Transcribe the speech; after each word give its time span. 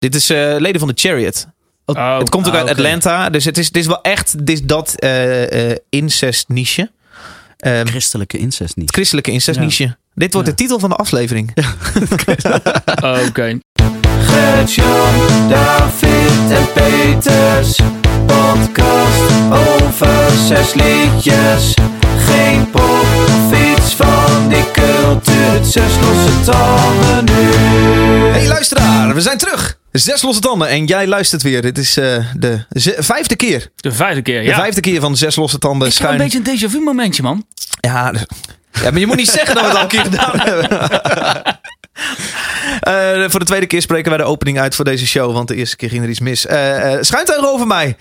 Dit 0.00 0.14
is 0.14 0.30
eh, 0.30 0.54
leden 0.58 0.78
van 0.80 0.88
de 0.88 0.94
Chariot. 0.96 1.46
Oh, 1.84 2.18
het 2.18 2.28
komt 2.28 2.46
ook 2.48 2.52
ah, 2.54 2.58
uit. 2.60 2.68
Atlanta. 2.70 3.30
Dus 3.30 3.44
het 3.44 3.58
is, 3.58 3.70
dit 3.70 3.82
is 3.82 3.88
wel 3.88 4.02
echt 4.02 4.46
dit 4.46 4.58
is 4.60 4.62
dat 4.66 4.94
eh, 4.98 5.70
eh, 5.70 5.76
incest 5.88 6.48
niche. 6.48 6.90
Ehm, 7.56 7.86
Christelijke 7.86 8.38
incest 8.38 8.76
niet. 8.76 8.86
het 8.86 8.94
christelijke 8.94 9.30
incest 9.30 9.58
Ja. 9.58 9.64
niche. 9.64 9.96
Dit 10.14 10.32
wordt 10.32 10.48
Ja. 10.48 10.54
de 10.54 10.60
titel 10.62 10.78
van 10.78 10.88
de 10.88 10.96
aflevering. 10.96 11.52
Oh, 13.04 13.18
Oké. 13.28 13.58
Gert-Jan, 14.20 15.48
David 15.48 16.50
en 16.50 16.72
Peters. 16.72 17.78
Podcast 18.26 19.30
over 19.50 20.30
zes 20.46 20.74
liedjes. 20.74 21.74
Geen 22.18 22.70
pop 22.70 22.80
of 23.26 23.76
iets 23.76 23.94
van 23.94 24.48
die 24.48 24.70
cultuur. 24.72 25.64
Zes 25.64 25.92
losse 26.02 26.40
tanden 26.44 27.24
nu. 27.24 27.50
Hey 28.30 28.46
luisteraar, 28.46 29.14
we 29.14 29.20
zijn 29.20 29.38
terug. 29.38 29.78
Zes 29.92 30.22
losse 30.22 30.40
tanden 30.40 30.68
en 30.68 30.84
jij 30.84 31.06
luistert 31.06 31.42
weer. 31.42 31.62
Dit 31.62 31.78
is 31.78 31.96
eh, 31.96 32.24
de 32.36 32.64
vijfde 32.98 33.36
keer. 33.36 33.70
De 33.76 33.92
vijfde 33.92 34.22
keer, 34.22 34.40
De 34.40 34.46
ja. 34.48 34.54
vijfde 34.56 34.80
keer 34.80 35.00
van 35.00 35.16
zes 35.16 35.36
losse 35.36 35.58
tanden 35.58 35.88
Ik 35.88 35.94
heb 35.94 36.02
een 36.02 36.06
schuin. 36.14 36.30
beetje 36.30 36.52
een 36.52 36.58
déjà 36.58 36.70
vu 36.72 36.80
momentje, 36.80 37.22
man. 37.22 37.46
Ja, 37.80 38.12
ja, 38.82 38.90
maar 38.90 38.98
je 38.98 39.06
moet 39.06 39.16
niet 39.16 39.28
zeggen 39.28 39.54
dat 39.54 39.64
we 39.64 39.68
het 39.68 39.76
al 39.76 39.82
een 39.82 39.88
keer 39.88 40.02
gedaan 40.04 40.38
hebben. 40.40 40.68
Eh, 42.80 43.24
voor 43.30 43.40
de 43.40 43.46
tweede 43.46 43.66
keer 43.66 43.82
spreken 43.82 44.08
wij 44.08 44.18
de 44.18 44.24
opening 44.24 44.60
uit 44.60 44.74
voor 44.74 44.84
deze 44.84 45.06
show, 45.06 45.32
want 45.32 45.48
de 45.48 45.54
eerste 45.54 45.76
keer 45.76 45.88
ging 45.88 46.02
er 46.02 46.08
iets 46.08 46.20
mis. 46.20 46.46
Uh, 46.46 46.52
schuin 47.00 47.24
tegenover 47.24 47.66
mij. 47.66 47.96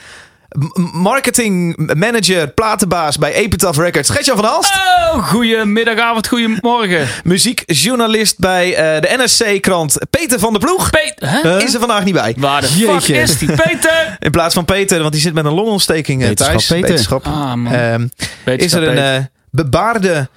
Marketing 0.94 1.76
manager, 1.98 2.48
platenbaas 2.52 3.18
bij 3.18 3.34
Epitaph 3.34 3.78
Records, 3.78 4.10
Gertjan 4.10 4.36
van 4.36 4.50
Alst. 4.52 4.74
Oh, 4.76 5.28
goedemiddagavond, 5.28 6.28
goedemorgen. 6.28 7.08
Muziekjournalist 7.24 8.40
bij 8.40 8.76
eh, 8.76 9.02
de 9.02 9.24
NSC-krant 9.24 9.98
Peter 10.10 10.40
van 10.40 10.54
der 10.54 10.62
Ploeg. 10.62 10.90
Peter, 10.90 11.30
hè? 11.30 11.62
Is 11.64 11.74
er 11.74 11.80
vandaag 11.80 12.04
niet 12.04 12.14
bij. 12.14 12.36
Waar 12.38 12.62
de 12.62 12.68
fuck 12.68 12.78
Jeetje. 12.78 13.16
is 13.16 13.38
die? 13.38 13.52
Peter! 13.56 14.16
In 14.20 14.32
plaats 14.32 14.54
van 14.54 14.66
Peter, 14.66 15.00
want 15.00 15.12
die 15.12 15.22
zit 15.22 15.34
met 15.34 15.46
een 15.46 15.54
longontsteking 15.54 16.24
eh, 16.24 16.30
thuis. 16.30 16.68
Peter. 16.68 16.88
Wetenschap. 16.88 17.26
Ah, 17.26 17.54
man. 17.54 17.74
Ehm, 17.74 18.08
is 18.46 18.74
er 18.74 18.84
een 18.88 18.98
eh, 19.18 19.24
bebaarde, 19.52 20.30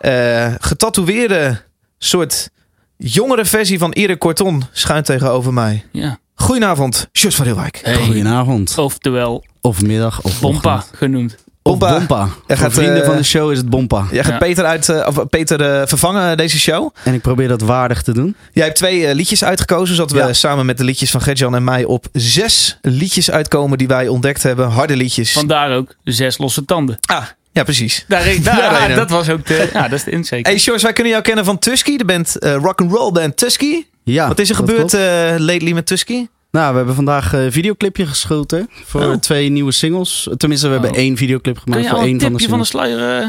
eh 0.00 0.46
getatoeëerde 0.58 1.60
soort 1.98 2.50
jongere 2.96 3.44
versie 3.44 3.78
van 3.78 3.92
Erik 3.92 4.18
Corton 4.18 4.64
schuin 4.72 5.02
tegenover 5.02 5.52
mij. 5.52 5.84
ja. 5.92 6.18
Goedenavond, 6.36 7.08
Sjors 7.12 7.34
van 7.34 7.44
Rielwijk. 7.44 7.80
Hey. 7.82 7.94
Goedenavond. 7.96 8.78
Oftewel, 8.78 9.44
Of 9.64 9.82
middag 9.82 10.22
of 10.22 10.40
Bompa 10.40 10.74
ochtend. 10.74 10.96
genoemd. 10.96 11.36
Of 11.62 11.78
Bompa. 11.78 12.28
Voor 12.46 12.56
gaat, 12.56 12.72
vrienden 12.72 13.00
eh, 13.00 13.06
van 13.06 13.16
de 13.16 13.22
show 13.22 13.50
is 13.50 13.58
het 13.58 13.70
Bompa. 13.70 14.06
Jij 14.10 14.24
gaat 14.24 14.32
Ja. 14.32 14.38
Peter, 14.38 14.64
uit, 14.64 14.88
eh, 14.88 15.06
of 15.06 15.28
Peter 15.28 15.60
eh, 15.60 15.86
vervangen 15.86 16.36
deze 16.36 16.58
show. 16.58 16.90
En 17.04 17.14
ik 17.14 17.20
probeer 17.20 17.48
dat 17.48 17.60
waardig 17.60 18.02
te 18.02 18.12
doen. 18.12 18.36
Jij 18.52 18.64
hebt 18.64 18.76
twee 18.76 19.14
liedjes 19.14 19.44
uitgekozen, 19.44 19.94
zodat 19.96 20.12
we 20.26 20.32
samen 20.32 20.66
met 20.66 20.78
de 20.78 20.84
liedjes 20.84 21.10
van 21.10 21.20
Gertjan 21.20 21.54
en 21.54 21.64
mij 21.64 21.84
op 21.84 22.06
zes 22.12 22.78
liedjes 22.82 23.30
uitkomen 23.30 23.78
die 23.78 23.86
wij 23.88 24.08
ontdekt 24.08 24.42
hebben. 24.42 24.68
Harde 24.70 24.96
liedjes. 24.96 25.32
Vandaar 25.32 25.76
ook 25.76 25.94
zes 26.04 26.38
losse 26.38 26.64
tanden. 26.64 26.98
Ah, 27.00 27.24
ja 27.52 27.62
precies. 27.62 28.04
Daar, 28.08 28.24
daar, 28.42 28.56
Ja, 28.56 28.78
reden. 28.78 28.96
dat 29.02 29.10
was 29.10 29.28
ook 29.28 29.46
de, 29.46 29.68
ja, 29.72 29.82
dat 29.88 29.98
is 29.98 30.04
de 30.04 30.10
inzake. 30.10 30.48
Hey 30.48 30.58
Sjors, 30.58 30.82
wij 30.82 30.92
kunnen 30.92 31.12
jou 31.12 31.24
kennen 31.24 31.44
van 31.44 31.58
Tusky, 31.58 31.96
de 31.96 32.04
band 32.04 32.38
eh 32.38 32.54
rock 32.54 32.80
and 32.80 32.92
roll 32.92 33.12
band 33.12 33.36
Tusky. 33.36 33.84
Ja, 34.02 34.28
Wat 34.28 34.38
is 34.38 34.48
er 34.48 34.54
gebeurd 34.56 34.94
eh 34.94 35.00
lately 35.38 35.72
met 35.72 35.86
Tusky? 35.86 36.26
Nou, 36.54 36.70
we 36.70 36.76
hebben 36.76 36.94
vandaag 36.94 37.32
een 37.32 37.52
videoclipje 37.52 38.06
geschoten 38.06 38.68
voor 38.84 39.00
Oh. 39.04 39.14
twee 39.14 39.48
nieuwe 39.48 39.72
singles. 39.72 40.28
Tenminste, 40.36 40.66
we 40.66 40.72
hebben 40.72 40.90
Oh. 40.90 40.96
één 40.96 41.16
videoclip 41.16 41.58
gemaakt 41.58 41.88
voor 41.88 41.98
één 41.98 42.20
van 42.20 42.32
de 42.32 42.38
tipje 42.38 42.48
van 42.48 42.58
de 42.58 42.64
singles. 42.64 42.90
sluier... 42.98 43.22
eh, 43.22 43.28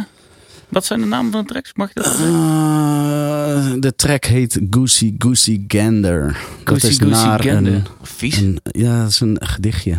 wat 0.70 0.86
zijn 0.86 1.00
de 1.00 1.06
namen 1.06 1.32
van 1.32 1.42
de 1.42 1.48
tracks? 1.48 1.72
Mag 1.74 1.90
je 1.94 2.02
dat? 2.02 2.14
Eh, 2.14 3.72
de 3.80 3.94
track 3.96 4.26
heet 4.26 4.60
Goosey 4.70 5.16
Goosey 5.18 5.64
Gander. 5.68 6.24
dat 6.24 6.38
Goosey 6.64 6.90
is 6.90 6.98
Goosey 6.98 7.26
naar 7.28 7.44
Gander. 7.44 7.74
een, 7.74 7.84
Vies. 8.02 8.38
een... 8.38 8.60
Ja, 8.64 9.02
dat 9.02 9.10
is 9.10 9.20
een 9.20 9.38
gedichtje. 9.40 9.98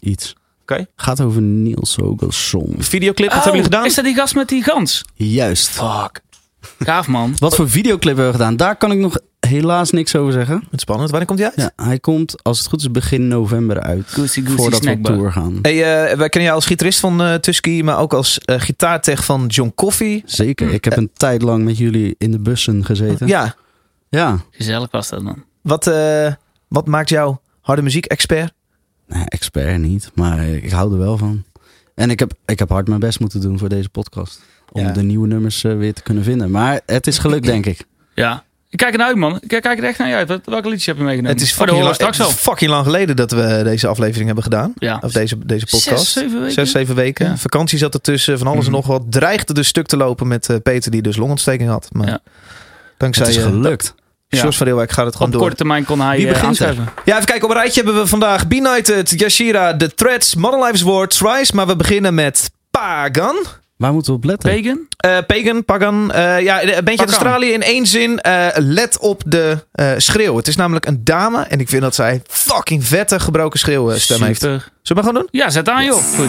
Iets. 0.00 0.36
Oké. 0.62 0.86
Gaat 0.96 1.20
over 1.20 1.42
Niels 1.42 1.96
Hogesson. 1.96 2.74
Videoclip, 2.78 3.28
wat 3.28 3.38
Oh, 3.38 3.44
hebben 3.44 3.62
jullie 3.62 3.74
gedaan? 3.76 3.84
Is 3.90 3.94
dat 3.94 4.04
die 4.04 4.14
gast 4.14 4.34
met 4.34 4.48
die 4.48 4.62
gans? 4.62 5.04
Juist. 5.14 5.68
Fuck. 5.68 6.20
Gaaf, 6.78 7.06
man. 7.06 7.34
Wat 7.38 7.54
voor 7.56 7.70
videoclip 7.70 8.16
hebben 8.16 8.26
we 8.26 8.38
gedaan? 8.38 8.56
Daar 8.56 8.76
kan 8.76 8.92
ik 8.92 8.98
nog 8.98 9.18
helaas 9.46 9.90
niks 9.90 10.16
over 10.16 10.32
zeggen. 10.32 10.62
Wat 10.70 10.80
spannend. 10.80 11.10
Wanneer 11.10 11.26
komt 11.28 11.38
die 11.38 11.48
uit? 11.48 11.56
Ja, 11.76 11.84
hij 11.84 11.98
komt, 11.98 12.42
als 12.44 12.58
het 12.58 12.66
goed 12.68 12.80
is, 12.80 12.90
begin 12.90 13.28
november 13.28 13.80
uit. 13.80 14.04
Goosey 14.06 14.42
Goosey 14.42 14.56
Voordat 14.58 14.84
we 14.84 14.90
op 14.90 15.04
tour 15.04 15.32
gaan. 15.32 15.58
Hey, 15.62 15.72
eh, 15.72 16.16
wij 16.16 16.28
kennen 16.28 16.42
jou 16.42 16.54
als 16.54 16.66
gitarist 16.66 17.00
van 17.00 17.22
eh 17.22 17.34
Tusky, 17.34 17.80
maar 17.84 17.98
ook 17.98 18.12
als 18.12 18.38
eh 18.38 18.60
gitaartech 18.60 19.24
van 19.24 19.46
John 19.46 19.72
Coffee. 19.74 20.22
Zeker. 20.24 20.72
Ik 20.72 20.84
heb 20.84 20.96
een 20.96 21.10
tijd 21.12 21.42
lang 21.42 21.64
met 21.64 21.78
jullie 21.78 22.14
in 22.18 22.30
de 22.30 22.38
bussen 22.38 22.84
gezeten. 22.84 23.26
Ja, 23.26 23.54
Ja. 24.08 24.38
Gezellig 24.50 24.90
was 24.90 25.08
dat, 25.08 25.22
man. 25.22 25.44
wat, 25.62 25.86
eh, 25.86 26.32
wat 26.68 26.86
maakt 26.86 27.08
jou 27.08 27.36
harde 27.60 27.82
muziek-expert? 27.82 28.52
Nee, 29.08 29.24
expert 29.24 29.78
niet, 29.78 30.10
maar 30.14 30.46
ik 30.46 30.70
hou 30.70 30.92
er 30.92 30.98
wel 30.98 31.18
van. 31.18 31.44
En 31.94 32.10
ik 32.10 32.18
heb, 32.18 32.32
ik 32.46 32.58
heb 32.58 32.68
hard 32.68 32.88
mijn 32.88 33.00
best 33.00 33.20
moeten 33.20 33.40
doen 33.40 33.58
voor 33.58 33.68
deze 33.68 33.88
podcast. 33.88 34.40
Om 34.72 34.82
Ja. 34.82 34.92
de 34.92 35.02
nieuwe 35.02 35.26
nummers 35.26 35.62
weer 35.62 35.94
te 35.94 36.02
kunnen 36.02 36.24
vinden. 36.24 36.50
Maar 36.50 36.80
het 36.86 37.06
is 37.06 37.18
gelukt, 37.18 37.44
denk 37.46 37.66
ik. 37.66 37.84
Ja. 38.14 38.44
Ik 38.76 38.82
kijk 38.82 38.92
ernaar 38.92 39.06
uit, 39.08 39.16
man. 39.16 39.38
Ik 39.40 39.48
kijk 39.48 39.78
er 39.78 39.84
echt 39.84 39.98
naar 39.98 40.08
je 40.08 40.14
uit. 40.14 40.28
Welke 40.44 40.68
liedjes 40.68 40.86
heb 40.86 40.96
je 40.96 41.02
meegenomen? 41.02 41.32
Het 41.32 41.40
is 41.46 41.50
oh, 41.52 41.56
fucking, 41.58 41.82
lang, 41.82 41.94
straks 41.94 42.18
is 42.18 42.26
fucking 42.26 42.70
lang 42.70 42.84
geleden 42.84 43.16
dat 43.16 43.30
we 43.30 43.60
deze 43.64 43.86
aflevering 43.86 44.26
hebben 44.26 44.44
gedaan. 44.44 44.72
Ja. 44.78 44.98
Of 45.02 45.12
deze, 45.12 45.38
deze 45.46 45.66
podcast. 45.70 46.04
Zes, 46.06 46.12
zeven 46.12 46.38
weken. 46.38 46.52
Zes, 46.52 46.70
zeven 46.70 46.94
weken. 46.94 47.26
Ja. 47.26 47.36
Vakantie 47.36 47.78
zat 47.78 47.94
ertussen, 47.94 48.38
van 48.38 48.46
alles 48.46 48.58
en 48.64 48.70
Mhm. 48.70 48.74
nog 48.74 48.86
wat. 48.86 49.02
Dreigde 49.10 49.54
dus 49.54 49.68
stuk 49.68 49.86
te 49.86 49.96
lopen 49.96 50.26
met 50.28 50.48
eh, 50.48 50.56
Peter, 50.62 50.90
die 50.90 51.02
dus 51.02 51.16
longontsteking 51.16 51.68
had. 51.70 51.88
Maar 51.92 52.06
Ja. 52.08 52.18
dankzij 52.96 53.26
het 53.26 53.34
is 53.36 53.42
eh, 53.42 53.48
gelukt. 53.48 53.94
Ja. 54.28 54.38
Sjors 54.38 54.56
van 54.56 54.66
Rielwijk 54.66 54.90
gaat 54.90 55.04
het 55.04 55.14
gewoon 55.14 55.28
Op 55.28 55.32
door. 55.34 55.42
korte 55.42 55.56
termijn 55.56 55.84
kon 55.84 56.00
hij 56.00 56.16
Wie 56.16 56.24
eh, 56.26 56.32
begint 56.32 56.48
aanschuiven. 56.48 56.88
Ja, 57.04 57.14
even 57.14 57.26
kijken. 57.26 57.44
Op 57.44 57.50
een 57.50 57.56
rijtje 57.60 57.82
hebben 57.82 58.02
we 58.02 58.08
vandaag 58.08 58.46
Benighted, 58.46 59.10
Yashira, 59.20 59.76
The 59.76 59.94
Threads, 59.94 60.34
Modern 60.34 60.62
Lives 60.62 60.82
War, 60.82 61.08
Thrice. 61.08 61.54
Maar 61.54 61.66
we 61.66 61.76
beginnen 61.76 62.14
met 62.14 62.50
Pagan. 62.70 63.36
Waar 63.76 63.92
moeten 63.92 64.12
we 64.12 64.18
op 64.18 64.24
letten? 64.24 64.50
Pagan? 64.62 64.78
Eh, 64.96 65.18
Pagan, 65.26 65.64
Pagan. 65.64 66.12
eh, 66.12 66.40
ja, 66.40 66.62
een 66.62 66.66
beetje 66.66 66.74
uit 66.74 66.84
Pagan. 66.84 67.06
Australië 67.06 67.52
in 67.52 67.62
één 67.62 67.86
zin. 67.86 68.20
eh, 68.20 68.46
let 68.54 68.98
op 68.98 69.22
de 69.26 69.58
eh, 69.72 69.90
schreeuw. 69.96 70.36
Het 70.36 70.48
is 70.48 70.56
namelijk 70.56 70.86
een 70.86 71.04
dame. 71.04 71.42
En 71.42 71.60
ik 71.60 71.68
vind 71.68 71.82
dat 71.82 71.94
zij 71.94 72.22
fucking 72.28 72.84
vette 72.84 73.20
gebroken 73.20 73.58
schreeuwstem 73.58 74.22
heeft. 74.22 74.40
Zullen 74.40 74.62
we 74.82 74.94
maar 74.94 75.02
gewoon 75.04 75.14
doen? 75.20 75.28
Ja, 75.30 75.50
zet 75.50 75.68
aan, 75.68 75.84
joh. 75.84 76.02
Goed. 76.16 76.28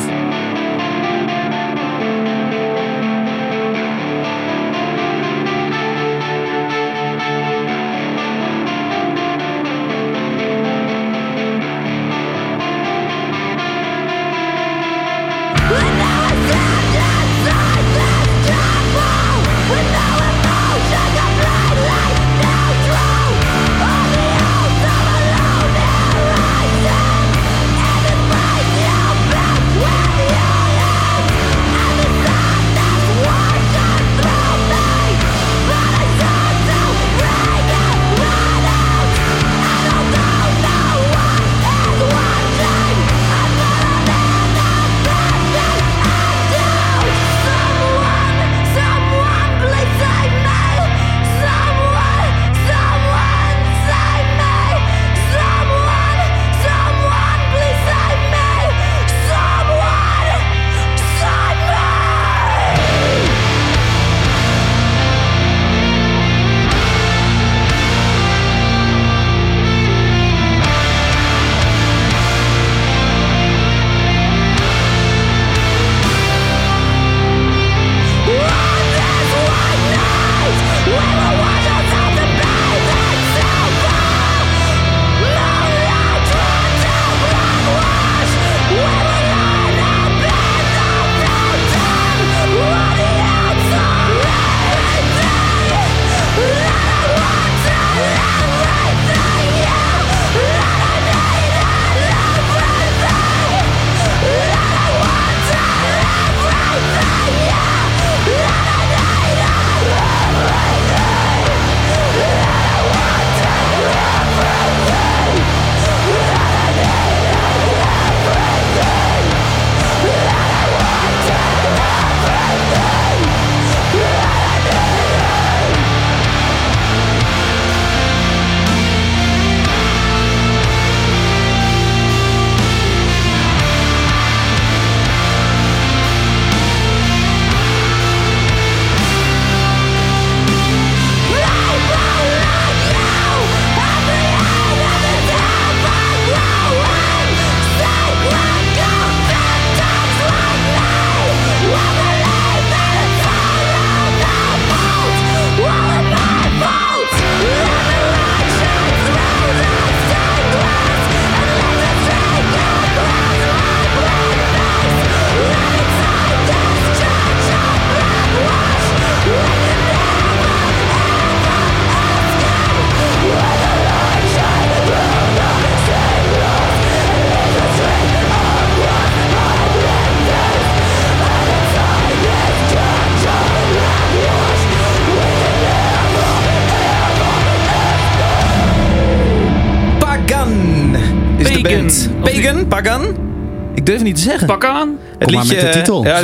Durf 193.88 193.98
het 193.98 194.07
niet 194.07 194.16
te 194.16 194.22
zeggen. 194.22 194.48
Pak 194.48 194.66
aan. 194.66 195.00
het 195.19 195.24
Kom 195.24 195.34
maar 195.34 195.45
met 195.48 195.60
de 195.62 195.69
titel. 195.69 196.04
Ja, 196.06 196.22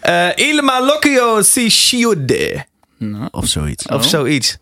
eh, 0.36 0.46
Il 0.48 0.62
Malocchio 0.62 1.42
si. 1.42 2.06
Nou, 2.98 3.28
Of 3.30 3.46
zoiets. 3.46 3.86
Of 3.86 3.94
Oh. 4.04 4.08
zoiets. 4.10 4.58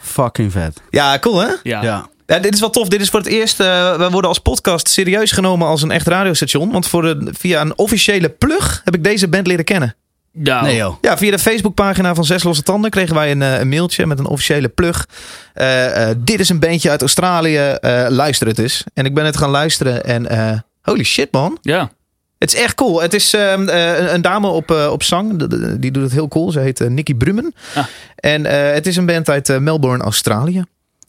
Fucking 0.00 0.52
vet. 0.52 0.80
Ja, 0.90 1.18
cool 1.18 1.38
hè? 1.40 1.48
ja. 1.62 1.82
Ja. 1.82 2.10
Ja, 2.26 2.38
dit 2.38 2.54
is 2.54 2.60
wel 2.60 2.70
tof. 2.70 2.88
Dit 2.88 3.00
is 3.00 3.08
voor 3.08 3.20
het 3.20 3.28
eerst. 3.28 3.60
eh 3.60 3.96
we 3.96 4.08
worden 4.10 4.28
als 4.28 4.38
podcast 4.38 4.88
serieus 4.88 5.32
genomen 5.32 5.66
als 5.66 5.82
een 5.82 5.90
echt 5.90 6.06
radiostation. 6.06 6.72
Want 6.72 6.88
voor 6.88 7.02
de, 7.02 7.32
via 7.38 7.60
een 7.60 7.78
officiële 7.78 8.28
plug 8.28 8.80
heb 8.84 8.94
ik 8.94 9.04
deze 9.04 9.28
band 9.28 9.46
leren 9.46 9.64
kennen. 9.64 9.96
Ja. 10.32 10.62
Nee 10.62 10.76
joh. 10.76 10.96
Ja, 11.00 11.18
via 11.18 11.30
de 11.30 11.38
Facebookpagina 11.38 12.14
van 12.14 12.24
Zes 12.24 12.42
Losse 12.42 12.62
Tanden 12.62 12.90
kregen 12.90 13.14
wij 13.14 13.30
een, 13.30 13.42
eh, 13.42 13.58
een 13.58 13.68
mailtje 13.68 14.06
met 14.06 14.18
een 14.18 14.26
officiële 14.26 14.68
plug. 14.68 15.06
Eh, 15.54 16.10
eh, 16.10 16.16
dit 16.18 16.40
is 16.40 16.48
een 16.48 16.60
bandje 16.60 16.90
uit 16.90 17.00
Australië. 17.00 17.56
eh, 17.58 18.06
luister 18.08 18.46
het 18.46 18.58
eens. 18.58 18.84
En 18.94 19.04
ik 19.04 19.14
ben 19.14 19.24
het 19.24 19.36
gaan 19.36 19.50
luisteren 19.50 20.04
en 20.04 20.26
eh, 20.28 20.58
holy 20.82 21.04
shit 21.04 21.32
man. 21.32 21.58
Ja. 21.62 21.90
Het 22.38 22.52
is 22.54 22.60
echt 22.60 22.74
cool. 22.74 23.02
Het 23.02 23.14
is 23.14 23.34
ehm, 23.34 23.68
eh, 23.68 23.98
een, 23.98 24.14
een 24.14 24.22
dame 24.22 24.46
op, 24.46 24.70
eh, 24.70 24.88
op 24.92 25.02
zang. 25.02 25.46
Die 25.80 25.90
doet 25.90 26.02
het 26.02 26.12
heel 26.12 26.28
cool. 26.28 26.50
Ze 26.52 26.60
heet 26.60 26.80
uh, 26.80 26.88
Nikki 26.88 27.14
Brummen. 27.14 27.54
Ah. 27.74 27.84
En 28.16 28.46
eh, 28.46 28.72
het 28.74 28.86
is 28.86 28.96
een 28.96 29.06
band 29.06 29.28
uit 29.28 29.60
Melbourne, 29.60 30.04
Australië. 30.04 30.64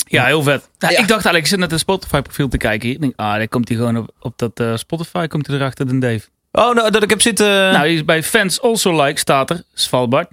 Ja, 0.08 0.26
heel 0.26 0.44
vet. 0.44 0.70
Nou, 0.80 0.94
Ja. 0.94 1.00
Ik 1.00 1.08
dacht 1.08 1.10
eigenlijk, 1.10 1.44
ik 1.44 1.50
zit 1.50 1.60
net 1.60 1.72
een 1.72 1.80
Spotify 1.80 2.22
profiel 2.22 2.48
te 2.48 2.58
kijken. 2.58 2.86
hier. 2.88 2.96
Ik 2.96 3.02
denk, 3.02 3.14
ah, 3.16 3.36
dan 3.38 3.48
komt 3.48 3.68
hij 3.68 3.78
gewoon 3.78 3.98
op, 3.98 4.10
op 4.20 4.34
dat 4.38 4.60
eh, 4.60 4.76
Spotify, 4.76 5.28
komt 5.28 5.48
hij 5.48 5.56
erachter, 5.56 5.88
de 5.88 5.98
Dave. 6.00 6.22
Oh, 6.56 6.74
nou, 6.76 6.92
dat 6.92 7.04
ik 7.04 7.10
heb 7.10 7.22
zitten... 7.22 7.48
Nou, 7.72 8.04
bij 8.04 8.24
Fans 8.24 8.62
Also 8.62 9.04
Like 9.04 9.20
staat 9.20 9.50
er. 9.50 9.64
Svalbard, 9.74 10.32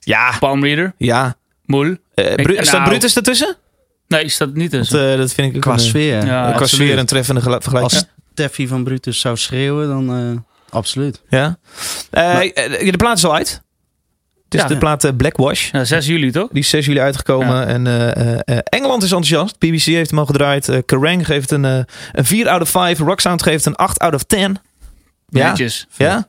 ja, 0.00 0.36
Palm 0.38 0.64
Reader, 0.64 0.92
ja. 0.96 1.36
Moel. 1.64 1.96
Eh, 2.14 2.34
Bru- 2.34 2.52
Ik- 2.54 2.64
staat 2.64 2.78
nou, 2.80 2.88
Brutus 2.90 3.16
ertussen? 3.16 3.56
Nee, 4.08 4.28
staat 4.28 4.54
niet 4.54 4.70
Dat, 4.70 4.80
tussen. 4.80 5.12
eh, 5.12 5.18
dat 5.18 5.32
vind 5.32 5.54
ik 5.54 5.60
Qua 5.60 5.72
een, 5.72 5.78
sfeer. 5.80 6.14
Ja, 6.14 6.22
qua 6.22 6.48
absoluut. 6.48 6.68
sfeer 6.70 6.98
een 6.98 7.06
treffende 7.06 7.40
vergelijking. 7.40 7.82
Als 7.92 8.04
Steffi 8.32 8.68
van 8.68 8.84
Brutus 8.84 9.20
zou 9.20 9.36
schreeuwen, 9.36 9.88
dan 9.88 10.16
eh, 10.16 10.76
absoluut. 10.76 11.22
Ja. 11.28 11.58
De 12.10 12.94
plaat 12.96 13.16
is 13.16 13.24
al 13.24 13.34
uit. 13.34 13.62
Het 14.44 14.54
is 14.54 14.60
Ja, 14.60 14.66
de 14.66 14.72
ja. 14.74 14.78
plaat 14.80 15.16
Blackwash. 15.16 15.70
Ja, 15.72 15.84
6 15.84 16.06
juli 16.06 16.30
toch? 16.30 16.48
Die 16.50 16.60
is 16.62 16.68
6 16.68 16.86
juli 16.86 17.00
uitgekomen. 17.00 17.56
Ja. 17.56 17.66
En 17.66 17.86
eh, 17.86 18.16
eh, 18.34 18.40
eh, 18.44 18.58
Engeland 18.64 19.02
is 19.02 19.10
enthousiast. 19.12 19.58
BBC 19.58 19.80
heeft 19.82 20.10
hem 20.10 20.18
al 20.18 20.26
gedraaid. 20.26 20.68
Eh 20.68 20.78
Kerrang 20.86 21.26
geeft 21.26 21.50
een, 21.50 21.64
een 21.64 21.86
4 22.12 22.48
out 22.48 22.60
of 22.62 22.68
5. 22.68 22.98
Rocksound 22.98 23.42
geeft 23.42 23.66
een 23.66 23.74
8 23.76 23.98
out 23.98 24.14
of 24.14 24.22
10. 24.22 24.58
Ja. 25.28 25.48
Netjes. 25.48 25.86
Ja? 25.96 26.28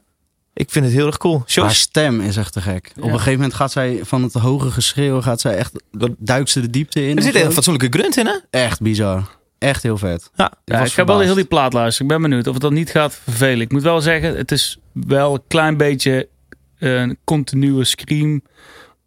Ik 0.53 0.71
vind 0.71 0.85
het 0.85 0.93
heel 0.93 1.05
erg 1.05 1.17
cool. 1.17 1.43
Haar 1.55 1.75
stem 1.75 2.21
is 2.21 2.37
echt 2.37 2.53
te 2.53 2.61
gek. 2.61 2.91
Op 2.97 3.03
een 3.03 3.11
gegeven 3.11 3.33
moment 3.33 3.53
gaat 3.53 3.71
zij 3.71 3.99
van 4.03 4.23
het 4.23 4.33
hoge 4.33 4.71
geschreeuw, 4.71 5.21
gaat 5.21 5.41
zij 5.41 5.55
echt, 5.55 5.83
duikt 6.17 6.49
ze 6.49 6.61
de 6.61 6.69
diepte 6.69 7.07
in. 7.07 7.17
Er 7.17 7.23
zit 7.23 7.35
een 7.35 7.51
fatsoenlijke 7.51 7.99
grunt 7.99 8.17
in, 8.17 8.25
hè? 8.25 8.37
Echt 8.49 8.81
bizar. 8.81 9.37
Echt 9.57 9.83
heel 9.83 9.97
vet. 9.97 10.29
Ja. 10.35 10.51
Ja, 10.65 10.79
was 10.79 10.87
ik 10.87 10.93
ga 10.93 11.05
wel 11.05 11.19
heel 11.19 11.35
die 11.35 11.45
plaat 11.45 11.73
luisteren. 11.73 12.11
Ik 12.11 12.17
ben 12.17 12.29
benieuwd 12.29 12.47
of 12.47 12.53
het 12.53 12.61
dan 12.61 12.73
niet 12.73 12.89
gaat 12.89 13.19
vervelen. 13.23 13.61
Ik 13.61 13.71
moet 13.71 13.81
wel 13.81 14.01
zeggen, 14.01 14.37
het 14.37 14.51
is 14.51 14.79
wel 14.93 15.33
een 15.33 15.43
klein 15.47 15.77
beetje 15.77 16.27
een 16.79 17.17
continue 17.23 17.83
scream 17.83 18.41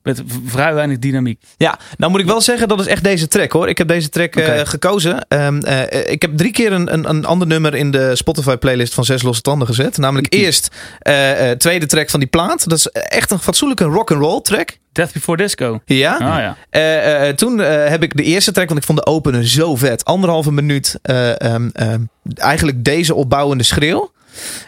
met 0.02 0.22
vrij 0.46 0.74
weinig 0.74 0.98
dynamiek. 0.98 1.40
Ja, 1.56 1.78
nou 1.96 2.10
moet 2.10 2.20
ik 2.20 2.26
wel 2.26 2.40
zeggen, 2.40 2.68
dat 2.68 2.80
is 2.80 2.86
echt 2.86 3.04
deze 3.04 3.28
track 3.28 3.52
hoor. 3.52 3.68
Ik 3.68 3.78
heb 3.78 3.88
deze 3.88 4.08
track 4.08 4.36
eh, 4.36 4.60
gekozen. 4.64 5.26
Ehm, 5.28 5.60
eh, 5.60 6.12
ik 6.12 6.22
heb 6.22 6.36
drie 6.36 6.52
keer 6.52 6.72
een, 6.72 6.92
een, 6.92 7.08
een 7.08 7.24
ander 7.24 7.46
nummer 7.46 7.74
in 7.74 7.90
de 7.90 8.16
Spotify 8.16 8.56
playlist 8.56 8.94
van 8.94 9.04
Zes 9.04 9.22
Losse 9.22 9.42
Tanden 9.42 9.66
gezet. 9.66 9.98
Namelijk 9.98 10.34
eerst 10.34 10.68
eh, 10.98 11.50
tweede 11.50 11.86
track 11.86 12.10
van 12.10 12.20
die 12.20 12.28
plaat. 12.28 12.68
Dat 12.68 12.78
is 12.78 12.86
echt 12.86 13.30
een 13.30 13.38
fatsoenlijke 13.38 13.84
rock 13.84 14.10
and 14.10 14.20
roll 14.20 14.40
track. 14.40 14.80
Death 14.92 15.12
Before 15.12 15.36
Disco. 15.36 15.80
Ja. 15.84 16.16
Ah 16.16 16.54
ja. 16.70 17.32
Toen 17.32 17.58
heb 17.58 18.02
ik 18.02 18.16
de 18.16 18.22
eerste 18.22 18.52
track, 18.52 18.68
want 18.68 18.80
ik 18.80 18.86
vond 18.86 18.98
de 18.98 19.06
opener 19.06 19.48
zo 19.48 19.76
vet. 19.76 20.04
Anderhalve 20.04 20.52
minuut 20.52 20.98
eh, 21.02 21.40
ehm, 21.40 21.68
ehm, 21.72 22.00
eigenlijk 22.34 22.84
deze 22.84 23.14
opbouwende 23.14 23.64
schreeuw. 23.64 24.12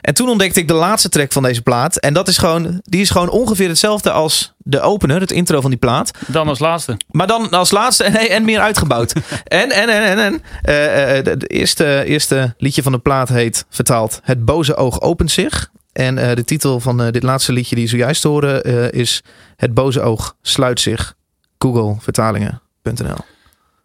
En 0.00 0.14
toen 0.14 0.28
ontdekte 0.28 0.60
ik 0.60 0.68
de 0.68 0.74
laatste 0.74 1.08
track 1.08 1.32
van 1.32 1.42
deze 1.42 1.62
plaat. 1.62 1.96
En 1.96 2.14
dat 2.14 2.28
is 2.28 2.38
gewoon, 2.38 2.80
die 2.82 3.00
is 3.00 3.10
gewoon 3.10 3.30
ongeveer 3.30 3.68
hetzelfde 3.68 4.10
als 4.10 4.54
de 4.58 4.80
opener, 4.80 5.20
het 5.20 5.32
intro 5.32 5.60
van 5.60 5.70
die 5.70 5.78
plaat. 5.78 6.10
Dan 6.26 6.48
als 6.48 6.58
laatste. 6.58 6.96
Maar 7.10 7.26
dan 7.26 7.50
als 7.50 7.70
laatste 7.70 8.04
en, 8.04 8.30
en 8.30 8.44
meer 8.44 8.60
uitgebouwd. 8.60 9.12
en, 9.44 9.70
en, 9.70 9.88
en, 9.88 10.02
en, 10.02 10.18
en. 10.18 10.42
eh, 10.62 11.18
eh, 11.18 11.24
de, 11.24 11.36
de 11.36 11.46
eerste, 11.46 12.04
eerste 12.04 12.54
liedje 12.58 12.82
van 12.82 12.92
de 12.92 12.98
plaat 12.98 13.28
heet, 13.28 13.66
vertaald, 13.70 14.20
Het 14.22 14.44
boze 14.44 14.76
oog 14.76 15.00
opent 15.00 15.30
zich. 15.30 15.70
En 15.94 16.18
eh, 16.18 16.36
de 16.36 16.44
titel 16.44 16.80
van 16.80 17.02
eh, 17.02 17.10
dit 17.12 17.22
laatste 17.22 17.52
liedje 17.52 17.74
die 17.74 17.84
je 17.84 17.90
zojuist 17.90 18.22
horen 18.22 18.64
eh, 18.64 18.92
is 19.00 19.22
Het 19.56 19.74
boze 19.74 20.00
oog 20.00 20.36
sluit 20.42 20.80
zich. 20.80 21.14
Google 21.58 21.96
vertalingen.nl 22.00 23.16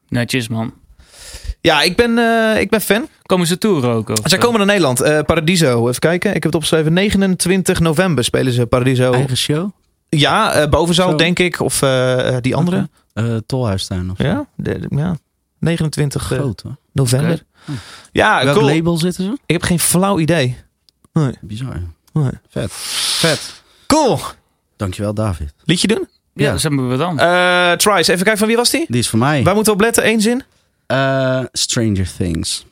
Netjes 0.08 0.48
man. 0.48 0.74
Ja, 1.62 1.82
ik 1.82 1.96
ben, 1.96 2.18
eh, 2.18 2.62
ik 2.62 2.70
ben 2.70 2.82
fan. 2.82 3.08
Komen 3.26 3.48
ze 3.48 3.58
toeren 3.58 3.90
ook? 3.92 4.10
Of, 4.10 4.20
Zij 4.24 4.38
komen 4.38 4.58
naar 4.58 4.68
Nederland. 4.68 5.02
Eh, 5.02 5.20
Paradiso, 5.22 5.88
even 5.88 6.00
kijken. 6.00 6.28
Ik 6.30 6.34
heb 6.36 6.44
het 6.44 6.56
opgeschreven. 6.56 6.94
29 6.94 7.80
november 7.80 8.24
spelen 8.24 8.54
ze 8.54 8.66
Paradiso. 8.66 9.12
Eigen 9.14 9.38
show? 9.38 9.70
Ja, 10.10 10.54
eh 10.54 10.70
bovenzaal 10.70 11.10
Zo. 11.10 11.16
denk 11.16 11.40
ik. 11.40 11.60
Of 11.60 11.80
die 12.42 12.56
andere. 12.56 12.90
Eh 13.14 13.36
Tolhuistuin 13.46 14.12
of 14.12 14.18
zo. 14.18 14.24
Ja, 14.24 14.46
de- 14.56 14.80
de- 14.80 14.96
ja, 14.96 15.18
29 15.60 16.32
eh, 16.32 16.38
Groot 16.38 16.62
hoor. 16.62 16.76
november. 16.94 17.44
Oké. 17.70 17.80
Ja, 18.12 18.44
Welk 18.44 18.58
cool. 18.58 18.70
label 18.70 18.98
zitten 18.98 19.24
ze? 19.24 19.32
Ik 19.46 19.54
heb 19.54 19.62
geen 19.64 19.80
flauw 19.80 20.20
idee. 20.20 20.58
Bizar. 21.42 21.82
Nee. 22.14 22.32
Vet. 22.50 22.72
Vet. 22.74 23.62
Cool. 23.88 24.20
Dankjewel 24.78 25.14
David. 25.14 25.54
Liedje 25.64 25.88
doen? 25.88 26.08
Ja, 26.34 26.46
Ja. 26.46 26.52
dat 26.52 26.62
hebben 26.62 26.90
we 26.90 26.98
dan. 26.98 27.20
Eh 27.20 27.72
Trice, 27.72 28.12
even 28.12 28.24
kijken 28.24 28.38
van 28.38 28.48
wie 28.48 28.56
was 28.58 28.70
die? 28.70 28.86
Die 28.88 29.00
is 29.00 29.10
voor 29.10 29.20
mij. 29.20 29.44
Waar 29.44 29.56
moeten 29.56 29.74
we 29.74 29.80
op 29.80 29.86
letten? 29.86 30.08
Eén 30.08 30.22
zin? 30.22 30.44
Eh, 30.90 31.48
Stranger 31.56 32.06
Things. 32.06 32.66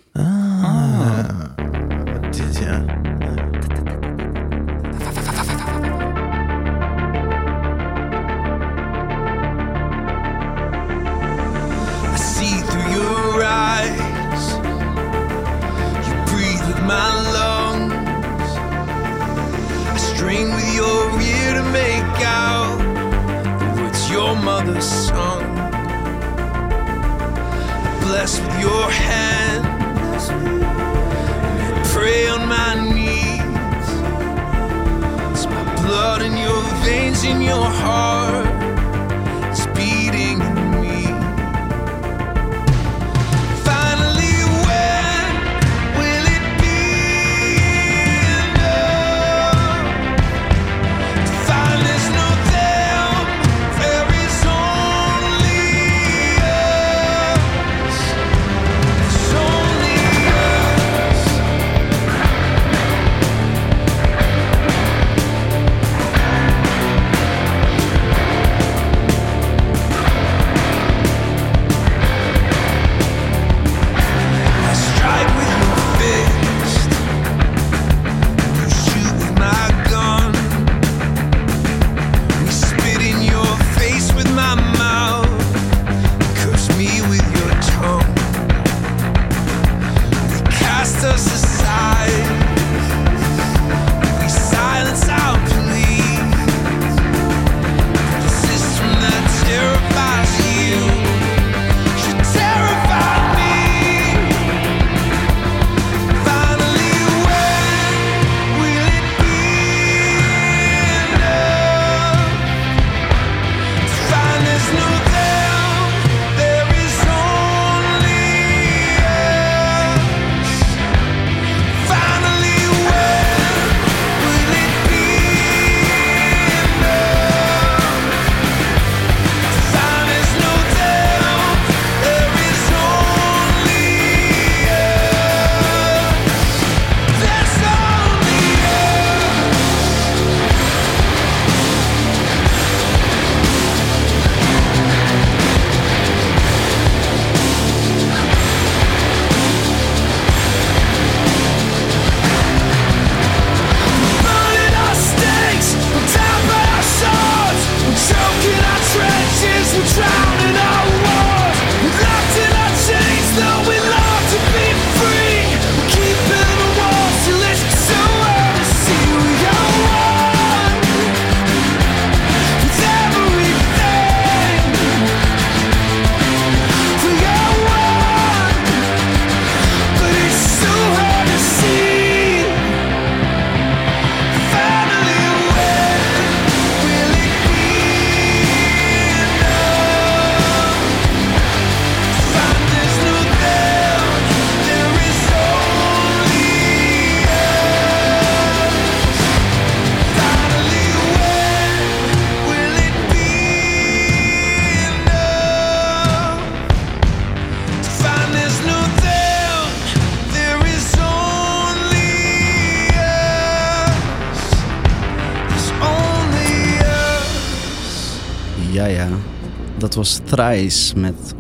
Dat 219.77 219.95
was 219.95 220.19
Thrice 220.23 220.97
met 220.97 221.33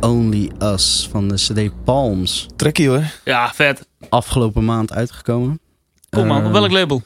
Only 0.00 0.50
Us 0.62 1.08
van 1.10 1.28
de 1.28 1.34
CD 1.34 1.84
Palms. 1.84 2.46
Trekkie 2.56 2.88
hoor. 2.88 3.02
Ja, 3.24 3.52
vet. 3.54 3.86
Afgelopen 4.08 4.64
maand 4.64 4.92
uitgekomen. 4.92 5.60
Kom 6.10 6.26
man, 6.26 6.38
op 6.38 6.44
Eh, 6.44 6.52
welk 6.52 6.70
label? 6.70 7.02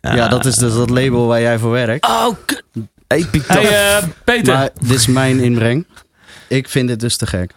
Ja, 0.00 0.28
dat 0.28 0.44
is 0.44 0.56
dus 0.56 0.74
dat 0.74 0.90
label 0.90 1.26
waar 1.26 1.40
jij 1.40 1.58
voor 1.58 1.70
werkt. 1.70 2.06
Oh, 2.06 2.28
kut. 2.44 2.64
Epic 3.06 3.46
Hey, 3.46 3.96
eh, 3.96 4.04
Peter. 4.24 4.54
Maar 4.54 4.70
dit 4.80 4.90
is 4.90 5.06
mijn 5.06 5.38
inbreng. 5.38 5.86
Ik 6.48 6.68
vind 6.68 6.88
dit 6.88 7.00
dus 7.00 7.16
te 7.16 7.26
gek. 7.26 7.52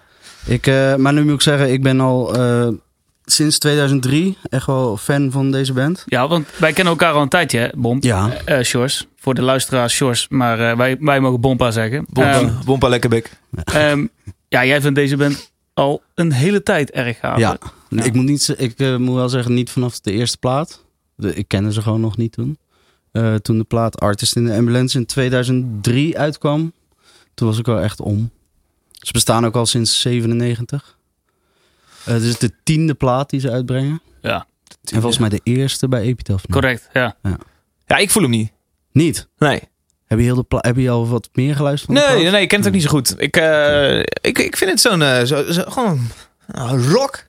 Ik, 0.46 0.68
eh, 0.68 0.96
maar 0.96 1.14
nu 1.14 1.24
moet 1.24 1.34
ik 1.34 1.42
zeggen, 1.42 1.72
ik 1.72 1.84
ben 1.84 2.00
al 2.00 2.36
eh, 2.36 2.68
sinds 3.32 3.60
2003 3.60 4.38
echt 4.50 4.66
wel 4.66 4.98
fan 4.98 5.32
van 5.32 5.52
deze 5.52 5.74
band. 5.74 6.04
Ja, 6.06 6.28
want 6.28 6.48
wij 6.58 6.74
kennen 6.74 6.94
elkaar 6.94 7.14
al 7.14 7.22
een 7.22 7.30
tijdje, 7.30 7.60
hè, 7.60 7.68
Bom? 7.78 7.98
Ja. 8.02 8.34
Eh 8.46 8.62
Shores. 8.64 9.08
Voor 9.16 9.34
de 9.34 9.42
luisteraars 9.42 9.94
Shores. 9.94 10.28
Maar 10.30 10.70
eh, 10.72 10.78
wij, 10.78 10.98
wij 11.00 11.20
mogen 11.20 11.42
Bompa 11.42 11.72
zeggen. 11.72 12.06
Bompa, 12.10 12.32
Ehm, 12.40 12.52
Bompa 12.66 12.88
Lekkerbek. 12.88 13.32
ehm, 13.64 14.06
ja, 14.48 14.66
jij 14.66 14.82
vindt 14.82 14.96
deze 14.96 15.18
band 15.18 15.52
al 15.74 16.02
een 16.16 16.32
hele 16.32 16.64
tijd 16.64 16.92
erg 16.92 17.20
gaaf. 17.20 17.38
Ja. 17.38 17.58
Ja. 17.90 18.04
Ik, 18.04 18.14
moet 18.14 18.26
niet, 18.26 18.54
ik 18.58 18.80
eh, 18.80 18.96
moet 18.96 19.16
wel 19.16 19.30
zeggen, 19.30 19.54
niet 19.54 19.70
vanaf 19.70 20.00
de 20.00 20.12
eerste 20.12 20.38
plaat. 20.38 20.84
De, 21.16 21.34
ik 21.36 21.48
kende 21.48 21.74
ze 21.74 21.82
gewoon 21.82 22.02
nog 22.02 22.18
niet 22.18 22.32
toen. 22.32 22.58
Eh, 23.12 23.36
toen 23.36 23.58
de 23.58 23.64
plaat 23.64 24.00
Artist 24.00 24.36
in 24.36 24.46
the 24.46 24.54
Ambulance 24.54 24.98
in 24.98 25.06
2003 25.06 26.18
uitkwam. 26.18 26.74
Toen 27.34 27.48
was 27.48 27.58
ik 27.58 27.66
wel 27.66 27.80
echt 27.80 28.00
om. 28.00 28.30
Ze 28.92 29.12
bestaan 29.12 29.46
ook 29.46 29.56
al 29.56 29.66
sinds 29.66 30.02
97. 30.02 30.98
Eh 32.06 32.14
dit 32.14 32.24
is 32.24 32.38
de 32.38 32.52
tiende 32.64 32.94
plaat 32.94 33.30
die 33.30 33.40
ze 33.40 33.52
uitbrengen. 33.52 34.02
Ja, 34.22 34.46
En 34.84 35.02
volgens 35.02 35.18
mij 35.18 35.30
de 35.30 35.40
eerste 35.44 35.88
bij 35.88 36.02
Epitaph. 36.02 36.44
correct. 36.50 36.90
Ja. 36.94 37.16
Ja, 37.86 37.98
ik 37.98 38.10
voel 38.10 38.22
hem 38.24 38.32
niet. 38.32 38.52
Niet? 38.92 39.28
Nee. 39.38 39.62
Heb 40.06 40.18
je, 40.18 40.24
heel 40.24 40.36
de 40.36 40.44
pla- 40.44 40.60
heb 40.62 40.78
je 40.78 40.90
al 40.90 41.08
wat 41.08 41.30
meer 41.34 41.56
geluisterd 41.56 41.92
Nee, 41.92 42.22
nee, 42.24 42.32
nee, 42.32 42.42
ik 42.42 42.48
ken 42.48 42.58
het 42.58 42.68
ook 42.68 42.74
niet 42.74 42.84
zo 42.84 42.90
goed. 42.90 43.14
Ik, 43.18 43.38
eh, 43.38 44.00
ik, 44.00 44.38
ik 44.40 44.58
vind 44.58 44.72
het 44.72 44.80
zo'n, 44.80 45.02
eh, 45.02 45.24
zo, 45.24 45.52
zo, 45.52 45.64
gewoon 45.68 46.00
ah, 46.52 46.86
rock. 46.92 47.28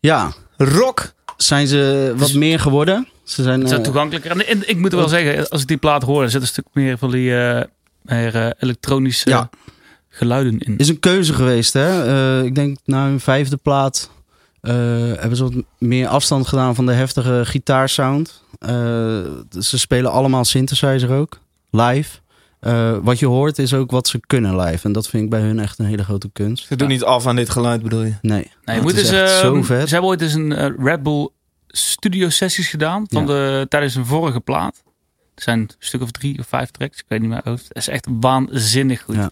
Ja, 0.00 0.32
Rock. 0.56 1.12
zijn 1.36 1.66
ze 1.66 2.12
wat 2.16 2.26
Dus- 2.26 2.36
meer 2.36 2.60
geworden? 2.60 3.08
Ze 3.24 3.42
zijn, 3.42 3.62
Is 3.62 3.68
dat 3.70 3.78
eh, 3.78 3.84
toegankelijker? 3.84 4.30
En, 4.30 4.46
en 4.46 4.68
ik 4.68 4.76
moet 4.76 4.92
wel 4.92 5.08
zeggen, 5.08 5.48
als 5.48 5.60
ik 5.62 5.68
die 5.68 5.76
plaat 5.76 6.02
hoor, 6.02 6.22
er 6.22 6.30
zit 6.30 6.40
een 6.40 6.46
stuk 6.46 6.66
meer 6.72 6.98
van 6.98 7.10
die 7.10 7.36
eh, 7.38 7.64
meer, 8.02 8.34
eh, 8.36 8.50
elektronische 8.58 9.30
Ja. 9.30 9.50
Geluiden 10.18 10.58
in. 10.58 10.76
is 10.76 10.88
een 10.88 11.00
keuze 11.00 11.32
geweest. 11.34 11.72
Hè? 11.72 12.04
Eh, 12.40 12.44
ik 12.44 12.54
denk 12.54 12.78
na 12.84 13.04
hun 13.06 13.20
vijfde 13.20 13.56
plaat 13.56 14.10
eh, 14.60 14.74
hebben 15.18 15.36
ze 15.36 15.42
wat 15.42 15.64
meer 15.78 16.06
afstand 16.08 16.46
gedaan 16.48 16.74
van 16.74 16.86
de 16.86 16.92
heftige 16.92 17.42
gitaarsound. 17.44 18.42
Eh, 18.58 18.70
ze 19.60 19.78
spelen 19.78 20.10
allemaal 20.10 20.44
synthesizer 20.44 21.10
ook, 21.10 21.40
live. 21.70 22.18
Eh, 22.60 22.96
wat 23.02 23.18
je 23.18 23.26
hoort 23.26 23.58
is 23.58 23.74
ook 23.74 23.90
wat 23.90 24.08
ze 24.08 24.20
kunnen 24.26 24.56
live. 24.60 24.86
En 24.86 24.92
dat 24.92 25.08
vind 25.08 25.22
ik 25.24 25.30
bij 25.30 25.40
hun 25.40 25.58
echt 25.58 25.78
een 25.78 25.84
hele 25.86 26.04
grote 26.04 26.30
kunst. 26.32 26.66
Ze 26.66 26.76
doen 26.76 26.88
niet 26.88 27.04
af 27.04 27.26
aan 27.26 27.36
dit 27.36 27.50
geluid, 27.50 27.82
bedoel 27.82 28.02
je? 28.02 28.14
Nee, 28.22 28.50
Nee, 28.64 28.76
je 28.76 28.82
moet 28.82 28.96
is 28.96 29.10
ehm, 29.10 29.40
zo 29.40 29.62
vet. 29.62 29.88
Ze 29.88 29.92
hebben 29.92 30.10
ooit 30.10 30.20
eens 30.20 30.34
een 30.34 30.76
Red 30.84 31.02
Bull 31.02 31.28
studio 31.66 32.28
sessies 32.28 32.68
gedaan 32.68 33.04
van 33.08 33.22
Ja. 33.22 33.26
de, 33.28 33.66
tijdens 33.68 33.94
een 33.94 34.06
vorige 34.06 34.40
plaat. 34.40 34.82
Er 35.34 35.42
zijn 35.42 35.58
een 35.58 35.70
stuk 35.78 36.02
of 36.02 36.10
drie 36.10 36.38
of 36.38 36.46
vijf 36.46 36.70
tracks, 36.70 36.98
ik 36.98 37.04
weet 37.08 37.20
niet 37.20 37.28
meer 37.30 37.40
hoofd. 37.44 37.68
Het 37.68 37.76
is 37.76 37.88
echt 37.88 38.06
waanzinnig 38.20 39.02
goed. 39.02 39.14
Ja. 39.14 39.30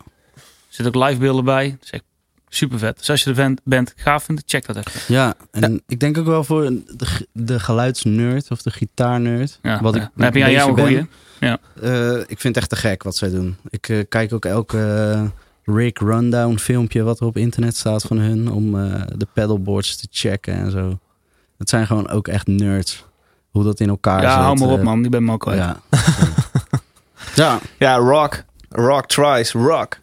Er 0.77 0.85
zitten 0.85 1.03
ook 1.03 1.09
live 1.09 1.21
beelden 1.21 1.45
bij. 1.45 1.77
Is 1.83 1.91
echt 1.91 2.05
super 2.49 2.79
vet. 2.79 2.99
Dus 2.99 3.11
als 3.11 3.23
je 3.23 3.31
de 3.31 3.37
band, 3.37 3.61
band 3.65 3.93
gaaf 3.97 4.25
vindt, 4.25 4.43
check 4.47 4.67
dat 4.67 4.77
even. 4.77 5.15
Ja, 5.15 5.35
en 5.51 5.83
ik 5.87 6.01
denk 6.01 6.19
ook 6.19 6.27
wel 6.27 6.45
voor 6.45 6.63
de, 6.63 7.27
de 7.33 7.61
geluidsnerd 7.61 8.51
of 8.51 8.63
de 8.63 8.71
gitaarnerd. 8.71 9.59
Ja, 9.63 9.83
wat 9.83 9.95
ja. 9.95 10.03
ik 10.03 10.23
heb 10.23 10.35
je 10.35 10.43
aan 10.43 10.49
een 10.49 10.55
jou 10.55 10.81
goeie. 10.81 11.07
ben. 11.41 11.59
Eh, 11.83 12.19
ik 12.19 12.41
vind 12.41 12.43
het 12.43 12.57
echt 12.57 12.69
te 12.69 12.77
gek 12.77 13.03
wat 13.03 13.17
zij 13.17 13.31
doen. 13.31 13.57
Ik 13.69 13.89
eh, 13.89 13.99
kijk 14.09 14.33
ook 14.33 14.45
elke 14.45 14.79
eh, 14.79 15.75
Rick 15.75 15.99
Rundown 15.99 16.57
filmpje 16.57 17.03
wat 17.03 17.21
er 17.21 17.27
op 17.27 17.37
internet 17.37 17.77
staat 17.77 18.03
van 18.03 18.19
hun. 18.19 18.51
Om 18.51 18.81
eh, 18.81 19.03
de 19.17 19.27
pedalboards 19.33 19.97
te 19.97 20.07
checken 20.11 20.55
en 20.55 20.71
zo. 20.71 20.99
Het 21.59 21.69
zijn 21.69 21.87
gewoon 21.87 22.09
ook 22.09 22.29
echt 22.29 22.47
nerds. 22.47 23.05
Hoe 23.51 23.65
dat 23.65 23.81
in 23.81 23.89
elkaar 23.89 24.21
zit. 24.21 24.29
Ja, 24.29 24.41
hou 24.43 24.59
maar 24.59 24.69
op 24.69 24.83
man, 24.83 25.03
die 25.03 25.11
ben 25.11 25.25
me 25.25 25.33
ook 25.33 25.41
kwijt. 25.41 25.59
Ja. 25.59 25.81
ja, 27.35 27.61
Ja, 27.79 27.97
rock. 27.97 28.45
Rock 28.69 29.07
tries, 29.07 29.53
rock. 29.53 29.99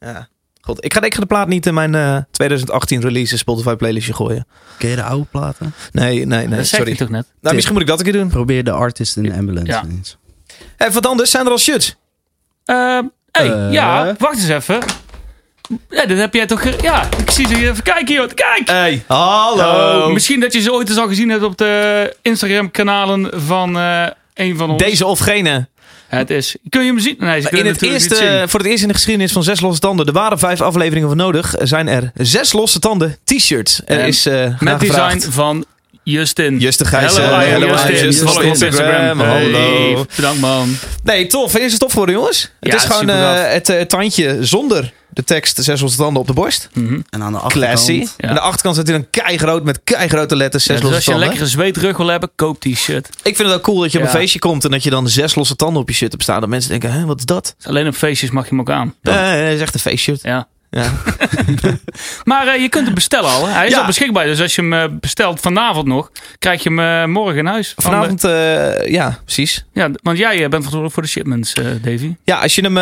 Ja. 0.00 0.28
God, 0.60 0.84
ik 0.84 0.92
ga, 0.94 1.02
ik 1.02 1.14
ga 1.14 1.20
de 1.20 1.26
plaat 1.26 1.48
niet 1.48 1.66
in 1.66 1.74
mijn 1.74 1.94
eh, 1.94 2.16
2018 2.30 3.00
release 3.00 3.36
Spotify 3.38 3.74
playlistje 3.74 4.12
gooien. 4.14 4.46
ken 4.78 4.90
je 4.90 4.96
de 4.96 5.02
oude 5.02 5.26
platen? 5.30 5.74
Nee, 5.92 6.14
nee, 6.14 6.46
nee, 6.46 6.56
dat 6.56 6.66
zeg 6.66 6.66
sorry. 6.78 6.90
je 6.90 6.96
toch 6.98 7.08
net? 7.08 7.26
Nou, 7.40 7.54
misschien 7.54 7.74
moet 7.74 7.82
ik 7.84 7.88
dat 7.88 7.98
een 7.98 8.04
keer 8.04 8.12
doen. 8.20 8.28
Probeer 8.28 8.64
de 8.64 8.70
artist 8.70 9.16
in 9.16 9.22
de 9.22 9.32
ambulance 9.34 9.72
Ja. 9.72 9.84
eens. 9.90 10.16
Even 10.78 10.92
wat 10.94 11.06
anders, 11.06 11.30
zijn 11.30 11.44
er 11.46 11.50
al 11.52 11.58
shirts? 11.58 11.96
Ehm 12.64 13.04
hey, 13.30 13.50
Eh. 13.52 13.72
ja, 13.72 14.14
wacht 14.18 14.34
eens 14.38 14.48
even. 14.48 14.78
Ja, 15.90 16.06
dat 16.06 16.18
heb 16.18 16.34
jij 16.34 16.46
toch... 16.46 16.80
Ja, 16.82 17.08
ik 17.18 17.30
zie 17.30 17.46
ze 17.46 17.54
hier 17.56 17.70
even 17.70 17.82
kijken, 17.82 18.14
joh. 18.14 18.28
Kijk! 18.34 18.62
Hey, 18.68 19.04
hallo. 19.06 20.04
Oh, 20.06 20.12
misschien 20.12 20.40
dat 20.40 20.52
je 20.52 20.60
ze 20.60 20.72
ooit 20.72 20.88
eens 20.88 20.98
al 20.98 21.08
gezien 21.08 21.28
hebt 21.28 21.42
op 21.42 21.56
de 21.58 22.16
Instagram-kanalen 22.22 23.40
van 23.42 23.78
eh, 23.78 24.06
een 24.34 24.56
van 24.56 24.70
ons. 24.70 24.82
Deze 24.82 25.06
of 25.06 25.18
gene. 25.18 25.68
Het 26.08 26.30
is... 26.30 26.56
Kun 26.68 26.80
je 26.84 26.86
hem 26.86 26.98
zien? 26.98 27.16
Nee, 27.18 27.48
In 27.50 27.66
het 27.66 27.82
eerste, 27.82 28.44
voor 28.46 28.60
het 28.60 28.68
eerst 28.68 28.82
in 28.82 28.88
de 28.88 28.94
geschiedenis 28.94 29.32
van 29.32 29.42
Zes 29.42 29.60
Losse 29.60 29.80
Tanden. 29.80 30.06
Er 30.06 30.12
waren 30.12 30.38
vijf 30.38 30.60
afleveringen 30.60 31.08
voor 31.08 31.16
nodig. 31.16 31.54
Zijn 31.58 31.88
er 31.88 32.10
zes 32.14 32.52
losse 32.52 32.78
tanden 32.78 33.16
t-shirts. 33.24 33.80
Er 33.84 33.98
En 34.00 34.06
is 34.06 34.26
eh 34.26 34.60
Met 34.60 34.80
design 34.80 35.20
van 35.30 35.64
Justin. 36.02 36.58
Justin 36.58 36.86
Gijssen. 36.86 37.40
Hello, 37.50 37.66
Justin. 37.66 38.12
Follow 38.12 38.36
op 38.36 38.42
Instagram. 38.42 39.20
Hallo. 39.20 39.94
Hey, 39.94 40.04
bedankt 40.16 40.40
man. 40.40 40.76
Nee, 41.02 41.26
tof. 41.26 41.56
Is 41.56 41.70
het 41.70 41.80
tof 41.80 41.90
geworden, 41.90 42.14
jongens? 42.14 42.50
Het 42.60 42.74
is 42.74 42.84
gewoon 42.84 43.08
eh, 43.08 43.52
het 43.52 43.68
eh, 43.68 43.80
tandje 43.80 44.36
zonder 44.40 44.92
de 45.10 45.24
tekst 45.24 45.62
Zes 45.64 45.80
Losse 45.80 45.96
Tanden 45.98 46.20
op 46.20 46.26
de 46.26 46.32
borst. 46.32 46.68
Mhm. 46.74 47.00
En 47.10 47.22
aan 47.22 47.32
de 47.32 47.38
achterkant... 47.38 47.72
Classy. 47.72 48.06
Ja. 48.16 48.28
Aan 48.28 48.34
de 48.34 48.40
achterkant 48.40 48.74
staat 48.74 48.88
hij 48.88 48.96
dan 48.98 49.06
keigroot 49.10 49.64
met 49.64 49.80
keigrote 49.84 50.36
letters 50.36 50.64
Zes 50.64 50.76
Ja, 50.76 50.82
dus 50.82 50.90
Losse 50.90 51.10
als 51.10 51.18
je 51.18 51.22
een 51.22 51.28
lekkere 51.28 51.50
zweetrug 51.50 51.96
wil 51.96 52.06
hebben, 52.06 52.30
koop 52.36 52.62
die 52.62 52.76
shirt. 52.76 53.08
Ik 53.22 53.36
vind 53.36 53.48
het 53.48 53.56
ook 53.56 53.62
cool 53.64 53.80
dat 53.80 53.92
je 53.92 53.98
op 53.98 54.04
Ja. 54.04 54.10
een 54.10 54.16
feestje 54.16 54.38
komt 54.38 54.64
en 54.64 54.70
dat 54.70 54.82
je 54.82 54.90
dan 54.90 55.08
zes 55.08 55.34
losse 55.34 55.56
tanden 55.56 55.82
op 55.82 55.88
je 55.88 55.94
shirt 55.94 56.10
hebt 56.10 56.22
staan. 56.22 56.40
Dat 56.40 56.48
mensen 56.48 56.70
denken, 56.70 56.92
hè, 56.92 57.04
wat 57.04 57.18
is 57.18 57.24
dat? 57.24 57.54
Dus 57.56 57.66
alleen 57.66 57.86
op 57.86 57.94
feestjes 57.94 58.30
mag 58.30 58.44
je 58.44 58.50
hem 58.50 58.60
ook 58.60 58.70
aan. 58.70 58.94
Eh, 59.02 59.12
dat 59.14 59.52
is 59.54 59.60
echt 59.60 59.74
een 59.74 59.80
feestshirt. 59.80 60.22
Ja. 60.22 60.48
Ja. 60.70 60.90
Maar 62.24 62.46
eh, 62.46 62.60
je 62.62 62.68
kunt 62.68 62.84
hem 62.84 62.94
bestellen 62.94 63.30
al. 63.30 63.46
hè? 63.46 63.52
Hij 63.52 63.66
is 63.66 63.72
Ja. 63.72 63.80
al 63.80 63.86
beschikbaar. 63.86 64.24
Dus 64.26 64.40
als 64.40 64.54
je 64.54 64.60
hem 64.62 64.72
eh, 64.72 64.84
bestelt 65.00 65.40
vanavond 65.40 65.86
nog, 65.86 66.10
krijg 66.38 66.62
je 66.62 66.68
hem 66.68 66.78
eh, 66.78 67.04
morgen 67.14 67.36
in 67.38 67.46
huis. 67.46 67.72
Van 67.76 67.90
de- 67.90 67.96
Vanavond, 67.96 68.24
eh, 68.24 68.90
ja, 68.92 69.18
precies. 69.24 69.64
ja, 69.72 69.90
want 70.02 70.18
jij 70.18 70.36
bent 70.36 70.48
verantwoordelijk 70.50 70.94
voor 70.94 71.02
de 71.02 71.08
shipments, 71.08 71.52
eh, 71.52 71.64
Davy. 71.82 72.14
Ja, 72.24 72.38
als 72.38 72.54
je 72.54 72.62
hem 72.70 72.74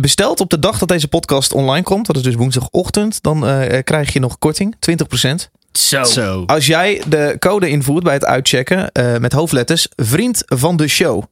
bestelt 0.00 0.40
op 0.40 0.50
de 0.50 0.58
dag 0.58 0.78
dat 0.78 0.88
deze 0.88 1.08
podcast 1.08 1.52
online 1.52 1.82
komt, 1.82 2.06
dat 2.06 2.16
is 2.16 2.22
dus 2.22 2.34
woensdagochtend, 2.34 3.22
dan 3.22 3.46
eh, 3.46 3.78
krijg 3.84 4.12
je 4.12 4.20
nog 4.20 4.38
korting, 4.38 4.76
20%. 4.78 5.50
Zo. 5.72 6.04
Zo. 6.04 6.42
Als 6.46 6.66
jij 6.66 7.02
de 7.08 7.36
code 7.38 7.68
invoert 7.68 8.04
bij 8.04 8.14
het 8.14 8.24
uitchecken 8.24 8.92
eh, 8.92 9.16
met 9.16 9.32
hoofdletters 9.32 9.88
vriend 9.96 10.42
van 10.46 10.76
de 10.76 10.88
show. 10.88 11.22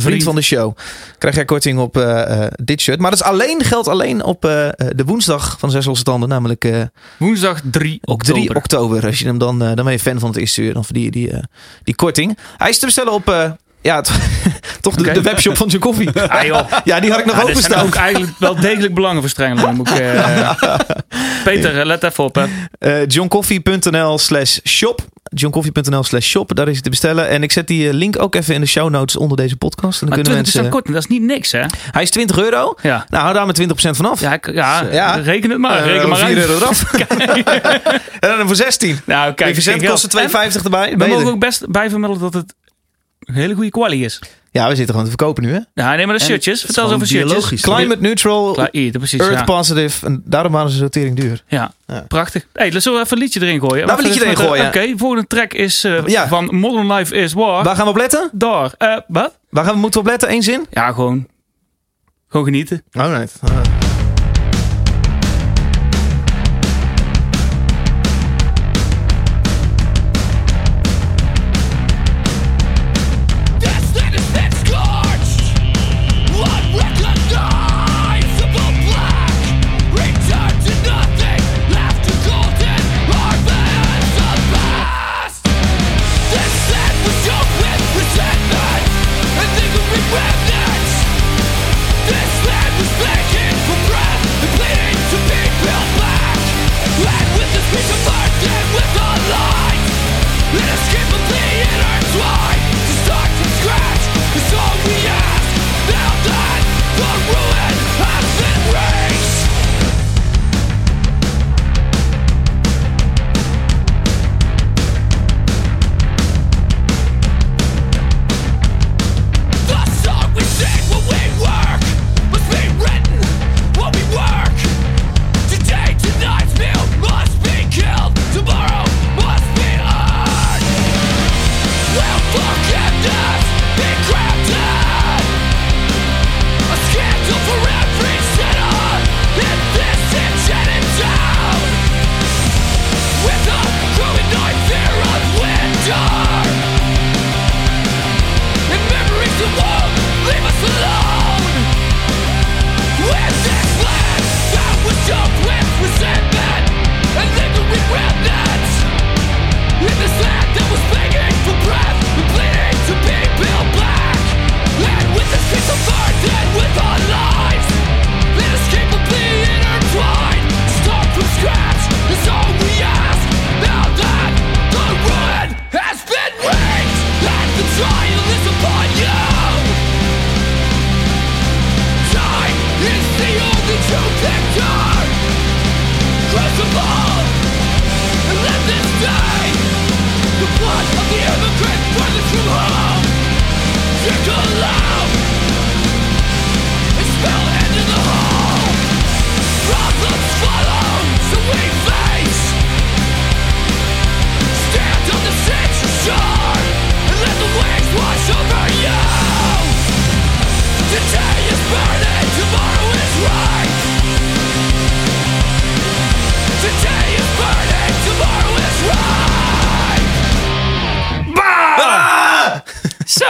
Vriend, 0.00 0.22
van 0.22 0.34
de 0.34 0.42
show. 0.42 0.76
Krijg 1.18 1.34
jij 1.34 1.44
korting 1.44 1.78
op 1.78 1.96
eh, 1.96 2.42
eh, 2.44 2.52
dit 2.62 2.80
shirt. 2.80 3.00
Maar 3.00 3.10
dat 3.10 3.20
is 3.20 3.26
alleen, 3.26 3.64
geldt 3.64 3.88
alleen 3.88 4.24
op 4.24 4.44
eh, 4.44 4.68
de 4.94 5.04
woensdag 5.04 5.56
van 5.58 5.70
Zes 5.70 5.84
Losse 5.84 6.04
Tanden. 6.04 6.28
Namelijk 6.28 6.68
Woensdag 7.16 7.60
3 7.70 7.98
oktober. 8.04 8.42
3 8.42 8.54
oktober. 8.54 9.06
Als 9.06 9.18
je 9.18 9.24
hem 9.24 9.38
dan, 9.38 9.58
dan 9.58 9.74
ben 9.74 9.92
je 9.92 9.98
fan 9.98 10.18
van 10.18 10.28
het 10.28 10.38
eerste 10.38 10.62
uur. 10.62 10.74
Dan 10.74 10.84
verdien 10.84 11.04
je 11.04 11.10
die, 11.10 11.32
die 11.84 11.94
korting. 11.94 12.38
Hij 12.56 12.68
is 12.68 12.78
te 12.78 12.84
bestellen 12.84 13.12
op... 13.12 13.56
ja, 13.80 14.00
toch 14.80 14.94
de, 14.94 15.22
webshop 15.22 15.56
van 15.56 15.68
John 15.68 15.84
Coffee. 15.84 16.08
Ah, 16.28 16.44
joh. 16.44 16.72
Ja, 16.84 17.00
die 17.00 17.10
had 17.10 17.20
ik 17.20 17.26
nog 17.26 17.34
Ja, 17.34 17.40
zijn 17.40 17.50
openstaan. 17.50 17.86
ook 17.86 17.94
eigenlijk 17.94 18.32
wel 18.38 18.54
degelijk 18.54 18.94
belangenverstrengelingen. 18.94 19.82
Peter, 21.44 21.86
let 21.86 22.02
even 22.02 22.24
op. 22.24 22.46
Hè. 22.78 23.04
Johncoffee.nl 23.06 24.18
slash 24.18 24.58
shop. 24.64 25.08
Johncoffee.nl 25.22 26.02
slash 26.04 26.26
shop. 26.26 26.54
Daar 26.54 26.68
is 26.68 26.74
het 26.74 26.84
te 26.84 26.90
bestellen. 26.90 27.28
En 27.28 27.42
ik 27.42 27.52
zet 27.52 27.66
die 27.66 27.88
eh, 27.88 27.94
link 27.94 28.18
ook 28.22 28.34
even 28.34 28.54
in 28.54 28.60
de 28.60 28.66
show 28.66 28.90
notes 28.90 29.16
onder 29.16 29.36
deze 29.36 29.56
podcast. 29.56 30.00
En 30.02 30.06
dan 30.06 30.16
Maar 30.16 30.24
kunnen 30.24 30.42
20% 30.44 30.52
mensen... 30.52 30.70
korting, 30.72 30.94
dat 30.94 31.02
is 31.04 31.08
niet 31.10 31.22
niks, 31.22 31.52
hè? 31.52 31.62
Hij 31.90 32.02
is 32.02 32.10
20 32.10 32.38
euro. 32.38 32.74
Ja. 32.82 33.06
Nou, 33.08 33.22
hou 33.22 33.34
daar 33.34 33.46
met 33.46 33.60
20% 33.60 33.96
vanaf. 33.96 34.20
Ja, 34.20 34.32
ik- 34.32 34.52
ja, 34.54 34.82
Ja. 34.92 35.14
reken 35.14 35.50
het 35.50 35.58
maar. 35.58 35.78
Eh, 35.78 35.84
reken 35.84 36.08
maar 36.08 36.18
4 36.18 36.26
uit. 36.26 36.36
euro 36.36 36.54
eraf. 36.56 36.92
en 38.20 38.36
dan 38.36 38.46
voor 38.46 38.56
16. 38.56 38.98
Nou, 39.04 39.32
kijk, 39.34 39.54
kostte 39.54 39.78
geld. 40.18 40.56
2,50 40.56 40.62
erbij. 40.64 40.96
We 40.96 41.04
je 41.04 41.10
mogen 41.10 41.26
ook 41.26 41.40
best 41.40 41.66
bijvermelden 41.70 42.20
dat 42.20 42.34
het 42.34 42.54
een 43.20 43.34
hele 43.34 43.54
goede 43.54 43.70
kwaliteit 43.70 44.04
is. 44.10 44.20
Ja, 44.52 44.68
we 44.68 44.74
zitten 44.74 44.86
gewoon 44.94 45.10
te 45.10 45.16
verkopen 45.16 45.42
nu, 45.42 45.52
hè? 45.52 45.58
Ja, 45.74 45.94
nee, 45.94 46.06
maar 46.06 46.18
de 46.18 46.24
shirtjes. 46.24 46.60
Vertel 46.60 46.84
eens 46.84 46.92
over 46.94 47.06
shirtjes. 47.06 47.60
Climate 47.60 48.00
neutral, 48.00 48.52
precies. 48.92 49.20
earth 49.20 49.38
Ja. 49.38 49.44
positive. 49.44 50.06
En 50.06 50.22
daarom 50.24 50.52
waren 50.52 50.70
ze 50.70 50.76
zo 50.76 50.88
tering 50.88 51.16
duur. 51.16 51.42
Ja, 51.48 51.72
Ja. 51.86 52.04
prachtig. 52.08 52.46
Hey, 52.52 52.72
laten 52.72 52.92
we 52.92 52.98
even 53.00 53.12
een 53.16 53.22
liedje 53.22 53.40
erin 53.40 53.60
gooien. 53.60 53.86
Laten 53.86 53.96
we 53.96 54.02
een 54.02 54.08
liedje 54.16 54.24
erin 54.24 54.46
gooien. 54.46 54.66
Oké, 54.66 54.92
volgende 54.96 55.26
track 55.26 55.52
is 55.52 55.84
eh, 55.84 56.06
Ja. 56.06 56.28
van 56.28 56.54
Modern 56.54 56.92
Life 56.92 57.14
is 57.14 57.32
War. 57.32 57.64
Waar 57.64 57.76
gaan 57.76 57.84
we 57.84 57.90
op 57.90 57.96
letten? 57.96 58.28
Daar. 58.32 58.72
Eh, 58.78 58.96
wat? 59.08 59.38
Waar 59.50 59.64
gaan 59.64 59.74
we 59.74 59.80
moeten 59.80 60.00
op 60.00 60.06
letten? 60.06 60.30
Eén 60.32 60.42
zin? 60.42 60.66
Ja, 60.70 60.92
gewoon. 60.92 61.26
Gewoon 62.28 62.46
genieten. 62.46 62.82
Alright. 62.92 63.32
This 63.40 63.79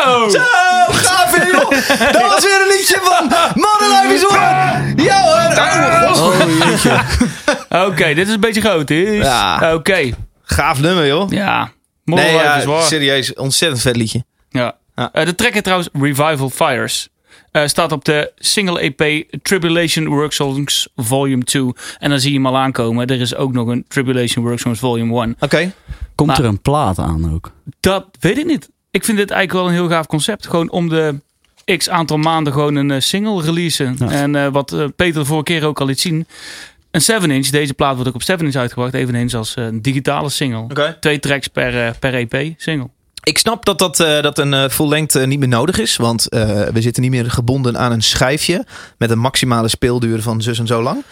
Zo! 0.04 0.28
Zo, 0.28 0.38
gaaf 0.88 1.36
joh. 1.52 1.70
Dat 2.12 2.22
was 2.28 2.44
weer 2.44 2.60
een 2.62 2.68
liedje 2.76 2.98
van 3.02 3.26
Mannenlijf 3.54 4.12
is 4.12 4.22
hoor. 4.22 5.04
Ja 5.06 5.22
hoor. 5.22 5.38
Oh, 6.16 6.40
god. 6.76 7.88
Oké, 7.88 8.14
dit 8.14 8.26
is 8.28 8.34
een 8.34 8.40
beetje 8.40 8.60
groot. 8.60 8.90
Is. 8.90 9.24
Ja. 9.24 9.74
Oké. 9.74 10.10
Gaaf 10.42 10.80
nummer 10.80 11.06
joh. 11.06 11.30
Ja. 11.30 11.70
Mooi 12.04 12.22
Nee, 12.22 12.32
ja, 12.34 12.54
is 12.56 12.64
waar. 12.64 12.82
serieus. 12.82 13.34
Ontzettend 13.34 13.80
vet 13.82 13.96
liedje. 13.96 14.24
Ja. 14.50 14.74
Ja. 14.96 15.10
Eh, 15.12 15.24
de 15.24 15.34
track 15.34 15.52
heet 15.52 15.62
trouwens 15.64 15.88
Revival 15.92 16.50
Fires. 16.50 17.08
Eh, 17.52 17.66
staat 17.66 17.92
op 17.92 18.04
de 18.04 18.32
single 18.36 18.80
EP 18.80 19.24
Tribulation 19.42 20.08
Work 20.08 20.32
Songs 20.32 20.88
Volume 20.96 21.44
2. 21.44 21.72
En 21.98 22.10
dan 22.10 22.20
zie 22.20 22.30
je 22.30 22.36
hem 22.36 22.46
al 22.46 22.56
aankomen. 22.58 23.06
Er 23.06 23.20
is 23.20 23.34
ook 23.34 23.52
nog 23.52 23.66
een 23.68 23.84
Tribulation 23.88 24.44
Work 24.44 24.58
Songs 24.58 24.78
Volume 24.78 25.20
1. 25.22 25.36
Oké. 25.40 25.72
Komt 26.14 26.28
Maar- 26.28 26.38
er 26.38 26.44
een 26.44 26.60
plaat 26.60 26.98
aan 26.98 27.34
ook? 27.34 27.52
Dat 27.80 28.06
weet 28.20 28.38
ik 28.38 28.46
niet. 28.46 28.68
Ik 28.90 29.05
vind 29.05 29.18
dit 29.18 29.31
eigenlijk 29.31 29.61
wel 29.61 29.68
een 29.68 29.81
heel 29.81 29.96
gaaf 29.96 30.07
concept. 30.07 30.46
Gewoon 30.46 30.70
om 30.70 30.88
de 30.88 31.20
x 31.76 31.88
aantal 31.88 32.16
maanden 32.16 32.53
gewoon 32.53 32.74
een 32.74 32.90
eh, 32.90 33.00
single 33.00 33.42
releasen. 33.42 33.96
Ja. 33.98 34.11
En 34.11 34.37
eh, 34.37 34.48
wat 34.48 34.72
eh, 34.72 34.85
Peter 34.96 35.20
de 35.20 35.26
vorige 35.26 35.44
keer 35.44 35.66
ook 35.66 35.81
al 35.81 35.87
liet 35.87 36.00
zien. 36.00 36.26
Een 36.90 37.03
7-inch. 37.03 37.46
Deze 37.46 37.74
plaat 37.74 37.94
wordt 37.94 38.09
ook 38.09 38.14
op 38.14 38.40
7-inch 38.40 38.55
uitgebracht. 38.55 38.94
Eveneens 38.94 39.35
als 39.35 39.57
een 39.57 39.83
digitale 39.83 40.29
single. 40.29 40.96
Twee 41.00 41.18
tracks 41.18 41.48
per, 41.48 41.96
per 41.98 42.14
EP 42.14 42.53
single. 42.57 42.88
Ik 43.22 43.38
snap 43.38 43.64
dat, 43.64 43.78
dat, 43.78 44.00
eh, 44.00 44.22
dat 44.22 44.38
een 44.38 44.54
eh, 44.54 44.68
full 44.68 44.88
length 44.88 45.14
eh, 45.14 45.26
niet 45.26 45.38
meer 45.38 45.48
nodig 45.48 45.78
is. 45.78 45.96
Want 45.96 46.26
we 46.30 46.80
zitten 46.80 47.02
niet 47.02 47.11
meer 47.11 47.30
gebonden 47.30 47.78
aan 47.78 47.92
een 47.92 48.02
schijfje. 48.02 48.64
Met 48.98 49.11
een 49.11 49.18
maximale 49.18 49.68
speelduur 49.68 50.22
van 50.22 50.42
zus 50.42 50.59
en 50.59 50.66
zo 50.66 50.83
lang. 50.83 51.02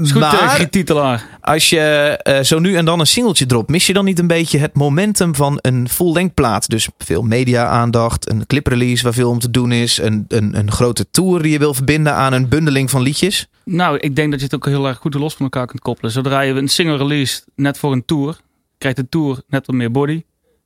Is 0.00 0.10
goed, 0.10 0.20
maar 0.20 0.68
Titelaar. 0.70 1.38
als 1.40 1.70
je 1.70 2.40
zo 2.44 2.58
nu 2.58 2.76
en 2.76 2.84
dan 2.84 3.00
een 3.00 3.06
singeltje 3.06 3.46
dropt. 3.46 3.68
Mis 3.68 3.86
je 3.86 3.92
dan 3.92 4.04
niet 4.04 4.18
een 4.18 4.26
beetje 4.26 4.58
het 4.58 4.74
momentum 4.74 5.34
van 5.34 5.58
een 5.60 5.88
full 5.88 6.12
length 6.12 6.34
plaat? 6.34 6.68
Dus 6.68 6.88
veel 6.98 7.22
media 7.22 7.66
aandacht. 7.66 8.30
Een 8.30 8.46
cliprelease 8.46 9.02
waar 9.02 9.12
veel 9.12 9.30
om 9.30 9.38
te 9.38 9.50
doen 9.50 9.72
is. 9.72 9.98
Een, 9.98 10.24
een, 10.28 10.58
een 10.58 10.70
grote 10.70 11.06
tour 11.10 11.42
die 11.42 11.52
je 11.52 11.58
wil 11.58 11.74
verbinden 11.74 12.14
aan 12.14 12.32
een 12.32 12.48
bundeling 12.48 12.90
van 12.90 13.02
liedjes. 13.02 13.46
Nou, 13.64 13.98
ik 13.98 14.16
denk 14.16 14.30
dat 14.30 14.40
je 14.40 14.46
het 14.46 14.54
ook 14.54 14.66
heel 14.66 14.86
erg 14.86 14.98
goed 14.98 15.14
los 15.14 15.34
van 15.34 15.44
elkaar 15.44 15.66
kunt 15.66 15.80
koppelen. 15.80 16.10
Zodra 16.10 16.40
je 16.40 16.54
een 16.54 16.68
single 16.68 16.96
release 16.96 17.42
net 17.54 17.78
voor 17.78 17.92
een 17.92 18.04
tour, 18.04 18.36
krijgt 18.78 18.98
de 18.98 19.08
tour 19.08 19.42
net 19.48 19.66
wat 19.66 19.76
meer 19.76 19.90
body. 19.90 20.22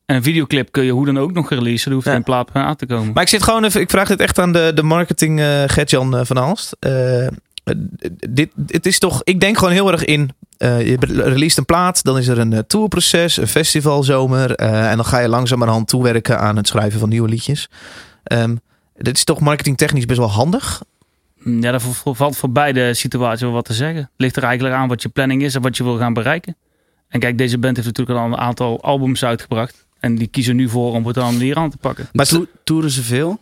En 0.08 0.16
een 0.16 0.22
videoclip 0.22 0.72
kun 0.72 0.84
je 0.84 0.92
hoe 0.92 1.06
dan 1.06 1.18
ook 1.18 1.32
nog 1.32 1.50
releasen. 1.50 1.88
Er 1.88 1.94
hoeft 1.94 2.06
Ja. 2.06 2.12
geen 2.12 2.22
plaat 2.22 2.50
aan 2.52 2.76
te 2.76 2.86
komen. 2.86 3.12
Maar 3.12 3.22
ik 3.22 3.28
zit 3.28 3.42
gewoon 3.42 3.64
even. 3.64 3.80
Ik 3.80 3.90
vraag 3.90 4.08
dit 4.08 4.20
echt 4.20 4.38
aan 4.38 4.52
de, 4.52 4.72
de 4.74 4.82
marketing 4.82 5.40
eh 5.40 5.62
Gertjan 5.66 6.16
eh, 6.16 6.24
van 6.24 6.38
Aalst. 6.38 6.76
Eh, 6.80 7.26
dit, 8.28 8.50
het 8.66 8.86
is 8.86 8.98
toch. 8.98 9.20
Ik 9.24 9.40
denk 9.40 9.58
gewoon 9.58 9.72
heel 9.72 9.92
erg 9.92 10.04
in. 10.04 10.30
je 10.58 10.96
release 11.24 11.58
een 11.58 11.64
plaat, 11.64 12.02
dan 12.04 12.18
is 12.18 12.28
er 12.28 12.38
een 12.38 12.66
tourproces, 12.66 13.36
een 13.36 13.46
festivalzomer. 13.48 14.54
eh, 14.54 14.90
en 14.90 14.96
dan 14.96 15.04
ga 15.04 15.18
je 15.18 15.28
langzamerhand 15.28 15.88
toewerken 15.88 16.38
aan 16.40 16.56
het 16.56 16.68
schrijven 16.68 17.00
van 17.00 17.08
nieuwe 17.08 17.28
liedjes. 17.28 17.68
Ehm, 18.24 18.56
dit 18.96 19.16
is 19.16 19.24
toch 19.24 19.40
marketingtechnisch 19.40 20.06
best 20.06 20.18
wel 20.18 20.30
handig. 20.30 20.82
Ja, 21.44 21.70
daar 21.70 21.80
v- 21.80 22.00
valt 22.04 22.36
voor 22.36 22.50
beide 22.50 22.94
situaties 22.94 23.40
wel 23.42 23.52
wat 23.52 23.64
te 23.64 23.74
zeggen. 23.74 24.10
Ligt 24.16 24.36
er 24.36 24.42
eigenlijk 24.42 24.74
aan 24.74 24.88
wat 24.88 25.02
je 25.02 25.08
planning 25.08 25.42
is 25.42 25.54
en 25.54 25.62
wat 25.62 25.76
je 25.76 25.84
wil 25.84 25.96
gaan 25.98 26.12
bereiken. 26.12 26.56
En 27.08 27.20
kijk, 27.20 27.38
deze 27.38 27.58
band 27.58 27.76
heeft 27.76 27.88
natuurlijk 27.88 28.18
al 28.18 28.24
een 28.26 28.36
aantal 28.38 28.82
albums 28.82 29.24
uitgebracht. 29.24 29.86
En 30.00 30.14
die 30.14 30.26
kiezen 30.26 30.56
nu 30.56 30.68
voor 30.68 30.92
om 30.92 31.06
het 31.06 31.14
dan 31.14 31.34
hier 31.34 31.56
aan 31.56 31.70
te 31.70 31.76
pakken. 31.76 32.08
Maar 32.12 32.26
To- 32.26 32.46
Toeren 32.64 32.90
ze 32.90 33.02
veel? 33.02 33.38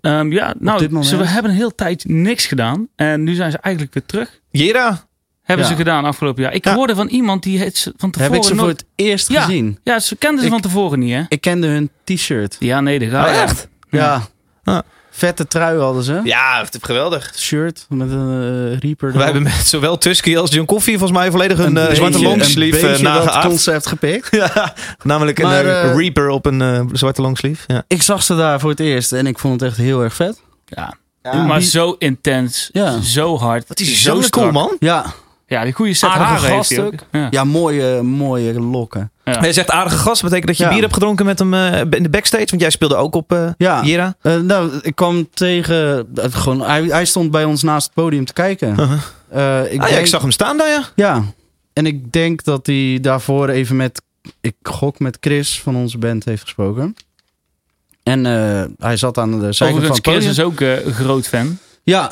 Ehm, 0.00 0.32
ja, 0.32 0.54
nou, 0.58 1.02
ze 1.04 1.16
hebben 1.16 1.50
een 1.50 1.56
heel 1.56 1.74
tijd 1.74 2.04
niks 2.08 2.46
gedaan. 2.46 2.88
En 2.96 3.22
nu 3.22 3.34
zijn 3.34 3.50
ze 3.50 3.58
eigenlijk 3.58 3.94
weer 3.94 4.06
terug. 4.06 4.40
Jera, 4.50 5.08
Hebben 5.42 5.66
Ja. 5.68 5.72
ze 5.74 5.78
gedaan 5.78 6.04
afgelopen 6.04 6.42
jaar. 6.42 6.54
Ik 6.54 6.64
Ja. 6.64 6.74
hoorde 6.74 6.94
van 6.94 7.08
iemand 7.08 7.42
die 7.42 7.58
het 7.58 7.76
ze 7.76 7.92
van 7.96 8.10
tevoren 8.10 8.32
Heb 8.34 8.42
ik 8.42 8.48
ze 8.48 8.56
voor 8.56 8.68
het 8.68 8.84
eerst 8.94 9.28
Ja. 9.28 9.42
gezien? 9.42 9.78
Ja, 9.84 9.98
ze 9.98 10.16
kenden 10.16 10.38
ze 10.40 10.44
Ik- 10.46 10.52
van 10.52 10.60
tevoren 10.60 10.98
niet, 10.98 11.12
hè? 11.12 11.22
Ik 11.28 11.40
kende 11.40 11.66
hun 11.66 11.90
t-shirt. 12.04 12.56
Ja, 12.58 12.80
nee, 12.80 12.98
dat 12.98 13.08
gaat. 13.08 13.28
Oh, 13.28 13.42
echt? 13.42 13.68
Ja. 13.90 14.22
Vette 15.20 15.46
trui 15.46 15.78
hadden 15.78 16.02
ze. 16.02 16.20
ja, 16.24 16.60
het 16.64 16.74
is 16.74 16.80
geweldig. 16.82 17.32
Shirt 17.36 17.86
met 17.88 18.10
een 18.10 18.70
eh, 18.72 18.78
Reaper. 18.78 19.12
We 19.12 19.22
hebben 19.22 19.42
met 19.42 19.52
zowel 19.52 19.98
Tusky 19.98 20.36
als 20.36 20.50
John 20.52 20.66
Coffee 20.66 20.98
volgens 20.98 21.18
mij 21.18 21.30
volledig 21.30 21.58
een, 21.58 21.76
eh, 21.76 21.84
zwarte 21.84 22.00
beetje- 22.18 22.22
longsleeve 22.28 22.86
een 22.88 23.00
uh, 23.00 23.14
dat 23.14 23.24
nageaard. 23.24 23.46
concept 23.46 23.86
gepikt. 23.86 24.28
Ja, 24.36 24.74
namelijk 25.02 25.38
een 25.38 25.44
Maar, 25.44 25.64
eh, 25.64 25.90
eh, 25.90 25.96
Reaper 25.96 26.28
op 26.28 26.46
een 26.46 26.62
eh, 26.62 26.80
zwarte 26.92 27.22
longsleeve. 27.22 27.62
Ja. 27.66 27.84
Ik 27.88 28.02
zag 28.02 28.22
ze 28.22 28.36
daar 28.36 28.60
voor 28.60 28.70
het 28.70 28.80
eerst 28.80 29.12
en 29.12 29.26
ik 29.26 29.38
vond 29.38 29.60
het 29.60 29.68
echt 29.70 29.78
heel 29.78 30.02
erg 30.02 30.14
vet. 30.14 30.40
Ja. 30.64 30.94
Ja. 31.22 31.34
Maar 31.44 31.58
Die- 31.58 31.68
zo 31.68 31.94
intens, 31.98 32.68
Ja. 32.72 33.00
zo 33.00 33.38
hard, 33.38 33.68
Wat 33.68 33.80
is 33.80 34.02
zo 34.02 34.20
cool, 34.30 34.50
man. 34.50 34.76
Ja, 34.78 35.04
Ja, 35.50 35.64
die 35.64 35.72
goede 35.72 35.94
set 35.94 36.08
Aardige 36.08 36.30
haren 36.30 36.50
heeft 36.50 36.78
ook. 36.78 36.92
Ja. 37.12 37.26
ja 37.30 37.44
mooie, 37.44 38.02
mooie 38.02 38.60
lokken. 38.60 39.10
Ja. 39.24 39.38
Hij 39.40 39.52
zegt 39.52 39.70
aardige 39.70 39.96
gast. 39.96 40.22
betekent 40.22 40.46
dat 40.46 40.56
je 40.56 40.64
Ja. 40.64 40.70
bier 40.70 40.80
hebt 40.80 40.92
gedronken 40.92 41.26
met 41.26 41.38
hem 41.38 41.54
eh, 41.54 41.80
in 41.80 42.02
de 42.02 42.08
backstage? 42.10 42.46
Want 42.46 42.60
jij 42.60 42.70
speelde 42.70 42.94
ook 42.96 43.14
op 43.14 43.32
eh 43.32 43.48
Ja. 43.56 43.84
Jera. 43.84 44.14
Eh, 44.22 44.36
nou, 44.36 44.78
ik 44.82 44.94
kwam 44.94 45.28
tegen... 45.34 46.06
gewoon, 46.14 46.60
hij, 46.62 46.82
hij 46.82 47.04
stond 47.04 47.30
bij 47.30 47.44
ons 47.44 47.62
naast 47.62 47.84
het 47.84 47.94
podium 47.94 48.24
te 48.24 48.32
kijken. 48.32 48.76
Eh, 49.28 49.72
ik 49.72 49.80
ah, 49.80 49.86
denk- 49.88 50.00
ik 50.00 50.06
zag 50.06 50.20
hem 50.20 50.30
staan 50.30 50.56
daar, 50.56 50.68
ja. 50.68 50.82
Ja, 50.94 51.22
en 51.72 51.86
ik 51.86 52.12
denk 52.12 52.44
dat 52.44 52.66
hij 52.66 52.98
daarvoor 53.00 53.48
even 53.48 53.76
met, 53.76 54.02
ik 54.40 54.54
gok 54.62 54.98
met 54.98 55.16
Chris 55.20 55.60
van 55.60 55.76
onze 55.76 55.98
band 55.98 56.24
heeft 56.24 56.42
gesproken. 56.42 56.96
En 58.02 58.26
eh, 58.26 58.64
hij 58.78 58.96
zat 58.96 59.18
aan 59.18 59.40
de 59.40 59.52
zijkant 59.52 59.82
van 59.84 59.92
het 59.94 60.02
podium. 60.02 60.22
Chris 60.22 60.38
is 60.38 60.44
ook 60.44 60.60
eh, 60.60 60.86
een 60.86 60.92
groot 60.94 61.26
fan. 61.28 61.58
Ja, 61.82 62.10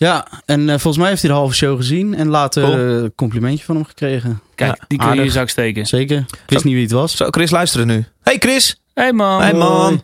ja. 0.00 0.26
en 0.44 0.60
eh, 0.60 0.68
volgens 0.68 0.96
mij 0.96 1.08
heeft 1.08 1.22
hij 1.22 1.30
de 1.30 1.36
halve 1.36 1.54
show 1.54 1.76
gezien 1.76 2.14
en 2.14 2.28
later 2.28 2.62
Cool. 2.62 2.74
een 2.78 3.12
complimentje 3.14 3.64
van 3.64 3.74
hem 3.74 3.84
gekregen. 3.84 4.40
Kijk, 4.54 4.76
Ja, 4.78 4.84
die 4.88 4.98
kun 4.98 5.10
je 5.10 5.16
in 5.16 5.24
je 5.24 5.30
zak 5.30 5.48
steken. 5.48 5.86
Zeker. 5.86 6.18
Ik 6.18 6.26
wist 6.46 6.62
Zo. 6.62 6.66
niet 6.68 6.76
wie 6.76 6.82
het 6.82 6.92
was. 6.92 7.16
Zo, 7.16 7.26
Chris 7.30 7.50
luisteren 7.50 7.86
nu. 7.86 8.04
Hey 8.22 8.36
Chris. 8.38 8.80
Hey 8.94 9.12
man. 9.12 9.40
Hey 9.40 9.52
man. 9.54 10.02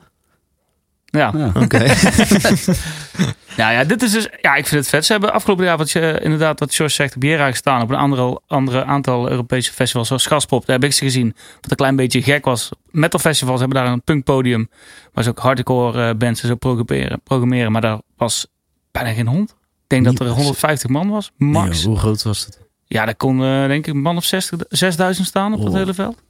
Ja. 1.04 1.32
Ja. 1.36 1.50
Oké. 1.62 1.84
Nou 3.56 3.72
ja, 3.72 3.84
dit 3.84 4.02
is 4.02 4.12
dus. 4.12 4.28
Ja, 4.42 4.54
ik 4.54 4.66
vind 4.66 4.80
het 4.80 4.88
vet. 4.88 5.04
Ze 5.06 5.12
hebben 5.12 5.32
afgelopen 5.32 5.64
jaar, 5.64 5.76
wat 5.76 5.90
je, 5.90 6.18
inderdaad, 6.22 6.60
wat 6.60 6.74
George 6.74 6.94
zegt, 6.94 7.16
op 7.16 7.22
Jera 7.22 7.50
gestaan. 7.50 7.82
Op 7.82 7.90
een 7.90 7.96
andere, 7.96 8.40
andere 8.46 8.84
aantal 8.84 9.30
Europese 9.30 9.72
festivals, 9.72 10.08
zoals 10.08 10.26
Gaspop. 10.26 10.66
Daar 10.66 10.76
heb 10.76 10.84
ik 10.84 10.92
ze 10.92 11.04
gezien. 11.04 11.34
Wat 11.60 11.70
een 11.70 11.76
klein 11.76 11.96
beetje 11.96 12.22
gek 12.22 12.44
was. 12.44 12.70
Metal 12.90 13.20
festivals 13.20 13.60
hebben 13.60 13.78
daar 13.82 13.92
een 13.92 14.02
punkpodium. 14.02 14.68
Waar 15.12 15.24
ze 15.24 15.30
ook 15.30 15.38
hardcore 15.38 16.08
eh, 16.08 16.14
bands 16.16 16.42
en 16.42 16.48
zo 16.48 16.54
programmeren, 16.54 17.20
programmeren. 17.24 17.72
Maar 17.72 17.80
daar 17.80 18.00
was 18.16 18.46
bijna 18.90 19.12
geen 19.12 19.26
hond. 19.26 19.54
Ik 19.86 19.92
denk 19.92 20.04
dat 20.04 20.18
er 20.18 20.24
Niet- 20.26 20.34
150 20.34 20.90
man 20.90 21.08
was, 21.10 21.32
max. 21.36 21.76
Nee, 21.78 21.86
hoe 21.86 21.98
groot 21.98 22.22
was 22.22 22.44
het? 22.44 22.60
Ja, 22.84 23.04
daar 23.04 23.14
kon 23.16 23.42
eh, 23.42 23.66
denk 23.66 23.86
ik 23.86 23.94
een 23.94 24.00
man 24.00 24.16
of 24.16 24.24
60, 24.24 24.60
6000 24.68 25.26
staan 25.26 25.52
op 25.52 25.58
het 25.58 25.68
Oh. 25.68 25.74
hele 25.74 25.94
veld. 25.94 26.22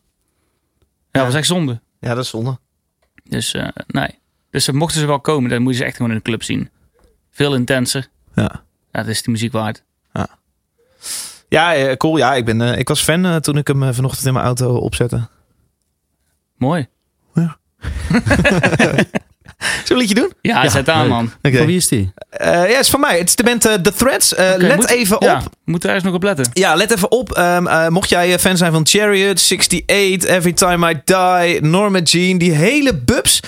Ja, 0.77 0.83
dat 1.11 1.25
was 1.25 1.35
echt 1.35 1.47
zonde. 1.47 1.81
ja, 2.01 2.15
dat 2.15 2.25
is 2.25 2.31
zonde. 2.31 2.59
Dus 3.25 3.55
eh, 3.55 3.69
nee. 3.87 4.19
Dus 4.51 4.71
mochten 4.71 5.01
ze 5.01 5.07
wel 5.07 5.21
komen, 5.21 5.51
dan 5.51 5.63
moet 5.63 5.73
je 5.73 5.79
ze 5.79 5.85
echt 5.85 5.97
gewoon 5.97 6.11
in 6.11 6.17
de 6.17 6.23
club 6.23 6.43
zien. 6.43 6.71
Veel 7.31 7.55
intenser. 7.55 8.09
Ja. 8.35 8.43
Ja, 8.93 9.01
dat 9.03 9.07
is 9.07 9.23
die 9.23 9.33
muziek 9.33 9.53
waard. 9.53 9.85
Ja, 11.49 11.75
eh, 11.75 11.97
cool. 11.97 12.17
Ja, 12.17 12.35
ik, 12.35 12.45
ben, 12.45 12.61
eh, 12.61 12.79
ik 12.79 12.89
was 12.89 13.03
fan 13.03 13.41
toen 13.41 13.57
ik 13.57 13.67
hem 13.67 13.95
vanochtend 13.95 14.27
in 14.27 14.33
mijn 14.33 14.45
auto 14.45 14.75
opzette. 14.77 15.29
Mooi. 16.57 16.87
Zullen 19.87 20.03
we 20.07 20.09
een 20.13 20.15
liedje 20.15 20.15
doen? 20.15 20.33
Ja, 20.53 20.63
Ja, 20.63 20.69
zet 20.71 20.89
aan 20.89 21.01
leuk. 21.01 21.09
man. 21.11 21.33
Oké. 21.43 21.57
Van 21.57 21.67
wie 21.67 21.77
is 21.77 21.89
die? 21.89 22.13
Eh, 22.31 22.51
ja, 22.53 22.61
het 22.63 22.81
is 22.81 22.91
van 22.91 23.01
mij. 23.01 23.19
Het 23.19 23.29
is 23.29 23.35
de 23.37 23.43
band 23.43 23.65
eh, 23.65 23.75
The 23.75 23.93
Threads. 23.93 24.35
Eh, 24.35 24.51
let 24.57 24.77
moet- 24.77 24.89
even 24.91 25.17
Ja, 25.21 25.37
op. 25.37 25.43
we 25.43 25.51
moeten 25.71 25.89
ergens 25.89 26.07
nog 26.07 26.15
op 26.15 26.23
letten. 26.23 26.51
Ja, 26.53 26.75
let 26.75 26.93
even 26.95 27.11
op. 27.11 27.33
Ehm, 27.33 27.67
eh, 27.67 27.89
mocht 27.89 28.09
jij 28.09 28.39
fan 28.39 28.57
zijn 28.57 28.73
van 28.73 28.87
Chariot, 28.87 29.39
68, 29.39 30.25
Every 30.29 30.53
Time 30.53 30.91
I 30.91 31.01
Die, 31.05 31.61
Norma 31.71 31.99
Jean, 32.01 32.39
die 32.39 32.53
hele 32.53 32.95
bubs. 32.95 33.41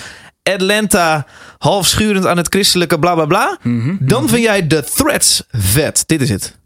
Atlanta, 0.43 1.25
half 1.57 1.87
schurend 1.87 2.25
aan 2.25 2.37
het 2.37 2.47
christelijke 2.47 2.99
bla 2.99 3.13
bla 3.13 3.25
bla. 3.25 3.57
Mhm. 3.61 3.95
Dan 3.99 4.29
vind 4.29 4.43
jij 4.43 4.61
The 4.61 4.83
Threads 4.95 5.43
vet. 5.51 6.03
Dit 6.05 6.21
is 6.21 6.29
het. 6.29 6.57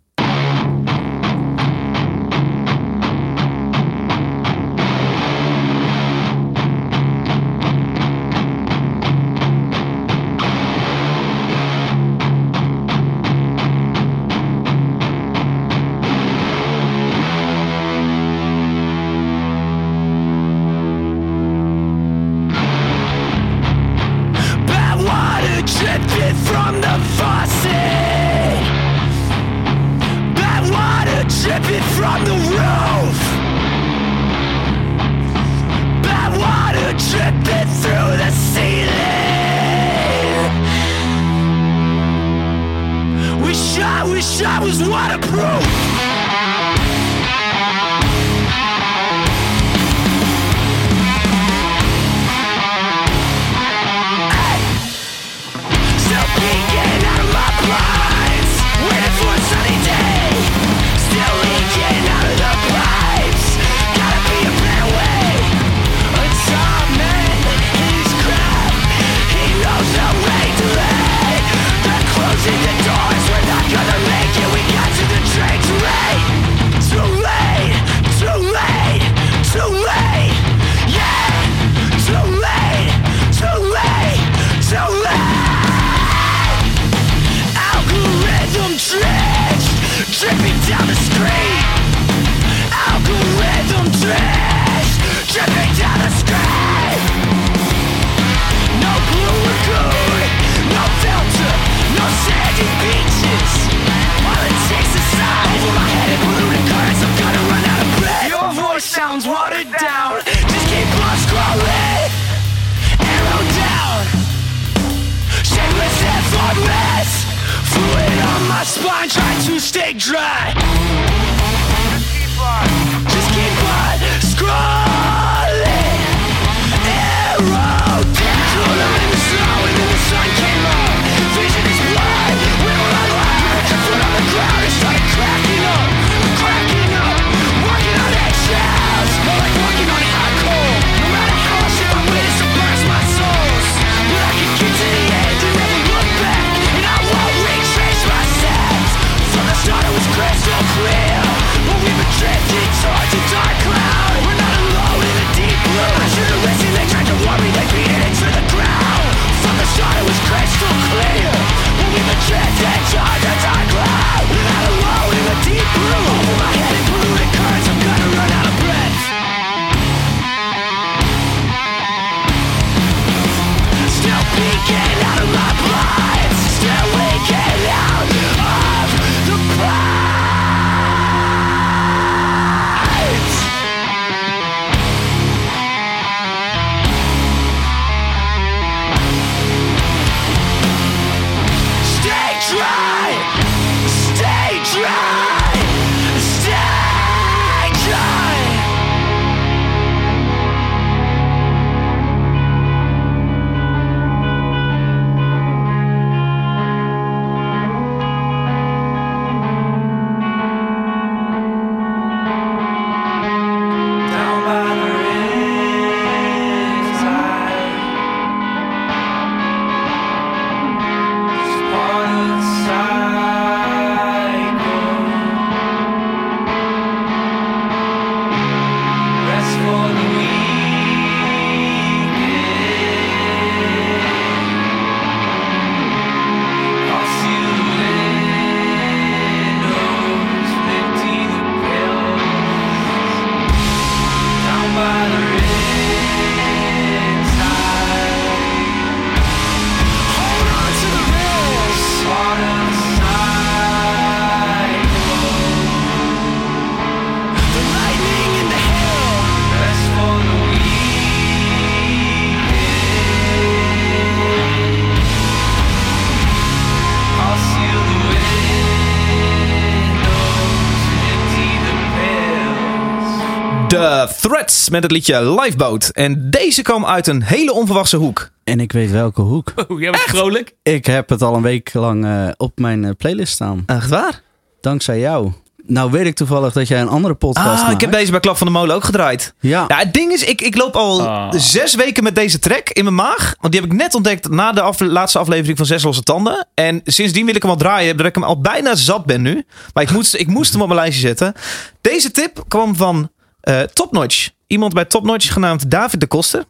Met 274.72 274.84
het 274.84 274.92
liedje 274.92 275.32
Lifeboat. 275.42 275.90
En 275.90 276.30
deze 276.30 276.62
kwam 276.62 276.86
uit 276.86 277.08
een 277.08 277.24
hele 277.24 277.54
onverwachte 277.54 277.98
hoek. 277.98 278.30
En 278.44 278.60
ik 278.60 278.72
weet 278.72 278.92
welke 278.92 279.22
hoek. 279.22 279.54
Oh, 279.68 279.80
jij 279.80 279.92
bent 279.92 280.04
vrolijk. 280.04 280.54
Ik 280.64 280.86
heb 280.86 281.10
het 281.10 281.22
al 281.22 281.36
een 281.36 281.42
week 281.42 281.74
lang 281.74 282.06
eh, 282.06 282.28
op 282.38 282.60
mijn 282.60 282.84
eh, 282.86 282.92
playlist 282.98 283.34
staan. 283.34 283.64
Echt 283.66 283.90
waar? 283.90 284.22
Dankzij 284.62 285.00
jou. 285.00 285.32
Nou 285.68 285.92
weet 285.92 286.06
ik 286.06 286.16
toevallig 286.16 286.54
dat 286.54 286.68
jij 286.68 286.82
een 286.82 286.88
andere 286.88 287.14
podcast 287.14 287.48
Ah, 287.48 287.62
maakt. 287.62 287.74
ik 287.74 287.82
heb 287.82 287.92
deze 287.92 288.12
bij 288.12 288.20
Klap 288.20 288.38
van 288.38 288.48
de 288.48 288.54
Molen 288.54 288.76
ook 288.76 288.84
gedraaid. 288.84 289.34
Ja. 289.40 289.66
Ja, 289.68 289.78
het 289.78 289.94
ding 289.94 290.12
is, 290.12 290.24
ik, 290.24 290.42
ik 290.42 290.56
loop 290.58 290.76
al 290.76 291.08
Ah. 291.08 291.34
zes 291.40 291.76
weken 291.76 292.04
met 292.04 292.16
deze 292.16 292.40
track 292.40 292.70
in 292.70 292.84
mijn 292.84 292.96
maag. 292.96 293.36
Want 293.40 293.54
die 293.54 293.62
heb 293.62 293.72
ik 293.72 293.78
net 293.78 293.96
ontdekt 293.96 294.30
na 294.30 294.52
de 294.52 294.62
af- 294.62 294.80
laatste 294.80 295.20
aflevering 295.20 295.58
van 295.58 295.66
Zes 295.66 295.84
Losse 295.84 296.04
Tanden. 296.04 296.48
En 296.54 296.82
sindsdien 296.84 297.26
wil 297.26 297.36
ik 297.36 297.42
hem 297.42 297.52
al 297.52 297.58
draaien, 297.58 297.98
dat 297.98 298.06
ik 298.06 298.16
hem 298.16 298.24
al 298.24 298.42
bijna 298.42 298.76
zat 298.76 299.06
ben 299.06 299.22
nu. 299.22 299.46
Maar 299.74 299.84
ik 299.84 299.92
moest, 299.92 300.16
ik 300.16 300.28
moest 300.28 300.52
hem 300.54 300.62
op 300.62 300.68
mijn 300.68 300.80
lijstje 300.80 301.08
zetten. 301.08 301.34
Deze 301.82 302.12
tip 302.12 302.44
kwam 302.48 302.76
van 302.76 303.10
eh 303.44 303.62
Topnotch. 303.62 304.30
Iemand 304.48 304.74
bij 304.74 304.86
Topnotch 304.86 305.34
genaamd 305.34 305.72
David 305.72 306.00
de 306.00 306.08
Koster. 306.08 306.44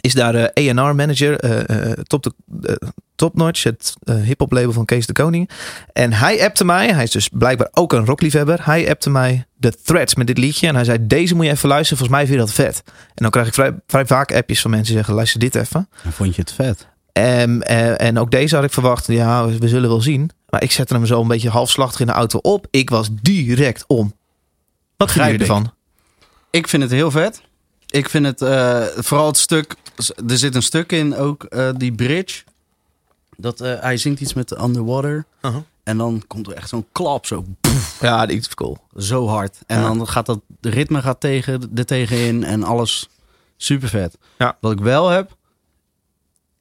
Is 0.00 0.14
daar 0.14 0.34
eh 0.34 0.68
A&R 0.68 0.94
manager, 0.94 1.40
eh, 1.40 1.90
top 1.92 2.22
de, 2.22 2.80
Topnotch, 3.14 3.62
het 3.62 3.94
eh 4.02 4.14
hip-hop 4.14 4.52
label 4.52 4.72
van 4.72 4.84
Kees 4.84 5.06
de 5.06 5.12
Koning. 5.12 5.50
En 5.92 6.12
hij 6.12 6.44
appte 6.44 6.64
mij, 6.64 6.92
hij 6.92 7.02
is 7.02 7.10
dus 7.10 7.28
blijkbaar 7.28 7.68
ook 7.72 7.92
een 7.92 8.06
rockliefhebber. 8.06 8.66
Hij 8.66 8.90
appte 8.90 9.10
mij 9.10 9.46
de 9.54 9.72
threads 9.82 10.14
met 10.14 10.26
dit 10.26 10.38
liedje. 10.38 10.66
En 10.66 10.74
hij 10.74 10.84
zei, 10.84 11.06
deze 11.06 11.34
moet 11.34 11.44
je 11.44 11.50
even 11.50 11.68
luisteren, 11.68 11.98
volgens 11.98 12.18
mij 12.18 12.26
vind 12.26 12.40
je 12.40 12.46
dat 12.46 12.54
vet. 12.66 12.82
En 12.86 13.12
dan 13.14 13.30
krijg 13.30 13.46
ik 13.46 13.54
vrij, 13.54 13.74
vrij 13.86 14.06
vaak 14.06 14.34
appjes 14.34 14.60
van 14.60 14.70
mensen 14.70 14.88
die 14.88 14.96
zeggen, 14.96 15.14
luister 15.14 15.40
dit 15.40 15.54
even. 15.54 15.88
En 16.02 16.12
Vond 16.12 16.34
je 16.34 16.40
het 16.40 16.52
vet? 16.52 16.86
En, 17.12 17.62
eh, 17.62 18.00
en 18.00 18.18
ook 18.18 18.30
deze 18.30 18.54
had 18.54 18.64
ik 18.64 18.72
verwacht, 18.72 19.06
ja, 19.06 19.46
we 19.48 19.68
zullen 19.68 19.88
wel 19.88 20.00
zien. 20.00 20.30
Maar 20.48 20.62
ik 20.62 20.72
zette 20.72 20.94
hem 20.94 21.06
zo 21.06 21.20
een 21.20 21.28
beetje 21.28 21.48
halfslachtig 21.50 22.00
in 22.00 22.06
de 22.06 22.12
auto 22.12 22.38
op. 22.38 22.66
Ik 22.70 22.90
was 22.90 23.08
direct 23.22 23.84
om. 23.86 24.14
Wat 24.96 25.12
vind 25.12 25.30
je 25.30 25.38
ervan? 25.38 25.72
Ik 26.54 26.68
vind 26.68 26.82
het 26.82 26.92
heel 26.92 27.10
vet. 27.10 27.42
Ik 27.86 28.08
vind 28.08 28.26
het 28.26 28.42
eh, 28.42 28.82
vooral 28.96 29.26
het 29.26 29.36
stuk. 29.38 29.74
Er 30.28 30.38
zit 30.38 30.54
een 30.54 30.62
stuk 30.62 30.92
in 30.92 31.16
ook, 31.16 31.44
eh, 31.44 31.70
die 31.76 31.92
bridge. 31.92 32.42
Dat, 33.36 33.60
eh, 33.60 33.80
hij 33.80 33.96
zingt 33.96 34.20
iets 34.20 34.34
met 34.34 34.60
Underwater. 34.62 35.24
Uh-huh. 35.42 35.60
En 35.82 35.96
dan 35.96 36.22
komt 36.26 36.46
er 36.46 36.52
echt 36.52 36.68
zo'n 36.68 36.86
klap 36.92 37.26
zo, 37.26 37.44
Ja, 38.00 38.26
die 38.26 38.38
is 38.38 38.54
cool. 38.54 38.78
zo 38.96 39.26
hard. 39.26 39.58
En 39.66 39.80
Ja. 39.80 39.86
dan 39.94 40.08
gaat 40.08 40.26
dat 40.26 40.40
de 40.60 40.68
ritme 40.70 41.02
gaat 41.02 41.20
tegen, 41.20 41.70
er 41.74 41.86
tegenin 41.86 42.44
en 42.44 42.62
alles 42.62 43.08
super 43.56 43.88
vet. 43.88 44.18
Ja. 44.38 44.56
Wat 44.60 44.72
ik 44.72 44.80
wel 44.80 45.08
heb. 45.08 45.36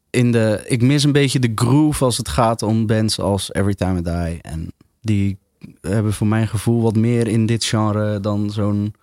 In 0.09 0.31
de, 0.31 0.63
ik 0.67 0.81
mis 0.81 1.03
een 1.03 1.11
beetje 1.11 1.39
de 1.39 1.51
groove 1.55 2.03
als 2.05 2.17
het 2.17 2.29
gaat 2.29 2.61
om 2.61 2.85
bands 2.85 3.19
als 3.19 3.53
Every 3.53 3.73
Time 3.75 3.99
I 3.99 4.03
Die. 4.03 4.41
En 4.41 4.71
die 5.01 5.37
hebben 5.81 6.13
voor 6.13 6.27
mijn 6.27 6.47
gevoel 6.47 6.81
wat 6.81 6.95
meer 6.95 7.27
in 7.27 7.45
dit 7.45 7.63
genre 7.63 8.19
dan 8.19 8.49
zo'n... 8.51 8.93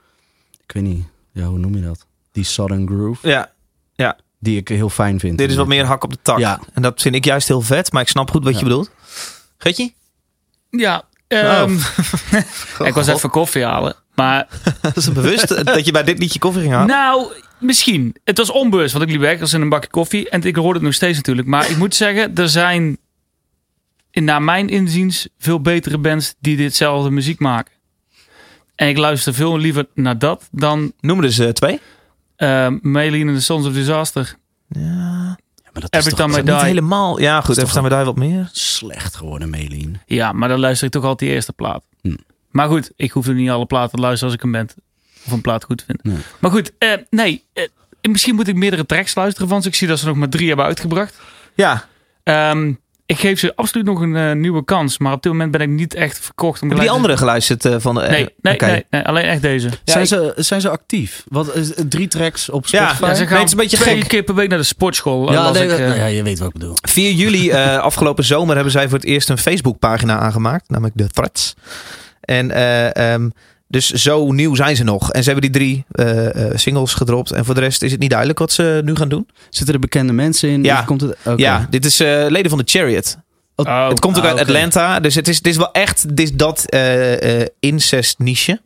Ik 0.70 0.76
weet 0.76 0.84
niet, 0.94 1.04
ja, 1.32 1.44
hoe 1.44 1.58
noem 1.58 1.74
je 1.74 1.82
dat? 1.82 2.06
Die 2.32 2.44
Southern 2.44 2.86
groove. 2.86 3.28
Ja, 3.28 4.16
Die 4.38 4.56
ik 4.56 4.68
heel 4.68 4.88
fijn 4.88 5.18
vind. 5.20 5.38
dit 5.38 5.50
is 5.50 5.56
wat 5.56 5.66
meer 5.66 5.84
hak 5.84 6.04
op 6.04 6.10
de 6.10 6.18
tak. 6.22 6.38
Ja. 6.38 6.60
En 6.74 6.82
dat 6.82 7.00
vind 7.02 7.14
ik 7.14 7.24
juist 7.24 7.48
heel 7.48 7.60
vet, 7.60 7.92
maar 7.92 8.02
ik 8.02 8.08
snap 8.08 8.30
goed 8.30 8.44
wat 8.44 8.52
je 8.52 8.58
Ja. 8.58 8.64
bedoelt. 8.64 8.90
Geetje? 9.58 9.92
Ja, 10.70 11.02
ehm, 11.28 11.76
Oh. 12.78 12.86
ik 12.88 12.94
was 12.94 13.06
even 13.06 13.30
koffie 13.30 13.64
halen. 13.64 13.94
Maar 14.14 14.48
Dat 14.82 14.96
is 14.96 15.06
een 15.06 15.12
bewust 15.12 15.64
dat 15.64 15.84
je 15.86 15.92
bij 15.92 16.02
dit 16.04 16.18
liedje 16.18 16.38
koffie 16.38 16.60
ging 16.62 16.72
halen. 16.72 16.88
nou, 16.88 17.32
misschien. 17.58 18.16
Het 18.24 18.38
was 18.38 18.50
onbewust, 18.50 18.92
want 18.92 19.04
ik 19.04 19.10
liep 19.10 19.20
weg 19.20 19.40
als 19.40 19.52
in 19.52 19.60
een 19.60 19.68
bakje 19.68 19.90
koffie. 19.90 20.28
En 20.28 20.42
ik 20.42 20.56
hoorde 20.56 20.74
het 20.74 20.82
nog 20.82 20.94
steeds 20.94 21.16
natuurlijk. 21.16 21.46
Maar 21.48 21.70
ik 21.70 21.76
moet 21.76 21.94
zeggen, 21.94 22.34
er 22.34 22.48
zijn 22.48 22.98
in, 24.10 24.24
naar 24.24 24.42
mijn 24.42 24.68
inziens 24.68 25.28
veel 25.38 25.60
betere 25.60 25.98
bands 25.98 26.34
die 26.40 26.56
ditzelfde 26.56 27.10
muziek 27.10 27.38
maken. 27.38 27.72
En 28.80 28.88
ik 28.88 28.96
luister 28.96 29.34
veel 29.34 29.58
liever 29.58 29.86
naar 29.94 30.18
dat 30.18 30.48
dan 30.50 30.92
Noem 31.00 31.18
er 31.18 31.24
eens 31.24 31.38
eh, 31.38 31.48
twee. 31.48 31.80
uh, 32.38 32.68
Maylene 32.80 33.30
and 33.30 33.38
the 33.38 33.44
Sons 33.44 33.66
of 33.66 33.72
Disaster. 33.72 34.36
Ja, 34.68 34.80
Maar 34.80 35.36
dat 35.72 35.92
is 35.92 35.98
Every 35.98 36.14
toch 36.14 36.42
niet 36.44 36.60
helemaal. 36.60 37.20
Ja, 37.20 37.40
goed. 37.40 37.56
Even 37.56 37.68
staan 37.68 37.82
we 37.82 37.88
daar 37.88 38.04
wat 38.04 38.16
meer. 38.16 38.48
slecht 38.52 39.14
geworden, 39.14 39.50
Melien. 39.50 40.00
Ja, 40.06 40.32
maar 40.32 40.48
dan 40.48 40.58
luister 40.60 40.86
ik 40.86 40.92
toch 40.92 41.02
altijd 41.02 41.18
die 41.18 41.28
eerste 41.30 41.52
plaat. 41.52 41.84
Hm. 42.02 42.16
Maar 42.50 42.68
goed, 42.68 42.92
ik 42.96 43.10
hoef 43.10 43.26
er 43.26 43.34
niet 43.34 43.50
alle 43.50 43.66
platen 43.66 43.90
te 43.90 44.00
luisteren 44.00 44.26
als 44.26 44.34
ik 44.34 44.42
een 44.44 44.52
band 44.52 44.74
of 45.26 45.32
een 45.32 45.40
plaat 45.40 45.64
goed 45.64 45.84
vind. 45.86 46.04
Nee. 46.04 46.16
Maar 46.38 46.50
goed, 46.50 46.72
eh, 46.78 46.92
nee. 47.10 47.44
eh, 47.52 47.64
misschien 48.02 48.34
moet 48.34 48.48
ik 48.48 48.54
meerdere 48.54 48.86
tracks 48.86 49.14
luisteren 49.14 49.48
van 49.48 49.62
ze. 49.62 49.68
Ik 49.68 49.74
zie 49.74 49.88
dat 49.88 49.98
ze 49.98 50.06
nog 50.06 50.16
maar 50.16 50.28
drie 50.28 50.48
hebben 50.48 50.64
uitgebracht. 50.66 51.20
Ja. 51.54 51.84
Ehm, 52.22 52.72
ik 53.10 53.18
geef 53.18 53.38
ze 53.38 53.56
absoluut 53.56 53.86
nog 53.86 54.00
een 54.00 54.16
eh, 54.16 54.32
nieuwe 54.32 54.64
kans. 54.64 54.98
Maar 54.98 55.12
op 55.12 55.22
dit 55.22 55.32
moment 55.32 55.50
ben 55.50 55.60
ik 55.60 55.68
niet 55.68 55.94
echt 55.94 56.18
verkocht. 56.18 56.62
Om 56.62 56.68
Heb 56.68 56.76
je 56.76 56.82
die 56.84 56.92
andere 56.92 57.16
geluisterd 57.16 57.64
eh, 57.64 57.74
van 57.78 57.94
de... 57.94 58.00
Nee, 58.00 58.28
nee, 58.40 58.54
Oké. 58.54 58.66
nee, 58.66 58.84
nee, 58.90 59.02
alleen 59.02 59.24
echt 59.24 59.42
deze. 59.42 59.68
Ja, 59.68 59.74
zijn, 59.84 60.02
ik- 60.02 60.08
ze, 60.08 60.32
zijn 60.36 60.60
ze 60.60 60.68
actief? 60.68 61.24
Wat 61.28 61.54
is 61.54 61.76
het, 61.76 61.90
drie 61.90 62.08
tracks 62.08 62.48
op 62.50 62.66
Ja, 62.66 62.84
Spotify? 62.84 63.04
Ja, 63.08 63.14
ze 63.14 63.26
gaan 63.26 63.36
het 63.38 63.46
is 63.46 63.52
een 63.52 63.58
beetje 63.58 63.76
twee 63.76 63.96
gek. 64.00 64.08
keer 64.08 64.22
per 64.22 64.34
week 64.34 64.48
naar 64.48 64.58
de 64.58 64.64
sportschool. 64.64 65.32
Ja, 65.32 65.50
nee, 65.50 65.64
ik, 65.64 65.70
eh. 65.70 65.96
ja, 65.96 66.06
je 66.06 66.22
weet 66.22 66.38
wat 66.38 66.48
ik 66.48 66.52
bedoel. 66.54 66.74
4 66.82 67.12
juli 67.12 67.50
eh, 67.50 67.78
afgelopen 67.90 68.24
zomer 68.24 68.54
hebben 68.54 68.72
zij 68.72 68.88
voor 68.88 68.98
het 68.98 69.06
eerst 69.06 69.28
een 69.28 69.38
Facebookpagina 69.38 70.18
aangemaakt. 70.18 70.68
Namelijk 70.68 70.96
de 70.96 71.08
Threads. 71.08 71.54
En 72.20 72.50
eh, 72.50 73.12
ehm, 73.12 73.28
dus 73.70 73.90
zo 73.90 74.32
nieuw 74.32 74.54
zijn 74.54 74.76
ze 74.76 74.84
nog. 74.84 75.12
En 75.12 75.22
ze 75.22 75.30
hebben 75.30 75.50
die 75.50 75.60
drie 75.60 75.84
eh, 75.90 76.46
eh, 76.46 76.56
singles 76.56 76.94
gedropt. 76.94 77.30
En 77.30 77.44
voor 77.44 77.54
de 77.54 77.60
rest 77.60 77.82
is 77.82 77.90
het 77.90 78.00
niet 78.00 78.10
duidelijk 78.10 78.38
wat 78.38 78.52
ze 78.52 78.80
nu 78.84 78.96
gaan 78.96 79.08
doen. 79.08 79.28
Zitten 79.50 79.74
er 79.74 79.80
bekende 79.80 80.12
mensen 80.12 80.48
in? 80.48 80.64
Ja. 80.64 80.82
Komt 80.82 81.00
het. 81.00 81.16
Ja, 81.36 81.66
dit 81.70 81.84
is 81.84 82.00
eh, 82.00 82.26
leden 82.28 82.50
van 82.50 82.58
de 82.58 82.64
Chariot. 82.66 83.16
Oh, 83.56 83.88
het 83.88 84.00
komt 84.00 84.18
ook 84.18 84.24
ah, 84.24 84.30
uit. 84.30 84.40
Atlanta. 84.40 85.00
Dus 85.00 85.14
het 85.14 85.28
is, 85.28 85.36
het 85.36 85.46
is 85.46 85.56
wel 85.56 85.72
echt 85.72 86.16
dit 86.16 86.30
is 86.30 86.36
dat 86.36 86.64
eh, 86.68 87.40
eh, 87.40 87.46
incest 87.60 88.18
niche. 88.18 88.60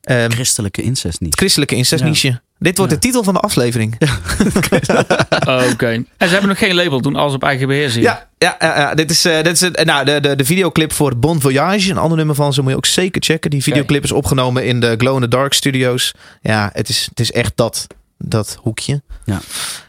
Ehm, 0.00 0.30
Christelijke 0.30 0.82
incest 0.82 1.20
niet. 1.20 1.30
het 1.30 1.38
christelijke 1.38 1.74
incest 1.74 2.22
Ja. 2.22 2.40
Dit 2.64 2.76
wordt 2.78 2.92
Ja. 2.92 2.98
de 2.98 3.04
titel 3.06 3.22
van 3.24 3.34
de 3.34 3.40
aflevering. 3.40 3.96
Oké. 5.72 5.86
En 5.86 6.06
ze 6.18 6.32
hebben 6.32 6.48
nog 6.48 6.58
geen 6.58 6.74
label, 6.74 7.00
doen 7.00 7.16
alles 7.16 7.34
op 7.34 7.42
eigen 7.42 7.66
beheer 7.68 7.90
zien. 7.90 8.02
Ja, 8.02 8.28
ja, 8.38 8.56
ja, 8.58 8.78
ja. 8.78 8.94
dit 8.94 9.10
is, 9.10 9.24
eh, 9.24 9.42
dit 9.42 9.62
is 9.62 9.84
nou, 9.84 10.04
de, 10.04 10.20
de, 10.20 10.36
de 10.36 10.44
videoclip 10.44 10.92
voor 10.92 11.16
Bon 11.16 11.40
Voyage. 11.40 11.90
Een 11.90 11.98
ander 11.98 12.16
nummer 12.16 12.34
van 12.34 12.52
ze 12.52 12.62
moet 12.62 12.70
je 12.70 12.76
ook 12.76 12.86
zeker 12.86 13.22
checken. 13.22 13.50
Die 13.50 13.62
videoclip 13.62 14.04
is 14.04 14.12
opgenomen 14.12 14.64
in 14.64 14.80
de 14.80 14.94
Glow 14.98 15.14
in 15.14 15.20
the 15.20 15.28
Dark 15.28 15.52
Studios. 15.52 16.14
Ja, 16.42 16.70
het 16.72 16.88
is, 16.88 17.06
het 17.08 17.20
is 17.20 17.32
echt 17.32 17.52
dat, 17.54 17.86
dat 18.18 18.58
hoekje. 18.60 19.02
Ja. 19.24 19.40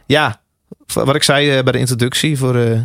Ja, 0.06 0.42
wat 0.94 1.16
ik 1.16 1.24
zei 1.24 1.50
eh, 1.58 1.64
bij 1.64 1.72
de 1.72 1.80
introductie 1.80 2.38
voor, 2.38 2.56
eh, 2.56 2.80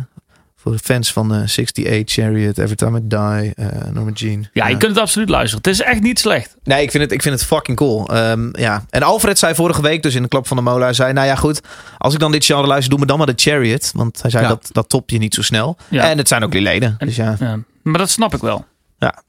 voor 0.61 0.71
de 0.71 0.79
fans 0.79 1.13
van 1.13 1.33
eh 1.33 1.41
68 1.41 2.15
Chariot, 2.15 2.57
Every 2.57 2.75
Time 2.75 2.97
I 2.99 3.01
Die, 3.07 3.53
eh 3.55 3.89
Norma 3.91 4.11
Jean. 4.11 4.47
Ja, 4.53 4.67
je 4.67 4.77
kunt 4.77 4.91
het 4.91 4.99
absoluut 5.01 5.29
luisteren. 5.29 5.57
Het 5.63 5.73
is 5.73 5.81
echt 5.81 6.01
niet 6.01 6.19
slecht. 6.19 6.55
Nee, 6.63 6.81
ik 6.83 6.91
vind 6.91 7.03
het, 7.03 7.11
ik 7.11 7.21
vind 7.21 7.35
het 7.39 7.45
fucking 7.47 7.77
cool. 7.77 8.07
Ehm, 8.09 8.49
ja. 8.59 8.85
En 8.89 9.03
Alfred 9.03 9.39
zei 9.39 9.55
vorige 9.55 9.81
week, 9.81 10.03
dus 10.03 10.15
in 10.15 10.21
de 10.21 10.27
klap 10.27 10.47
van 10.47 10.57
de 10.57 10.63
mola, 10.63 10.83
hij 10.83 10.93
zei: 10.93 11.13
Nou 11.13 11.27
ja, 11.27 11.35
goed, 11.35 11.61
als 11.97 12.13
ik 12.13 12.19
dan 12.19 12.31
dit 12.31 12.45
genre 12.45 12.67
luister, 12.67 12.89
doe 12.89 12.99
me 12.99 13.05
dan 13.05 13.17
maar 13.17 13.27
de 13.27 13.33
Chariot. 13.35 13.91
Want 13.95 14.21
hij 14.21 14.31
zei 14.31 14.43
Ja. 14.43 14.49
dat, 14.49 14.69
dat 14.71 14.89
top 14.89 15.09
je 15.09 15.17
niet 15.17 15.33
zo 15.33 15.41
snel. 15.41 15.77
Ja. 15.89 16.09
En 16.09 16.17
het 16.17 16.27
zijn 16.27 16.43
ook 16.43 16.51
die 16.51 16.61
leden. 16.61 16.95
En- 16.97 17.07
Dus 17.07 17.15
ja. 17.15 17.35
Ja. 17.39 17.59
Maar 17.83 17.97
dat 17.97 18.09
snap 18.09 18.33
ik 18.33 18.41
wel. 18.41 18.65
Ja. 18.97 19.21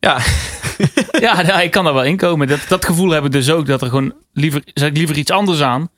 Ja, 1.20 1.40
ja, 1.42 1.60
ik 1.60 1.70
kan 1.70 1.84
daar 1.84 1.94
wel 1.94 2.04
in 2.04 2.16
komen. 2.16 2.46
Dat, 2.46 2.60
dat 2.68 2.84
gevoel 2.84 3.10
hebben 3.10 3.30
dus 3.30 3.50
ook. 3.50 3.66
Dat 3.66 3.82
er 3.82 3.88
gewoon 3.88 4.14
liever, 4.32 4.62
zet 4.74 4.88
ik 4.88 4.96
liever 4.96 5.16
iets 5.16 5.30
anders 5.30 5.60
aan 5.62 5.88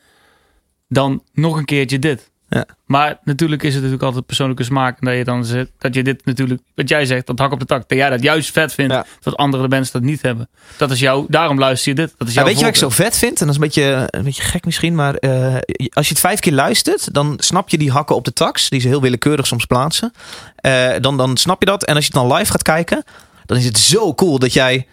dan 0.89 1.23
nog 1.33 1.57
een 1.57 1.65
keertje 1.65 1.99
dit. 1.99 2.31
Ja. 2.51 2.65
Maar 2.87 3.19
natuurlijk 3.25 3.63
is 3.63 3.69
het 3.69 3.77
natuurlijk 3.77 4.03
altijd 4.03 4.27
persoonlijke 4.27 4.63
smaak. 4.65 5.01
Dat 5.01 5.15
je 5.15 5.25
dan 5.25 5.45
zegt, 5.45 5.71
dat 5.79 5.95
je 5.95 6.03
dit 6.03 6.25
natuurlijk, 6.25 6.61
wat 6.75 6.89
jij 6.89 7.07
zegt, 7.07 7.27
dat 7.27 7.39
hak 7.39 7.53
op 7.53 7.59
de 7.61 7.65
tak. 7.67 7.89
Dat 7.89 7.99
jij 7.99 8.11
dat 8.11 8.23
juist 8.23 8.51
vet 8.53 8.75
vindt, 8.75 8.93
Ja. 8.93 9.05
dat 9.21 9.37
andere 9.37 9.69
mensen 9.69 9.93
dat 9.93 10.03
niet 10.03 10.23
hebben. 10.23 10.49
Dat 10.77 10.91
is 10.91 11.01
jou, 11.01 11.27
daarom 11.29 11.59
luister 11.59 11.89
je 11.91 11.95
dit. 11.97 12.15
Dat 12.19 12.29
is 12.29 12.35
Ja, 12.35 12.41
jouw 12.41 12.49
weet 12.49 12.59
je 12.59 12.65
wat 12.65 12.75
ik 12.75 12.81
zo 12.81 12.89
vet 12.89 13.17
vind? 13.17 13.41
En 13.41 13.47
dat 13.47 13.49
is 13.49 13.55
een 13.55 13.67
beetje, 13.67 14.09
een 14.11 14.23
beetje 14.25 14.43
gek 14.43 14.65
misschien, 14.65 14.95
maar 14.95 15.15
eh, 15.15 15.55
als 15.93 16.07
je 16.07 16.13
het 16.13 16.21
vijf 16.21 16.41
keer 16.41 16.53
luistert, 16.53 17.15
dan 17.15 17.35
snap 17.37 17.69
je 17.69 17.79
die 17.79 17.91
hakken 17.91 18.17
op 18.17 18.25
de 18.25 18.33
tax, 18.33 18.69
die 18.69 18.81
ze 18.81 18.89
heel 18.89 19.01
willekeurig 19.01 19.47
soms 19.47 19.65
plaatsen. 19.65 20.13
Eh, 20.57 20.89
dan, 21.01 21.17
dan 21.17 21.37
snap 21.37 21.61
je 21.61 21.67
dat. 21.67 21.85
En 21.85 21.95
als 21.95 22.07
je 22.07 22.11
het 22.13 22.29
dan 22.29 22.37
live 22.37 22.51
gaat 22.51 22.63
kijken, 22.63 23.05
dan 23.47 23.57
is 23.59 23.65
het 23.65 23.79
zo 23.79 24.15
cool 24.15 24.39
dat 24.39 24.53
jij 24.53 24.87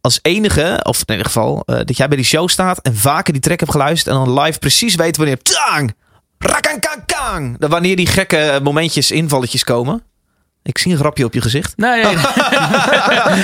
als 0.00 0.18
enige, 0.22 0.80
of 0.82 1.02
in 1.06 1.10
ieder 1.14 1.26
geval, 1.26 1.62
eh, 1.66 1.76
dat 1.84 1.96
jij 1.96 2.08
bij 2.08 2.16
die 2.16 2.26
show 2.26 2.48
staat 2.48 2.78
en 2.78 2.96
vaker 2.96 3.32
die 3.32 3.42
track 3.42 3.58
hebt 3.60 3.72
geluisterd 3.72 4.16
en 4.16 4.24
dan 4.24 4.40
live 4.40 4.58
precies 4.58 4.94
weet 4.94 5.16
wanneer 5.16 5.38
tang, 5.42 5.94
rakankakang, 6.46 7.58
dat 7.58 7.70
wanneer 7.70 7.96
die 7.96 8.06
gekke 8.06 8.60
momentjes, 8.62 9.10
invalletjes 9.10 9.64
komen. 9.64 10.02
Ik 10.62 10.78
zie 10.78 10.92
een 10.92 10.98
grapje 10.98 11.24
op 11.24 11.34
je 11.34 11.40
gezicht. 11.40 11.76
Nee, 11.76 12.04
nee, 12.04 12.14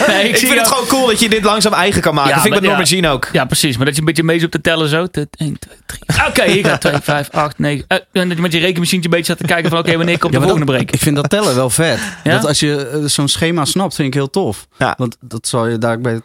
nee, 0.06 0.28
Ik, 0.28 0.36
zie 0.36 0.48
vind 0.48 0.58
het 0.60 0.68
gewoon 0.68 0.86
cool 0.86 1.06
dat 1.06 1.20
je 1.20 1.28
dit 1.28 1.44
langzaam 1.44 1.72
eigen 1.72 2.00
kan 2.02 2.14
maken. 2.14 2.28
Ja, 2.30 2.34
dat 2.36 2.44
vind 2.44 2.54
ik 2.54 2.60
met 2.60 2.70
Norma 2.70 2.86
ja. 2.88 2.96
Jean 3.00 3.12
ook. 3.12 3.28
Ja, 3.32 3.44
precies. 3.44 3.76
Maar 3.76 3.84
dat 3.86 3.94
je 3.94 4.00
een 4.00 4.06
beetje 4.06 4.22
mee 4.22 4.36
zit 4.36 4.44
op 4.46 4.52
te 4.52 4.60
tellen 4.60 4.88
zo. 4.88 5.06
1, 5.12 5.28
2, 5.30 5.56
3. 5.86 6.26
Oké, 6.28 6.44
hier 6.50 6.64
gaat 6.66 6.80
2, 6.80 6.94
5, 7.02 7.28
8, 7.30 7.58
9. 7.58 7.84
Eh, 7.88 7.98
en 8.12 8.28
dat 8.28 8.36
je 8.36 8.42
met 8.42 8.52
je 8.52 8.58
rekenmachientje 8.58 9.08
een 9.10 9.16
beetje 9.16 9.32
zat 9.32 9.38
te 9.40 9.52
kijken 9.52 9.70
van 9.70 9.78
oké, 9.78 9.96
wanneer 9.96 10.18
komt 10.18 10.32
de 10.32 10.38
maar 10.38 10.48
volgende 10.48 10.72
break? 10.72 10.90
Ik 10.90 11.00
vind 11.00 11.16
dat 11.16 11.30
tellen 11.30 11.54
wel 11.54 11.70
vet. 11.70 11.98
Ja? 12.24 12.32
Dat 12.32 12.46
als 12.46 12.60
je 12.60 12.86
eh, 12.88 13.04
zo'n 13.04 13.28
schema 13.28 13.64
snapt, 13.64 13.94
vind 13.94 14.08
ik 14.08 14.14
heel 14.14 14.30
tof. 14.30 14.66
Ja. 14.78 14.94
Want 14.98 15.16
dat 15.20 15.46
zal 15.48 15.66
je 15.66 15.78
daar 15.78 16.00
bij... 16.00 16.20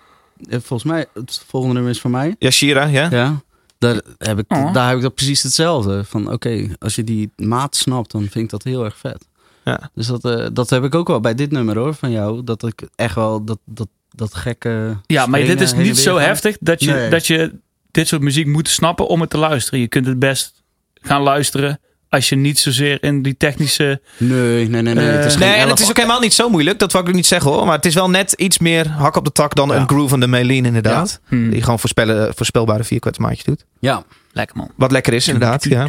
eh, 0.50 0.60
Volgens 0.64 0.84
mij, 0.92 1.06
het 1.14 1.42
volgende 1.48 1.76
nummer 1.76 1.92
is 1.94 2.00
van 2.00 2.12
mij. 2.12 2.36
Yashira, 2.40 2.84
ja? 2.86 3.08
Ja. 3.12 3.42
Daar 3.78 4.02
heb 4.18 4.40
ik, 4.40 4.46
Oh. 4.54 4.74
daar 4.74 4.88
heb 4.88 4.96
ik 4.98 5.02
dat 5.04 5.16
precies 5.16 5.44
hetzelfde. 5.44 6.04
Van 6.04 6.32
oké, 6.32 6.68
als 6.80 6.96
je 6.96 7.04
die 7.04 7.32
maat 7.36 7.76
snapt, 7.76 8.12
dan 8.12 8.22
vind 8.22 8.36
ik 8.46 8.50
dat 8.50 8.64
heel 8.64 8.84
erg 8.86 8.98
vet. 8.98 9.28
Ja. 9.64 9.90
Dus 9.94 10.08
dat, 10.08 10.26
eh, 10.26 10.46
dat 10.54 10.70
heb 10.70 10.84
ik 10.84 10.96
ook 10.96 11.08
wel 11.08 11.20
bij 11.20 11.34
dit 11.36 11.52
nummer 11.52 11.78
hoor, 11.78 11.94
van 11.94 12.12
jou. 12.12 12.44
Dat 12.44 12.64
ik 12.68 12.82
echt 12.96 13.16
wel 13.16 13.44
dat, 13.44 13.60
dat, 13.66 13.88
dat 14.12 14.34
gekke... 14.36 14.98
Ja, 15.06 15.26
maar 15.26 15.40
dit 15.40 15.62
is 15.62 15.74
niet 15.74 15.98
zo 15.98 16.16
gaan. 16.16 16.24
heftig 16.26 16.58
dat 16.60 16.84
je, 16.84 16.92
Nee. 16.92 17.10
dat 17.10 17.28
je 17.28 17.54
dit 17.92 18.08
soort 18.08 18.22
muziek 18.22 18.48
moet 18.48 18.68
snappen 18.70 19.08
om 19.08 19.22
het 19.22 19.30
te 19.30 19.38
luisteren. 19.38 19.80
Je 19.80 19.88
kunt 19.88 20.06
het 20.06 20.20
best 20.20 20.64
gaan 21.02 21.22
luisteren 21.22 21.80
als 22.10 22.30
je 22.30 22.36
niet 22.36 22.60
zozeer 22.60 23.04
in 23.04 23.22
die 23.22 23.38
technische... 23.38 24.02
Nee, 24.18 24.70
nee, 24.70 24.82
nee. 24.82 24.94
nee. 24.94 25.08
Eh, 25.10 25.16
het 25.16 25.26
is 25.26 25.36
geen 25.36 25.48
Nee, 25.48 25.58
en 25.58 25.68
het 25.70 25.80
is 25.80 25.90
ook 25.90 25.96
helemaal 25.98 26.20
niet 26.20 26.34
zo 26.34 26.50
moeilijk. 26.50 26.80
Dat 26.80 26.92
wil 26.92 27.02
ik 27.02 27.08
ook 27.08 27.14
niet 27.14 27.26
zeggen 27.26 27.52
hoor. 27.52 27.66
Maar 27.66 27.76
het 27.76 27.86
is 27.86 27.94
wel 27.94 28.10
net 28.10 28.32
iets 28.32 28.60
meer 28.60 28.88
hak 28.90 29.16
op 29.16 29.26
de 29.26 29.32
tak 29.32 29.56
dan 29.56 29.68
Ja. 29.70 29.76
een 29.76 29.88
groove 29.88 30.10
van 30.10 30.20
de 30.20 30.28
Maylene 30.28 30.68
inderdaad. 30.68 31.20
Hmm, 31.28 31.50
Die 31.50 31.62
gewoon 31.62 31.80
voorspellen, 31.80 32.34
voorspelbare 32.36 32.84
vierkwartsmaatjes 32.84 33.44
doet. 33.44 33.66
Ja, 33.80 34.04
lekker 34.32 34.58
man. 34.58 34.72
Wat 34.76 34.92
lekker 34.92 35.14
is 35.14 35.28
inderdaad. 35.28 35.64
Ja. 35.64 35.88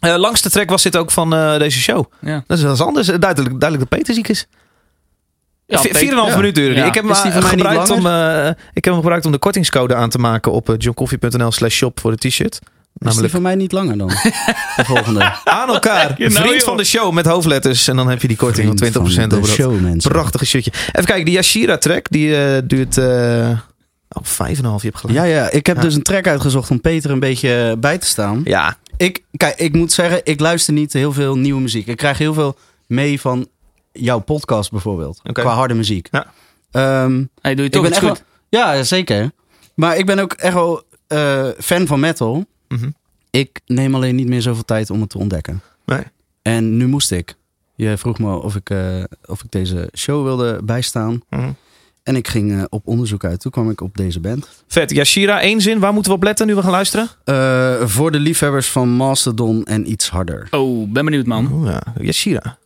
Eh, 0.00 0.16
langste 0.16 0.50
track 0.50 0.70
was 0.70 0.82
dit 0.82 0.96
ook 0.96 1.10
van 1.10 1.34
eh, 1.34 1.58
deze 1.58 1.78
show. 1.80 2.04
Ja. 2.20 2.44
Dat 2.46 2.56
is 2.56 2.62
wel 2.62 2.72
eens 2.72 2.80
anders. 2.80 3.08
Eh, 3.08 3.18
Duidelijk, 3.20 3.60
duidelijk 3.60 3.90
dat 3.90 3.98
Peter 3.98 4.14
ziek 4.14 4.28
is. 4.28 4.46
Ja, 5.66 5.78
Vi- 5.78 5.88
Peter- 5.88 6.00
4,5 6.08 6.28
ja. 6.30 6.36
minuut 6.36 6.54
duurde 6.54 6.70
die. 6.74 6.82
Ja. 6.82 6.88
Ik 6.88 6.94
heb, 6.94 7.04
hem 7.04 7.12
die 7.12 7.22
eh, 7.22 7.32
voor 7.32 7.42
mij 7.42 7.54
niet 7.54 7.64
gebruikt 7.66 7.90
om, 7.90 8.06
eh, 8.06 8.48
ik 8.72 8.84
heb 8.84 8.92
hem 8.92 8.94
gebruikt 8.94 9.26
om 9.26 9.32
de 9.32 9.38
kortingscode 9.38 9.94
aan 9.94 10.10
te 10.10 10.18
maken 10.18 10.52
op 10.52 10.68
eh, 10.68 10.74
johncoffee.nl 10.78 11.52
slash 11.52 11.74
shop 11.74 12.00
voor 12.00 12.16
de 12.16 12.28
t-shirt. 12.28 12.58
Is 13.12 13.16
die 13.18 13.22
Namelijk 13.22 13.30
van 13.32 13.42
mij 13.42 13.54
niet 13.54 13.72
langer 13.72 13.98
dan? 13.98 14.08
De 14.76 14.84
volgende. 14.84 15.32
aan 15.44 15.68
elkaar. 15.68 16.14
Nou, 16.18 16.32
Vriend 16.32 16.54
joh. 16.54 16.60
van 16.68 16.76
de 16.76 16.84
show 16.84 17.12
met 17.12 17.26
hoofdletters. 17.26 17.88
En 17.88 17.96
dan 17.96 18.08
heb 18.08 18.22
je 18.22 18.28
die 18.28 18.36
korting 18.36 18.66
van 18.66 18.74
20% 18.76 18.78
Vriend 18.78 18.92
van 18.94 19.02
over 19.24 19.28
de 19.28 19.40
dat 19.40 19.48
show, 19.48 19.80
mensen. 19.80 20.10
prachtige 20.10 20.46
shirtje. 20.46 20.70
Even 20.86 21.04
kijken, 21.04 21.24
die 21.24 21.34
Yashira 21.34 21.78
track, 21.78 22.06
die 22.10 22.36
eh, 22.36 22.62
duurt 22.64 22.98
eh 22.98 23.50
oh, 24.08 24.22
vijf 24.24 24.58
en 24.58 24.64
een 24.64 24.70
half. 24.70 24.82
Je 24.82 24.88
hebt 24.88 25.00
gelijk. 25.00 25.18
Ja, 25.18 25.24
ja, 25.24 25.50
ik 25.50 25.66
heb 25.66 25.76
Ja. 25.76 25.82
dus 25.82 25.94
een 25.94 26.02
track 26.02 26.26
uitgezocht 26.26 26.70
om 26.70 26.80
Peter 26.80 27.10
een 27.10 27.20
beetje 27.20 27.68
eh, 27.70 27.78
bij 27.78 27.98
te 27.98 28.06
staan. 28.06 28.40
Ja, 28.44 28.76
Ik, 28.96 29.22
kijk, 29.36 29.58
ik 29.58 29.72
moet 29.74 29.92
zeggen, 29.92 30.20
ik 30.24 30.40
luister 30.40 30.72
niet 30.72 30.92
heel 30.92 31.12
veel 31.12 31.36
nieuwe 31.36 31.60
muziek. 31.60 31.86
Ik 31.86 31.96
krijg 31.96 32.18
heel 32.18 32.34
veel 32.34 32.56
mee 32.86 33.20
van 33.20 33.46
jouw 33.92 34.18
podcast 34.18 34.70
bijvoorbeeld. 34.70 35.20
Qua 35.32 35.54
harde 35.54 35.74
muziek. 35.74 36.08
Ja. 36.10 36.26
Ehm, 36.70 37.22
Hey, 37.40 37.54
doe 37.54 37.60
je 37.60 37.68
ik 37.68 37.72
toch 37.72 37.82
ben 37.82 37.90
iets 37.90 38.00
echt 38.00 38.08
goed. 38.08 38.22
wel, 38.50 38.60
ja, 38.76 38.82
zeker. 38.82 39.30
Maar 39.74 39.96
ik 39.96 40.06
ben 40.06 40.18
ook 40.18 40.32
echt 40.32 40.54
wel 40.54 40.82
eh, 41.06 41.46
fan 41.58 41.86
van 41.86 42.00
metal. 42.00 42.44
Mhm. 42.68 42.90
Ik 43.30 43.60
neem 43.66 43.94
alleen 43.94 44.14
niet 44.14 44.28
meer 44.28 44.42
zoveel 44.42 44.64
tijd 44.64 44.90
om 44.90 45.00
het 45.00 45.10
te 45.10 45.18
ontdekken. 45.18 45.60
Nee. 45.84 46.02
En 46.42 46.76
nu 46.76 46.86
moest 46.86 47.10
ik. 47.10 47.34
Je 47.74 47.96
vroeg 47.96 48.18
me 48.18 48.42
of 48.42 48.56
ik, 48.56 48.70
eh, 48.70 49.04
of 49.26 49.42
ik 49.44 49.50
deze 49.50 49.88
show 49.96 50.24
wilde 50.24 50.60
bijstaan. 50.64 51.20
Mhm. 51.30 51.50
En 52.02 52.16
ik 52.16 52.28
ging 52.28 52.52
eh, 52.52 52.62
op 52.68 52.86
onderzoek 52.86 53.24
uit. 53.24 53.40
Toen 53.40 53.50
kwam 53.50 53.70
ik 53.70 53.80
op 53.80 53.96
deze 53.96 54.20
band. 54.20 54.48
vet. 54.68 54.90
Yashira, 54.90 55.40
één 55.40 55.60
zin. 55.60 55.78
Waar 55.78 55.92
moeten 55.92 56.10
we 56.12 56.16
op 56.16 56.24
letten 56.24 56.46
nu 56.46 56.54
we 56.54 56.62
gaan 56.62 56.70
luisteren? 56.70 57.08
Eh, 57.24 57.86
voor 57.86 58.10
de 58.10 58.18
liefhebbers 58.18 58.68
van 58.68 58.88
Mastodon 58.88 59.64
en 59.64 59.90
iets 59.90 60.08
harder. 60.08 60.48
Oh, 60.50 60.92
ben 60.92 61.04
benieuwd 61.04 61.26
man. 61.26 61.52
Oeh, 61.52 61.70
ja. 61.70 61.82
Yashira. 62.00 62.58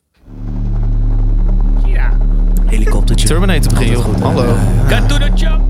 Helikoptertje. 2.68 3.26
Terminator 3.26 3.72
begin, 3.72 3.92
joh. 3.92 4.20
Hallo. 4.20 4.56
Got 4.88 5.08
to 5.08 5.18
the! 5.18 5.67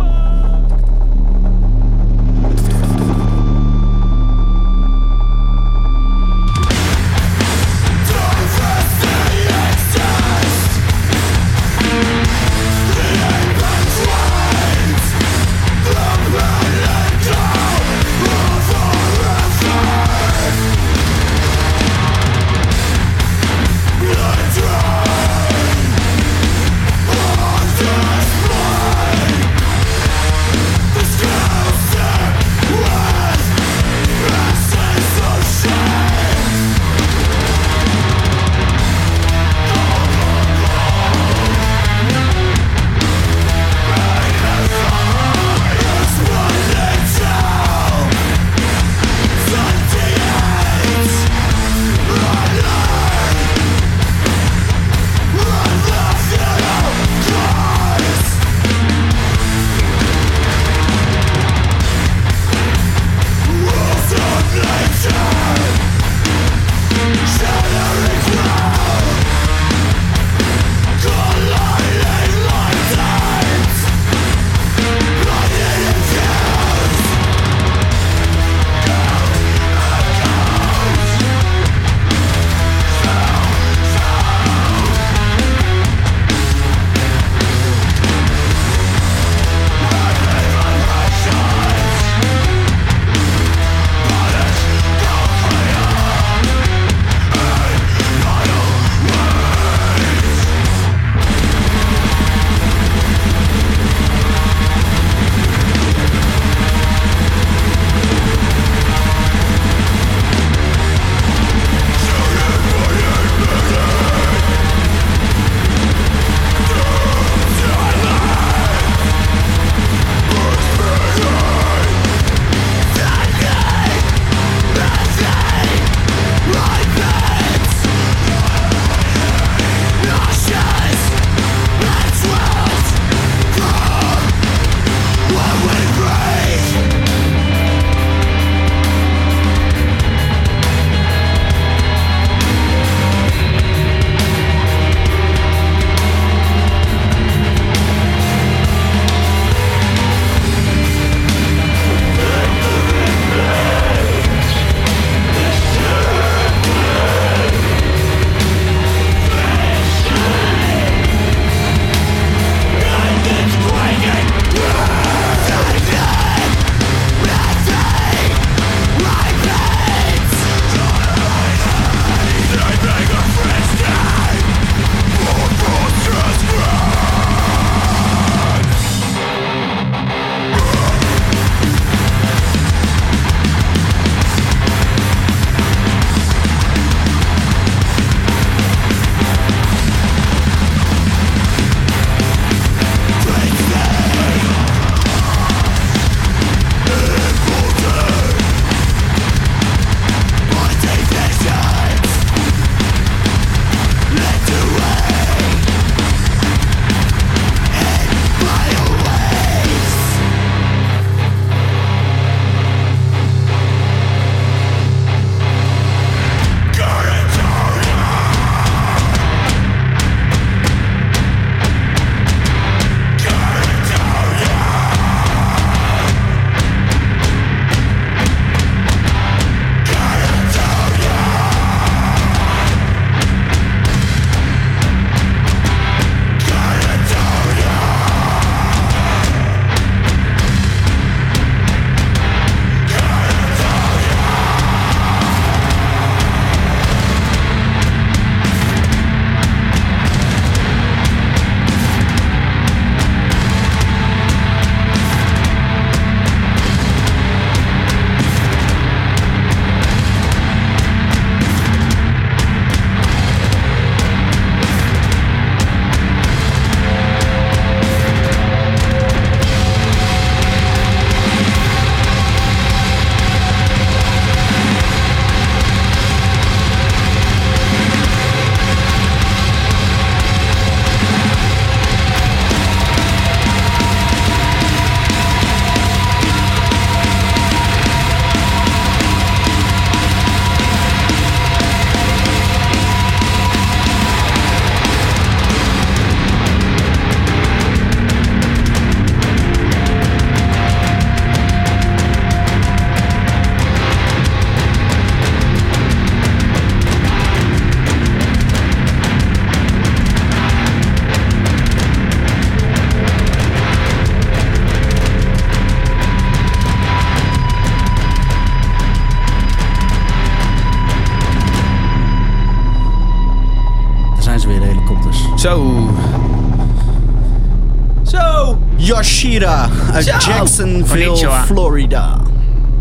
Yashira 328.89 329.69
uit 329.93 330.05
Ciao. 330.05 330.19
Jacksonville, 330.37 331.05
Konnichiwa. 331.07 331.43
Florida. 331.45 332.17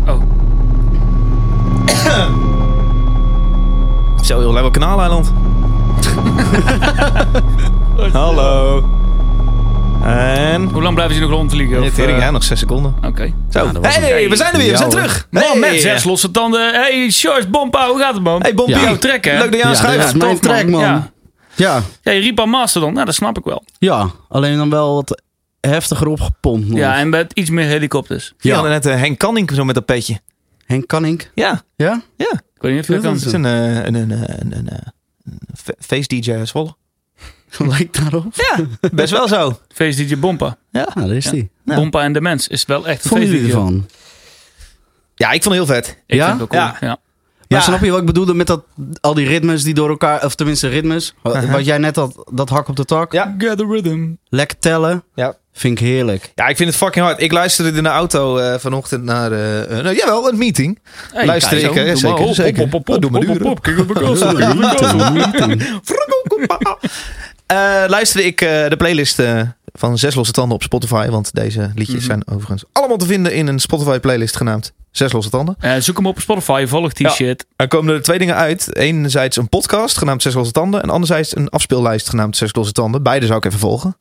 Oh, 0.06 0.20
Zo, 4.24 4.38
heel 4.38 4.52
lekker 4.52 4.70
kanaaleiland. 4.70 5.32
Hallo. 8.12 8.84
En... 10.04 10.64
hoe 10.72 10.82
lang 10.82 10.94
blijven 10.94 11.14
ze 11.16 11.20
nog 11.22 11.30
rondvliegen? 11.30 11.80
Ja, 11.80 11.86
Of, 11.86 11.94
tering, 11.94 12.18
eh, 12.18 12.24
ja, 12.24 12.30
nog 12.30 12.44
zes 12.44 12.58
seconden. 12.58 12.94
Oké. 13.06 13.32
Zo. 13.50 13.64
Ja, 13.64 13.72
dat 13.72 13.82
was 13.84 13.96
hey, 13.96 14.28
we 14.28 14.36
zijn 14.36 14.52
er 14.52 14.58
weer. 14.58 14.70
We 14.70 14.76
zijn 14.76 14.90
Ja, 14.90 14.96
terug. 14.96 15.26
Man, 15.30 15.42
Hey. 15.42 15.58
met 15.58 15.80
zes 15.80 16.04
losse 16.04 16.30
tanden. 16.30 16.72
Hey, 16.74 17.10
Sjors, 17.10 17.48
Bompa, 17.50 17.88
hoe 17.88 17.98
gaat 17.98 18.14
het, 18.14 18.22
man? 18.22 18.40
Hey, 18.40 18.54
Bompie. 18.54 18.74
Ja. 18.76 18.82
Jouw 18.82 18.96
trek, 18.96 19.24
hè? 19.24 19.32
Leuk 19.32 19.40
dat 19.40 19.52
je 19.52 19.58
Ja, 19.58 19.64
aanschuift. 19.68 19.98
dit 19.98 20.14
is 20.14 20.22
mijn 20.22 20.38
track, 20.40 20.66
man. 20.68 20.80
Ja. 20.80 21.10
Ja, 21.54 21.80
Ja, 22.02 22.12
je 22.12 22.20
riep 22.20 22.38
al 22.40 22.46
Mastodon. 22.46 22.92
Nou, 22.92 23.06
dat 23.06 23.14
snap 23.14 23.38
ik 23.38 23.44
wel. 23.44 23.62
ja, 23.78 24.06
alleen 24.28 24.56
dan 24.56 24.70
wel 24.70 24.94
wat 24.94 25.22
heftiger 25.60 26.06
opgepompt 26.06 26.68
nog. 26.68 26.78
Ja, 26.78 26.96
en 26.98 27.08
met 27.08 27.32
iets 27.32 27.50
meer 27.50 27.66
helikopters. 27.66 28.34
Je 28.38 28.48
Ja. 28.48 28.54
had 28.56 28.68
net 28.68 28.86
eh, 28.86 28.94
Henk 28.96 29.18
Canning 29.18 29.50
zo 29.54 29.64
met 29.64 29.74
dat 29.74 29.84
petje. 29.84 30.20
Henk 30.66 30.86
Kannink. 30.86 31.30
Ja, 31.34 31.62
Ja? 31.76 32.02
ja. 32.16 32.30
Ik 32.54 32.64
weet 32.64 32.72
niet 32.72 32.80
of 32.80 32.86
je 32.86 32.92
dat 32.92 33.02
Ja, 33.02 33.08
kan. 33.08 33.12
dat 33.18 33.24
Het 33.24 33.26
is 33.26 33.32
een, 33.32 33.44
eh, 33.44 33.84
een, 33.84 33.94
een, 33.94 34.10
een, 34.10 34.40
een, 34.40 34.56
een, 34.58 34.68
eh, 34.68 34.78
een 35.24 35.38
fe- 35.56 35.74
feest-dj 35.80 36.32
uit 36.32 36.48
Zwolle. 36.48 36.76
Lijkt 37.58 37.96
daarop. 38.00 38.34
Ja, 38.34 38.64
best 38.92 39.10
wel 39.12 39.28
zo. 39.28 39.58
Feest 39.68 39.98
DJ 39.98 40.18
Bompa. 40.18 40.56
Nou, 40.70 40.88
daar 40.94 41.10
is 41.10 41.30
die. 41.30 41.50
Nou. 41.64 41.80
Bompa 41.80 42.02
en 42.02 42.12
de 42.12 42.20
Mens 42.20 42.48
is 42.48 42.64
wel 42.64 42.86
echt 42.88 43.04
een 43.04 43.10
Vonden 43.10 43.28
feest 43.28 43.40
jullie 43.40 43.54
ervan? 43.56 43.86
Ja, 45.14 45.30
ik 45.30 45.42
vond 45.42 45.54
het 45.56 45.64
heel 45.66 45.74
vet. 45.74 46.02
Ik 46.06 46.14
Ja? 46.16 46.26
vind 46.28 46.40
het 46.40 46.48
cool. 46.48 46.62
Ja. 46.62 46.76
Ja. 46.80 46.86
Maar 47.48 47.58
Ja. 47.58 47.60
snap 47.60 47.80
je 47.80 47.90
wat 47.90 48.00
ik 48.00 48.06
bedoelde 48.06 48.34
met 48.34 48.46
dat, 48.46 48.64
al 49.00 49.14
die 49.14 49.26
ritmes 49.26 49.62
die 49.62 49.74
door 49.74 49.88
elkaar, 49.88 50.24
of 50.24 50.34
tenminste 50.34 50.68
ritmes, 50.68 51.14
wat 51.22 51.44
wat 51.44 51.64
jij 51.64 51.78
net 51.78 51.96
had, 51.96 52.30
dat 52.32 52.48
hak 52.48 52.68
op 52.68 52.76
de 52.76 52.84
tak, 52.84 53.12
Ja. 53.12 53.34
Get 53.38 53.58
the 53.58 53.66
rhythm. 53.66 54.08
lekker 54.28 54.58
tellen, 54.58 55.04
Ja. 55.14 55.36
Vind 55.58 55.80
ik 55.80 55.86
heerlijk. 55.86 56.32
Ja, 56.34 56.46
ik 56.48 56.56
vind 56.56 56.68
het 56.68 56.78
fucking 56.78 57.04
hard. 57.04 57.20
Ik 57.22 57.32
luisterde 57.32 57.76
in 57.76 57.82
de 57.82 57.88
auto 57.88 58.36
eh, 58.36 58.58
vanochtend 58.58 59.04
naar... 59.04 59.32
eh 59.32 59.62
eh, 59.78 59.84
nou, 59.84 59.96
jawel, 59.96 60.28
een 60.28 60.38
meeting. 60.38 60.78
Hey, 61.12 61.26
Luister 61.26 61.58
ik, 61.58 61.74
hè, 61.74 61.96
zeker, 61.96 62.18
op, 62.26 62.34
zeker. 62.34 62.62
op, 62.62 62.74
op, 62.74 62.88
op, 62.88 63.00
doe 63.02 63.10
maar 63.10 63.20
op, 63.20 63.28
op, 63.28 63.32
duren. 63.34 63.50
op. 63.50 63.62
Kijk 63.62 63.78
op. 66.60 66.78
Eh, 67.46 67.84
luisterde 67.86 68.26
ik 68.26 68.40
eh, 68.40 68.68
de 68.68 68.76
playlist 68.76 69.18
eh, 69.18 69.40
van 69.72 69.98
Zes 69.98 70.14
Losse 70.14 70.32
Tanden 70.32 70.54
op 70.54 70.62
Spotify. 70.62 71.08
Want 71.08 71.34
deze 71.34 71.70
liedjes 71.74 71.96
Mhm. 71.96 72.04
zijn 72.06 72.28
overigens 72.28 72.64
allemaal 72.72 72.96
te 72.96 73.06
vinden 73.06 73.32
in 73.34 73.46
een 73.46 73.58
Spotify 73.58 73.98
playlist 73.98 74.36
genaamd 74.36 74.72
Zes 74.90 75.12
Losse 75.12 75.30
Tanden. 75.30 75.56
Eh, 75.60 75.74
zoek 75.78 75.96
hem 75.96 76.06
op 76.06 76.20
Spotify, 76.20 76.64
volg 76.66 76.92
die 76.92 77.06
Ja. 77.06 77.12
shit. 77.12 77.46
Er 77.56 77.68
komen 77.68 77.94
er 77.94 78.02
twee 78.02 78.18
dingen 78.18 78.34
uit. 78.34 78.76
Enerzijds 78.76 79.36
een 79.36 79.48
podcast 79.48 79.98
genaamd 79.98 80.22
Zes 80.22 80.34
Losse 80.34 80.52
Tanden. 80.52 80.82
En 80.82 80.90
anderzijds 80.90 81.36
een 81.36 81.48
afspeellijst 81.48 82.08
genaamd 82.08 82.36
Zes 82.36 82.54
Losse 82.54 82.72
Tanden. 82.72 83.02
Beide 83.02 83.26
zou 83.26 83.38
ik 83.38 83.44
even 83.44 83.58
volgen. 83.58 83.96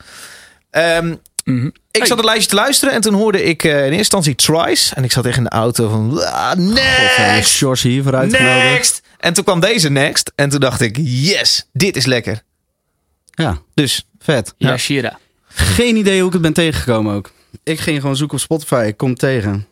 Mhm. 1.55 1.65
ik 1.65 1.73
Hey. 1.91 2.05
zat 2.05 2.17
het 2.17 2.25
lijstje 2.25 2.49
te 2.49 2.55
luisteren 2.55 2.93
en 2.93 3.01
toen 3.01 3.13
hoorde 3.13 3.43
ik 3.43 3.63
eh, 3.63 3.71
in 3.71 3.77
eerste 3.81 3.97
instantie 3.97 4.35
Tries. 4.35 4.93
En 4.93 5.03
ik 5.03 5.11
zat 5.11 5.25
echt 5.25 5.37
in 5.37 5.43
de 5.43 5.49
auto 5.49 5.89
van, 5.89 6.23
ah, 6.25 6.51
Of 6.59 7.17
uh, 7.19 7.33
next, 7.33 7.49
Sjors 7.51 7.81
hier 7.81 8.03
vooruit 8.03 8.31
next. 8.31 9.01
En 9.19 9.33
toen 9.33 9.43
kwam 9.43 9.59
deze 9.59 9.89
next. 9.89 10.31
En 10.35 10.49
toen 10.49 10.59
dacht 10.59 10.81
ik, 10.81 10.97
yes, 11.01 11.67
dit 11.73 11.95
is 11.95 12.05
lekker. 12.05 12.43
Ja, 13.31 13.61
Dus 13.73 14.07
vet. 14.19 14.53
Ja, 14.57 14.77
Shira. 14.77 15.19
Geen 15.47 15.95
idee 15.95 16.17
hoe 16.17 16.27
ik 16.27 16.33
het 16.33 16.41
ben 16.41 16.53
tegengekomen 16.53 17.15
ook. 17.15 17.31
Ik 17.63 17.79
ging 17.79 18.01
gewoon 18.01 18.15
zoeken 18.15 18.37
op 18.37 18.43
Spotify, 18.43 18.83
ik 18.87 18.97
kom 18.97 19.15
tegen. 19.15 19.67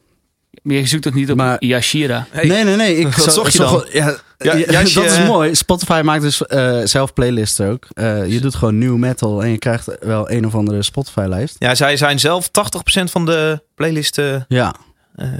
Maar 0.62 0.76
je 0.76 0.86
zoekt 0.88 1.04
toch 1.04 1.14
niet 1.14 1.32
op 1.32 1.38
Maar- 1.38 1.64
Yashira? 1.64 2.28
Hey. 2.30 2.48
Nee, 2.48 2.64
nee, 2.64 2.76
nee. 2.76 2.98
Ik 2.98 3.14
zo- 3.18 3.30
zocht 3.30 3.52
je 3.52 3.58
dan? 3.58 3.72
wel- 3.72 3.86
Ja, 3.92 4.16
Ja, 4.38 4.56
ja, 4.56 4.66
jasje- 4.72 5.00
dat 5.02 5.12
is 5.12 5.26
mooi. 5.28 5.56
Spotify 5.56 6.02
maakt 6.04 6.22
dus 6.22 6.46
eh, 6.46 6.80
zelf 6.84 7.14
playlists 7.14 7.60
ook. 7.62 7.88
Eh, 7.94 8.32
je 8.32 8.40
doet 8.40 8.56
gewoon 8.56 8.78
new 8.78 8.96
metal 8.96 9.44
en 9.44 9.50
je 9.50 9.58
krijgt 9.58 9.98
wel 10.00 10.32
een 10.32 10.46
of 10.46 10.56
andere 10.56 10.84
Spotify-lijst. 10.84 11.56
Ja, 11.60 11.76
zij 11.76 11.98
zijn 11.98 12.20
zelf 12.20 12.50
80% 12.52 13.12
van 13.12 13.26
de 13.26 13.62
playlist. 13.76 14.18
eh, 14.18 14.36
Ja. 14.48 14.76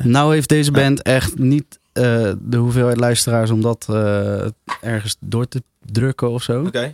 Nou 0.04 0.34
heeft 0.34 0.50
deze 0.50 0.72
band 0.72 1.02
echt 1.02 1.38
niet 1.38 1.80
eh, 1.94 2.04
de 2.40 2.58
hoeveelheid 2.58 2.98
luisteraars 3.00 3.50
om 3.50 3.62
dat 3.62 3.86
eh, 3.90 4.46
ergens 4.82 5.16
door 5.20 5.48
te 5.48 5.64
drukken 5.92 6.30
of 6.30 6.44
zo. 6.44 6.64
Oké. 6.66 6.94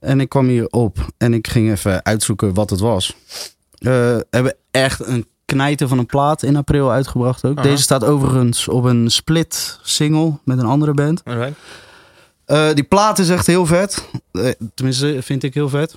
En 0.00 0.20
ik 0.20 0.28
kwam 0.28 0.46
hier 0.48 0.66
op 0.66 0.98
en 1.18 1.34
ik 1.34 1.48
ging 1.48 1.70
even 1.70 2.04
uitzoeken 2.04 2.54
wat 2.54 2.70
het 2.70 2.80
was. 2.80 3.14
Eh 3.78 4.16
hebben 4.30 4.54
echt 4.70 5.06
een 5.06 5.26
knijten 5.44 5.88
van 5.88 5.98
een 5.98 6.06
plaat 6.06 6.42
in 6.42 6.56
april 6.56 6.90
uitgebracht 6.90 7.44
ook. 7.44 7.62
Deze 7.62 7.82
staat 7.82 8.04
overigens 8.04 8.68
op 8.68 8.84
een 8.84 9.10
split 9.10 9.78
single 9.82 10.38
met 10.44 10.58
een 10.58 10.64
andere 10.66 10.94
band. 10.94 11.22
Eh, 12.44 12.68
die 12.74 12.84
plaat 12.84 13.18
is 13.18 13.28
echt 13.28 13.46
heel 13.46 13.66
vet. 13.66 14.08
Eh, 14.32 14.48
tenminste, 14.74 15.18
vind 15.22 15.42
ik 15.42 15.54
heel 15.54 15.68
vet. 15.68 15.96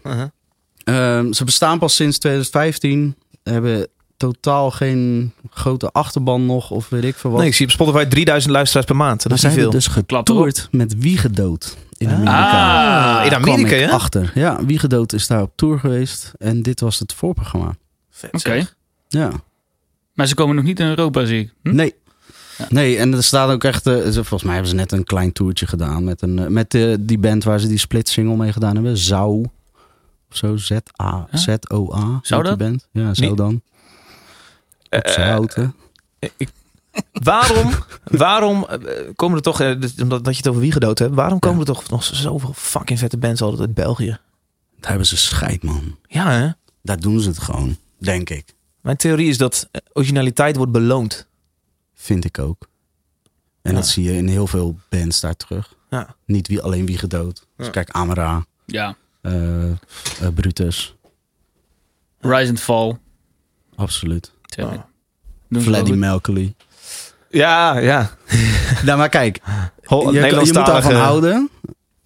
Ehm, 0.84 1.32
ze 1.32 1.44
bestaan 1.44 1.80
pas 1.80 1.96
sinds 1.96 2.18
2015. 2.18 3.16
Hebben 3.44 3.88
totaal 4.18 4.72
geen 4.72 5.34
grote 5.50 5.92
achterban 5.92 6.46
nog 6.46 6.72
of 6.72 6.90
weet 6.90 7.04
ik 7.04 7.16
veel 7.16 7.30
wat. 7.30 7.40
Nee, 7.40 7.50
ik 7.50 7.56
zie 7.56 7.66
op 7.66 7.72
Spotify 7.72 8.06
3000 8.06 8.54
luisteraars 8.54 8.86
per 8.86 8.96
maand. 8.96 9.18
Dat 9.24 9.28
maar 9.28 9.38
is 9.38 9.44
niet 9.44 9.54
veel. 9.54 9.70
dus 9.70 9.88
getoerd 9.88 10.68
met 10.72 10.96
Wiegedood 10.98 11.78
in 11.98 12.08
Ah. 12.08 12.14
Amerika. 12.14 13.20
Ah, 13.20 13.26
in 13.26 13.34
Amerika, 13.34 13.76
ja? 13.76 13.90
achter. 13.90 14.32
Ja, 14.36 14.66
Wiegedood 14.66 15.14
is 15.14 15.28
daar 15.28 15.42
op 15.42 15.52
tour 15.56 15.80
geweest. 15.80 16.34
En 16.38 16.62
dit 16.62 16.80
was 16.80 17.00
het 17.00 17.14
voorprogramma. 17.14 17.76
Vet, 18.10 18.34
Oké. 18.34 18.68
Ja. 19.08 19.32
Maar 20.14 20.28
ze 20.28 20.36
komen 20.36 20.56
nog 20.56 20.64
niet 20.66 20.80
in 20.80 20.88
Europa, 20.88 21.26
zie 21.26 21.40
ik. 21.40 21.54
Hm? 21.64 21.76
Nee. 21.76 21.96
Ja. 22.58 22.66
Nee, 22.70 22.98
en 22.98 23.14
er 23.14 23.24
staat 23.24 23.50
ook 23.50 23.64
echt... 23.64 23.88
eh, 23.88 24.02
volgens 24.04 24.44
mij 24.44 24.52
hebben 24.54 24.70
ze 24.70 24.76
net 24.76 24.92
een 24.92 25.04
klein 25.04 25.32
toertje 25.32 25.68
gedaan. 25.68 26.04
Met, 26.04 26.22
een, 26.22 26.40
eh, 26.40 26.48
met 26.48 26.74
eh, 26.74 26.96
die 27.00 27.18
band 27.18 27.44
waar 27.44 27.60
ze 27.60 27.68
die 27.68 27.78
split 27.78 28.10
single 28.10 28.36
mee 28.36 28.52
gedaan 28.54 28.76
hebben. 28.76 28.98
Zou. 28.98 29.46
Of 30.32 30.38
zo. 30.38 30.58
Z-A. 30.58 31.28
Ja? 31.32 31.38
Z-O-A. 31.38 32.20
Zou 32.22 32.42
heet 32.48 32.58
die 32.58 32.68
Band. 32.68 32.88
Ja, 32.92 33.14
zou 33.14 33.28
Niet- 33.30 33.38
dan. 33.38 33.62
Op 34.90 35.06
ik- 36.38 36.50
waarom 37.12 37.70
waarom 38.04 38.68
komen 39.16 39.38
er 39.38 39.44
toch, 39.44 39.62
omdat 40.02 40.24
dat 40.24 40.34
je 40.34 40.38
het 40.38 40.48
over 40.48 40.62
wie 40.62 40.72
gedood 40.72 41.00
hebt, 41.00 41.16
waarom 41.16 41.40
komen 41.40 41.60
er 41.60 41.66
toch 41.66 41.90
nog 41.90 42.04
zoveel 42.04 42.54
fucking 42.56 43.00
vette 43.00 43.18
bands 43.18 43.42
altijd 43.42 43.62
uit 43.62 43.74
België? 43.74 44.18
Daar 44.80 44.90
hebben 44.90 45.08
ze 45.08 45.18
scheid, 45.18 45.64
man. 45.64 45.98
Ja, 46.08 46.32
hè? 46.32 46.50
Daar 46.82 47.00
doen 47.00 47.20
ze 47.20 47.30
het 47.30 47.40
gewoon. 47.40 47.78
Denk 47.98 48.30
ik. 48.30 48.46
Mijn 48.88 49.00
theorie 49.00 49.28
is 49.30 49.38
dat 49.38 49.70
originaliteit 49.94 50.56
wordt 50.56 50.72
beloond. 50.72 51.28
Vind 51.96 52.26
ik 52.26 52.40
ook. 52.40 52.68
En 53.62 53.72
Ja. 53.72 53.78
dat 53.78 53.88
zie 53.88 54.04
je 54.04 54.14
in 54.14 54.28
heel 54.28 54.48
veel 54.48 54.78
bands 54.90 55.20
daar 55.20 55.36
terug. 55.36 55.74
Ja. 55.90 56.16
Niet 56.26 56.48
wie, 56.48 56.62
alleen 56.62 56.86
wie 56.86 56.98
gedood. 56.98 57.46
Dus 57.58 57.70
kijk, 57.70 57.90
Amara, 57.90 58.46
Ja. 58.66 58.96
eh, 59.22 59.70
eh, 59.72 59.76
Brutus. 60.36 60.96
Rise 62.20 62.50
and 62.50 62.60
Fall. 62.60 62.98
Absoluut. 63.76 64.32
Freddie 65.50 65.80
goed. 65.86 65.96
Mercury. 65.96 66.54
Ja, 67.30 67.78
ja. 67.78 68.12
Nou, 68.86 68.98
maar 68.98 69.10
kijk. 69.10 69.40
Hol- 69.84 70.14
je, 70.14 70.20
je 70.26 70.36
moet 70.36 70.54
daarvan 70.54 70.94
houden. 70.96 71.50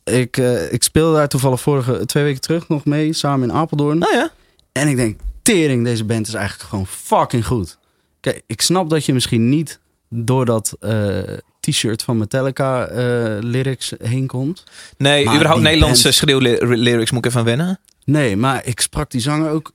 Ik, 0.03 0.37
eh, 0.37 0.73
ik 0.73 0.83
speelde 0.83 1.15
daar 1.17 1.27
toevallig 1.27 1.61
vorige 1.61 2.05
twee 2.05 2.23
weken 2.23 2.41
terug 2.41 2.67
nog 2.67 2.85
mee, 2.85 3.13
samen 3.13 3.49
in 3.49 3.55
Apeldoorn. 3.55 3.97
Nou 3.97 4.13
ja. 4.15 4.29
En 4.71 4.87
ik 4.87 4.95
denk, 4.95 5.19
tering, 5.41 5.83
deze 5.83 6.03
band 6.05 6.27
is 6.27 6.33
eigenlijk 6.33 6.69
gewoon 6.69 6.87
fucking 6.87 7.45
goed. 7.45 7.77
Kijk, 8.19 8.41
ik 8.47 8.61
snap 8.61 8.89
dat 8.89 9.05
je 9.05 9.13
misschien 9.13 9.49
niet 9.49 9.79
door 10.09 10.45
dat 10.45 10.75
eh, 10.79 11.19
t-shirt 11.59 12.03
van 12.03 12.17
Metallica 12.17 12.85
eh, 12.85 13.37
lyrics 13.39 13.93
heen 14.03 14.27
komt. 14.27 14.63
Nee, 14.97 15.25
überhaupt 15.35 15.61
Nederlandse 15.61 16.03
band- 16.03 16.15
schreeuwlyrics 16.15 17.11
moet 17.11 17.25
ik 17.25 17.31
even 17.31 17.43
wennen. 17.45 17.79
Nee, 18.05 18.37
maar 18.37 18.65
ik 18.65 18.79
sprak 18.81 19.11
die 19.11 19.21
zanger 19.21 19.49
ook. 19.51 19.71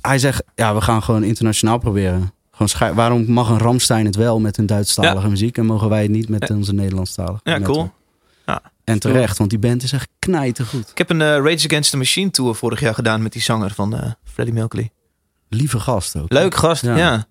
hij 0.00 0.18
zegt, 0.18 0.42
ja, 0.54 0.74
we 0.74 0.80
gaan 0.80 1.02
gewoon 1.02 1.22
internationaal 1.24 1.78
proberen. 1.78 2.32
Gewoon 2.50 2.94
Waarom 2.94 3.30
mag 3.32 3.48
een 3.48 3.58
Ramstein 3.58 4.06
het 4.06 4.16
wel 4.16 4.40
met 4.40 4.56
hun 4.56 4.66
Duitsstalige 4.66 5.28
muziek 5.28 5.58
en 5.58 5.66
mogen 5.66 5.88
wij 5.88 6.02
het 6.02 6.10
niet 6.10 6.28
met 6.28 6.48
Ja. 6.48 6.54
onze 6.54 6.74
Nederlandstalige? 6.74 7.40
Ja, 7.44 7.58
metal? 7.58 7.72
cool. 7.74 7.92
Ja. 8.46 8.62
En 8.84 8.98
terecht, 8.98 9.38
want 9.38 9.50
die 9.50 9.58
band 9.58 9.82
is 9.82 9.92
echt 9.92 10.08
knijtergoed. 10.18 10.90
Ik 10.90 10.98
heb 10.98 11.10
een 11.10 11.20
eh, 11.20 11.26
Rage 11.28 11.66
Against 11.66 11.90
the 11.90 11.96
Machine 11.96 12.30
tour 12.30 12.54
vorig 12.54 12.80
jaar 12.80 12.94
gedaan 12.94 13.22
met 13.22 13.32
die 13.32 13.42
zanger 13.42 13.70
van 13.70 14.14
Freddie 14.24 14.54
Mercury. 14.54 14.90
Lieve 15.48 15.80
gast 15.80 16.16
ook. 16.16 16.32
Leuk 16.32 16.54
gast, 16.54 16.82
ja. 16.82 16.96
Ja. 16.96 17.26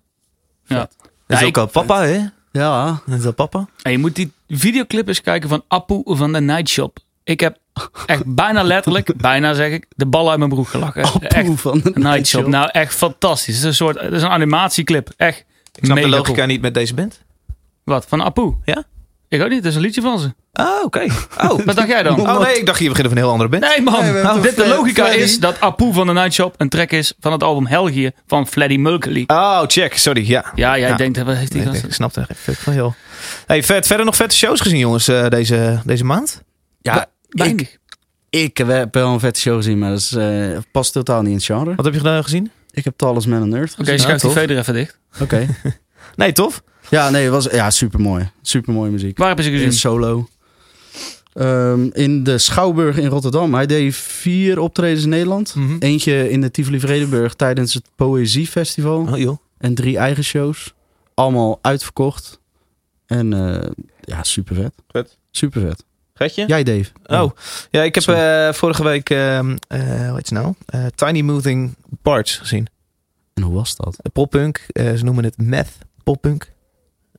Ja. 0.66 0.76
Dat 0.78 0.88
Ja, 1.26 1.36
is 1.36 1.42
ook 1.42 1.48
ik- 1.48 1.56
al 1.58 1.66
papa, 1.66 2.02
hè? 2.02 2.26
Ja, 2.52 3.00
Dat 3.06 3.18
is 3.18 3.24
al 3.24 3.32
papa. 3.32 3.66
En 3.82 3.92
je 3.92 3.98
moet 3.98 4.14
die 4.14 4.32
videoclip 4.48 5.08
eens 5.08 5.20
kijken 5.20 5.48
van 5.48 5.64
Apu 5.68 6.02
van 6.04 6.32
de 6.32 6.40
Night 6.40 6.68
Shop. 6.68 6.98
Ik 7.24 7.40
heb 7.40 7.58
echt 8.06 8.34
bijna 8.34 8.62
letterlijk, 8.62 9.16
bijna 9.20 9.54
zeg 9.54 9.72
ik, 9.72 9.86
de 9.96 10.06
bal 10.06 10.28
uit 10.30 10.38
mijn 10.38 10.50
broek 10.50 10.68
gelachen. 10.68 11.02
echt, 11.02 11.34
Apoe 11.34 11.56
van 11.56 11.80
de 11.80 11.90
Night 11.94 12.26
Shop. 12.26 12.46
Nou, 12.46 12.68
echt 12.72 12.94
fantastisch. 12.94 13.54
Het 13.54 13.62
is 13.62 13.68
een 13.68 13.74
soort, 13.74 14.00
het 14.00 14.12
is 14.12 14.22
een 14.22 14.28
animatieclip. 14.28 15.10
Echt 15.16 15.44
Ik 15.74 15.84
snap 15.84 15.96
de 15.96 16.08
logica 16.08 16.32
cool. 16.34 16.46
niet 16.46 16.60
met 16.60 16.74
deze 16.74 16.94
band. 16.94 17.20
Wat, 17.84 18.06
van 18.08 18.22
Apu? 18.22 18.54
Ja? 18.64 18.84
Ik 19.28 19.42
ook 19.42 19.48
niet, 19.48 19.56
het 19.58 19.66
is 19.66 19.74
een 19.74 19.80
liedje 19.80 20.00
van 20.00 20.18
ze. 20.18 20.34
Ah, 20.52 20.84
oké. 20.84 21.06
Oh. 21.48 21.60
Wat 21.64 21.76
dacht 21.76 21.88
jij 21.88 22.02
dan? 22.02 22.20
oh 22.20 22.40
nee, 22.40 22.58
ik 22.58 22.66
dacht 22.66 22.78
hier 22.78 22.88
beginnen 22.88 23.12
van 23.12 23.22
een 23.22 23.28
heel 23.28 23.32
andere 23.32 23.48
band. 23.50 23.62
Nee 23.62 23.82
man, 23.82 24.12
Nee, 24.12 24.22
Nou, 24.22 24.40
dit, 24.42 24.56
de 24.56 24.62
Fred- 24.62 24.76
logica 24.76 25.04
Freddy? 25.04 25.22
is 25.22 25.40
dat 25.40 25.60
Apu 25.60 25.92
van 25.92 26.06
de 26.06 26.12
Night 26.12 26.32
Shop 26.32 26.54
een 26.56 26.68
track 26.68 26.90
is 26.90 27.12
van 27.20 27.32
het 27.32 27.42
album 27.42 27.66
Helgië 27.66 28.10
van 28.26 28.46
Freddie 28.46 28.78
Mercury. 28.78 29.24
Oh, 29.26 29.62
check. 29.66 29.96
Sorry, 29.96 30.28
ja. 30.28 30.44
Ja, 30.54 30.78
jij 30.78 30.88
Ja. 30.88 30.96
denkt, 30.96 31.22
wat 31.22 31.36
heeft 31.36 31.52
die 31.52 31.62
Nee, 31.62 31.80
ik 31.82 31.92
snap 31.92 32.12
geen 32.12 32.26
fuck 32.36 32.56
van, 32.56 32.74
joh. 32.74 32.92
Hey, 33.46 33.62
vet, 33.62 33.86
verder 33.86 34.06
nog 34.06 34.16
vette 34.16 34.36
shows 34.36 34.60
gezien, 34.60 34.78
jongens, 34.78 35.08
eh, 35.08 35.28
deze, 35.28 35.80
deze 35.84 36.04
maand? 36.04 36.42
ja 36.80 37.06
ik, 37.28 37.78
ik 38.30 38.56
heb 38.58 38.94
wel 38.94 39.12
een 39.12 39.20
vette 39.20 39.40
show 39.40 39.56
gezien, 39.56 39.78
maar 39.78 39.90
dat 39.90 39.98
is, 39.98 40.12
eh, 40.12 40.58
past 40.72 40.92
totaal 40.92 41.20
niet 41.20 41.30
in 41.30 41.36
het 41.36 41.44
genre. 41.44 41.74
Wat 41.74 41.84
heb 41.84 41.94
je 41.94 42.00
gedaan 42.00 42.22
gezien? 42.22 42.50
Ik 42.70 42.84
heb 42.84 42.96
Talisman 42.96 43.42
and 43.42 43.54
Earth 43.54 43.72
Oké, 43.72 43.82
gezien. 43.84 43.98
schuif 43.98 44.20
die 44.20 44.30
veder 44.30 44.58
even 44.58 44.74
dicht. 44.74 44.98
Oké. 45.20 45.46
Nee, 46.16 46.32
tof? 46.32 46.62
Ja, 46.90 47.10
nee, 47.10 47.22
het 47.22 47.32
was 47.32 47.44
ja, 47.44 47.70
super 47.70 48.00
mooi. 48.00 48.30
Super 48.42 48.72
mooie 48.72 48.90
muziek. 48.90 49.18
Waar 49.18 49.26
hebben 49.26 49.44
ze 49.44 49.50
In 49.50 49.56
gezien? 49.56 49.72
solo. 49.72 50.28
Ehm, 51.32 51.88
in 51.92 52.24
de 52.24 52.38
Schouwburg 52.38 52.96
in 52.98 53.06
Rotterdam. 53.06 53.54
Hij 53.54 53.66
deed 53.66 53.94
vier 53.96 54.58
optredens 54.58 55.02
in 55.02 55.08
Nederland. 55.08 55.54
Mhm. 55.54 55.76
Eentje 55.78 56.30
in 56.30 56.40
de 56.40 56.50
Tivoli 56.50 56.80
Vredenburg 56.80 57.34
tijdens 57.34 57.74
het 57.74 57.84
Poëziefestival. 57.96 59.00
Oh 59.10 59.18
joh. 59.18 59.38
En 59.58 59.74
drie 59.74 59.96
eigen 59.98 60.24
shows. 60.24 60.74
Allemaal 61.14 61.58
uitverkocht. 61.62 62.40
En 63.06 63.32
eh, 63.32 63.70
ja, 64.00 64.22
super 64.22 64.54
vet. 64.54 64.72
Vet. 64.88 65.18
Super 65.30 65.60
vet. 65.60 65.84
Getje? 66.14 66.44
Jij, 66.46 66.62
Dave. 66.62 66.90
Oh, 67.06 67.30
ja, 67.70 67.82
ik 67.82 67.94
heb 67.94 68.04
eh, 68.06 68.52
vorige 68.52 68.82
week, 68.84 69.10
ehm 69.10 69.56
eh 69.68 69.80
hoe 69.80 70.14
heet 70.14 70.14
het 70.16 70.30
nou? 70.30 70.54
Eh, 70.66 70.86
Tiny 70.94 71.20
Moving 71.20 71.74
Parts 72.02 72.36
gezien. 72.36 72.66
En 73.34 73.42
hoe 73.42 73.54
was 73.54 73.76
dat? 73.76 73.98
Poppunk, 74.12 74.66
eh, 74.72 74.94
ze 74.94 75.04
noemen 75.04 75.24
het 75.24 75.36
meth 75.36 75.70
poppunk. 76.04 76.52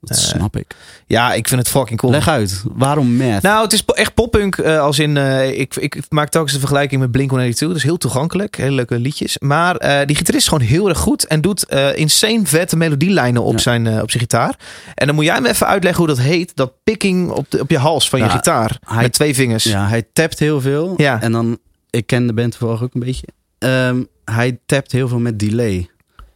Dat 0.01 0.17
Eh, 0.17 0.23
snap 0.23 0.57
ik. 0.57 0.75
Ja, 1.07 1.33
ik 1.33 1.47
vind 1.47 1.59
het 1.61 1.69
fucking 1.69 1.99
cool. 1.99 2.11
Leg 2.11 2.27
uit. 2.27 2.63
Waarom 2.73 3.15
math? 3.15 3.41
Nou, 3.41 3.63
het 3.63 3.73
is 3.73 3.83
echt 3.85 4.13
poppunk 4.13 4.57
eh, 4.57 4.79
als 4.79 4.99
in... 4.99 5.17
eh, 5.17 5.59
ik, 5.59 5.75
ik 5.75 5.97
maak 6.09 6.29
telkens 6.29 6.53
de 6.53 6.59
vergelijking 6.59 7.01
met 7.01 7.11
Blink-182. 7.11 7.57
Dat 7.67 7.75
is 7.75 7.83
heel 7.83 7.97
toegankelijk. 7.97 8.57
Hele 8.57 8.71
leuke 8.75 8.99
liedjes. 8.99 9.37
Maar 9.39 9.73
die 10.05 10.15
gitarist 10.15 10.43
is 10.43 10.47
gewoon 10.47 10.67
heel 10.67 10.89
erg 10.89 10.97
goed. 10.97 11.27
En 11.27 11.41
doet 11.41 11.65
insane 11.95 12.41
vette 12.45 12.75
melodielijnen 12.77 13.43
op, 13.43 13.51
Ja. 13.53 13.57
zijn, 13.59 14.01
op 14.01 14.09
zijn 14.09 14.21
gitaar. 14.23 14.55
En 14.95 15.05
dan 15.05 15.15
moet 15.15 15.25
jij 15.25 15.41
me 15.41 15.49
even 15.49 15.67
uitleggen 15.67 16.05
hoe 16.05 16.15
dat 16.15 16.25
heet. 16.25 16.55
Dat 16.55 16.71
picking 16.83 17.29
op, 17.31 17.45
de, 17.51 17.59
op 17.59 17.69
je 17.69 17.77
hals 17.77 18.09
van 18.09 18.19
je 18.19 18.29
gitaar. 18.29 18.77
hij- 18.85 19.01
met 19.01 19.13
twee 19.13 19.33
vingers. 19.35 19.63
Ja, 19.63 19.87
hij 19.87 20.03
tapt 20.13 20.39
heel 20.39 20.61
veel. 20.61 20.93
Ja. 20.97 21.21
En 21.21 21.31
dan, 21.31 21.57
ik 21.89 22.07
ken 22.07 22.27
de 22.27 22.33
band 22.33 22.51
toevallig 22.57 22.83
ook 22.83 22.93
een 22.93 22.99
beetje. 22.99 23.27
Ehm, 23.57 24.03
hij 24.25 24.59
tapt 24.65 24.91
heel 24.91 25.07
veel 25.07 25.19
met 25.19 25.39
delay. 25.39 25.89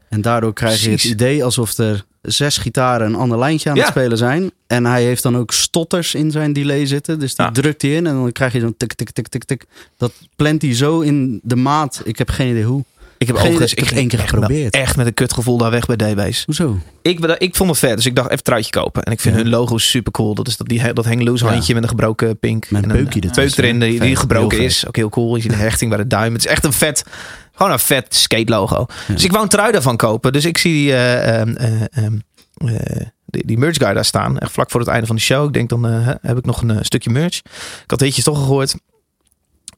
En 0.10 0.22
daardoor 0.22 0.54
krijg 0.54 0.84
je 0.84 0.90
het 0.90 1.04
idee 1.04 1.44
alsof 1.44 1.78
er 1.78 2.06
zes 2.24 2.58
gitaren 2.58 3.08
een 3.08 3.16
ander 3.16 3.40
lijntje 3.40 3.70
aan 3.70 3.76
Ja. 3.76 3.82
het 3.82 3.92
spelen 3.92 4.18
zijn. 4.18 4.52
En 4.68 4.86
hij 4.86 5.04
heeft 5.04 5.24
dan 5.24 5.38
ook 5.38 5.52
stotters 5.52 6.16
in 6.16 6.32
zijn 6.32 6.54
delay 6.54 6.86
zitten. 6.86 7.20
Dus 7.20 7.36
die 7.36 7.46
Ja. 7.46 7.52
drukt 7.52 7.82
hij 7.82 7.92
in 7.96 8.08
en 8.08 8.14
dan 8.14 8.32
krijg 8.32 8.54
je 8.54 8.60
zo'n 8.60 8.78
tik, 8.78 8.94
tik, 8.94 9.12
tik, 9.12 9.28
tik, 9.28 9.44
tik. 9.44 9.66
Dat 9.98 10.12
plant 10.36 10.62
hij 10.62 10.76
zo 10.76 11.00
in 11.00 11.40
de 11.44 11.56
maat. 11.56 12.02
Ik 12.04 12.18
heb 12.18 12.30
geen 12.30 12.50
idee 12.50 12.64
hoe. 12.64 12.84
Ik 13.18 13.28
heb 13.30 13.36
overigens. 13.38 13.74
Ik 13.74 13.88
ging 13.88 14.00
één 14.00 14.08
keer 14.08 14.20
geprobeerd. 14.20 14.74
Echt 14.74 14.96
met 14.98 15.06
een 15.06 15.14
kutgevoel 15.14 15.58
daar 15.58 15.72
weg 15.72 15.86
bij 15.86 15.96
DB's. 15.96 16.44
Hoezo? 16.46 16.78
Ik, 17.02 17.20
ik 17.20 17.56
vond 17.56 17.70
het 17.70 17.80
vet, 17.80 17.96
dus 17.96 18.06
ik 18.06 18.16
dacht 18.16 18.28
even 18.28 18.38
een 18.38 18.44
truitje 18.44 18.72
kopen. 18.72 19.04
En 19.04 19.12
ik 19.12 19.20
vind 19.20 19.36
Ja. 19.36 19.42
hun 19.42 19.50
logo 19.52 19.78
super 19.78 20.12
cool. 20.12 20.34
Dat 20.36 20.48
is 20.48 20.58
dat, 20.58 20.68
die, 20.68 20.94
dat 20.94 21.06
hang 21.06 21.24
loose 21.24 21.46
Ja. 21.46 21.52
handje 21.52 21.74
met 21.74 21.84
een 21.84 21.90
gebroken 21.90 22.38
pink. 22.40 22.70
Met 22.72 22.84
en 22.84 22.90
een 22.90 22.98
een 22.98 23.52
erin 23.56 23.82
hè? 23.82 23.88
die, 23.90 24.00
die 24.00 24.16
gebroken 24.16 24.60
is. 24.60 24.88
Ook 24.88 24.96
heel 24.96 25.10
cool. 25.10 25.36
Je 25.36 25.42
ziet 25.42 25.52
een 25.52 25.58
hechting 25.70 25.90
bij 25.90 26.00
de 26.00 26.08
duim. 26.08 26.34
Het 26.34 26.46
is 26.46 26.52
echt 26.52 26.64
een 26.66 26.74
vet, 26.74 27.04
gewoon 27.54 27.72
een 27.72 27.80
vet 27.80 28.16
skate 28.16 28.52
logo. 28.52 28.86
Ja. 29.08 29.14
Dus 29.14 29.24
ik 29.24 29.32
wou 29.32 29.44
een 29.44 29.50
trui 29.50 29.72
daarvan 29.72 29.98
kopen. 29.98 30.34
Dus 30.34 30.46
ik 30.46 30.58
zie 30.58 30.74
die, 30.74 30.92
eh, 30.94 31.40
ehm, 31.40 31.56
eh, 31.56 31.82
ehm, 31.92 32.18
eh, 32.58 33.06
die, 33.26 33.46
die 33.46 33.58
merch 33.58 33.78
guy 33.78 33.94
daar 33.94 34.06
staan. 34.06 34.38
Echt 34.38 34.52
vlak 34.52 34.72
voor 34.72 34.80
het 34.80 34.90
einde 34.90 35.08
van 35.08 35.16
de 35.16 35.22
show. 35.22 35.48
Ik 35.48 35.54
denk 35.54 35.70
dan 35.70 35.84
heb 36.22 36.38
ik 36.38 36.46
nog 36.46 36.62
een 36.62 36.86
stukje 36.86 37.10
merch. 37.10 37.38
Ik 37.84 37.84
had 37.92 38.00
hitjes 38.00 38.24
toch 38.24 38.38
gehoord. 38.38 38.76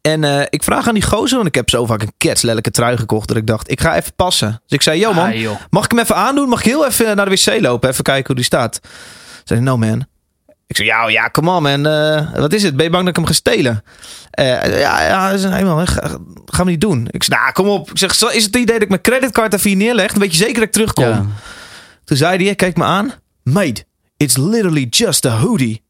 En 0.01 0.47
ik 0.49 0.63
vraag 0.63 0.87
aan 0.87 0.93
die 0.93 1.03
gozer, 1.03 1.35
want 1.35 1.47
ik 1.47 1.55
heb 1.55 1.69
zo 1.69 1.85
vaak 1.85 2.01
een 2.01 2.13
ketslelijke 2.17 2.71
trui 2.71 2.97
gekocht 2.97 3.27
dat 3.27 3.37
ik 3.37 3.47
dacht, 3.47 3.71
ik 3.71 3.81
ga 3.81 3.95
even 3.95 4.15
passen. 4.15 4.49
Dus 4.49 4.77
ik 4.77 4.81
zei, 4.81 4.99
yo 4.99 5.13
man, 5.13 5.27
Ah, 5.27 5.35
joh. 5.35 5.55
Mag 5.69 5.83
ik 5.83 5.91
hem 5.91 5.99
even 5.99 6.15
aandoen? 6.15 6.49
Mag 6.49 6.59
ik 6.59 6.65
heel 6.65 6.85
even 6.85 7.15
naar 7.15 7.29
de 7.29 7.31
wc 7.31 7.61
lopen? 7.61 7.89
Even 7.89 8.03
kijken 8.03 8.25
hoe 8.25 8.35
die 8.35 8.45
staat. 8.45 8.79
Zei 9.43 9.59
no 9.59 9.77
man. 9.77 10.05
Ik 10.67 10.75
zei, 10.75 10.87
ja, 10.87 11.07
ja, 11.09 11.29
come 11.29 11.51
on 11.51 11.63
man. 11.63 11.85
Eh, 11.85 12.33
wat 12.33 12.53
is 12.53 12.63
het? 12.63 12.75
Ben 12.75 12.85
je 12.85 12.91
bang 12.91 13.03
dat 13.05 13.09
ik 13.11 13.15
hem 13.15 13.25
ga 13.25 13.33
stelen? 13.33 13.83
Eh, 14.31 14.79
ja, 14.79 15.03
ja, 15.07 15.37
zei, 15.37 15.53
nee, 15.53 15.63
man, 15.63 15.87
ga, 15.87 16.17
gaan 16.45 16.65
we 16.65 16.71
niet 16.71 16.81
doen. 16.81 17.07
Ik 17.11 17.23
zei, 17.23 17.39
nou, 17.39 17.51
kom 17.51 17.67
op. 17.67 17.89
Ik 17.91 17.97
zeg, 17.97 18.15
zo- 18.15 18.27
is 18.27 18.33
het 18.43 18.53
het 18.53 18.55
idee 18.55 18.73
dat 18.73 18.81
ik 18.81 18.89
mijn 18.89 19.01
creditcard 19.01 19.53
even 19.53 19.69
hier 19.69 19.77
neerleg? 19.77 20.11
Dan 20.11 20.21
weet 20.21 20.31
je 20.31 20.37
zeker 20.37 20.53
dat 20.55 20.63
ik 20.63 20.71
terugkom. 20.71 21.05
Ja. 21.05 21.25
Toen 22.03 22.17
zei 22.17 22.45
hij, 22.45 22.55
kijk 22.55 22.77
me 22.77 22.83
aan. 22.83 23.13
Mate, 23.43 23.83
it's 24.17 24.37
literally 24.37 24.87
just 24.89 25.25
a 25.25 25.37
hoodie. 25.37 25.83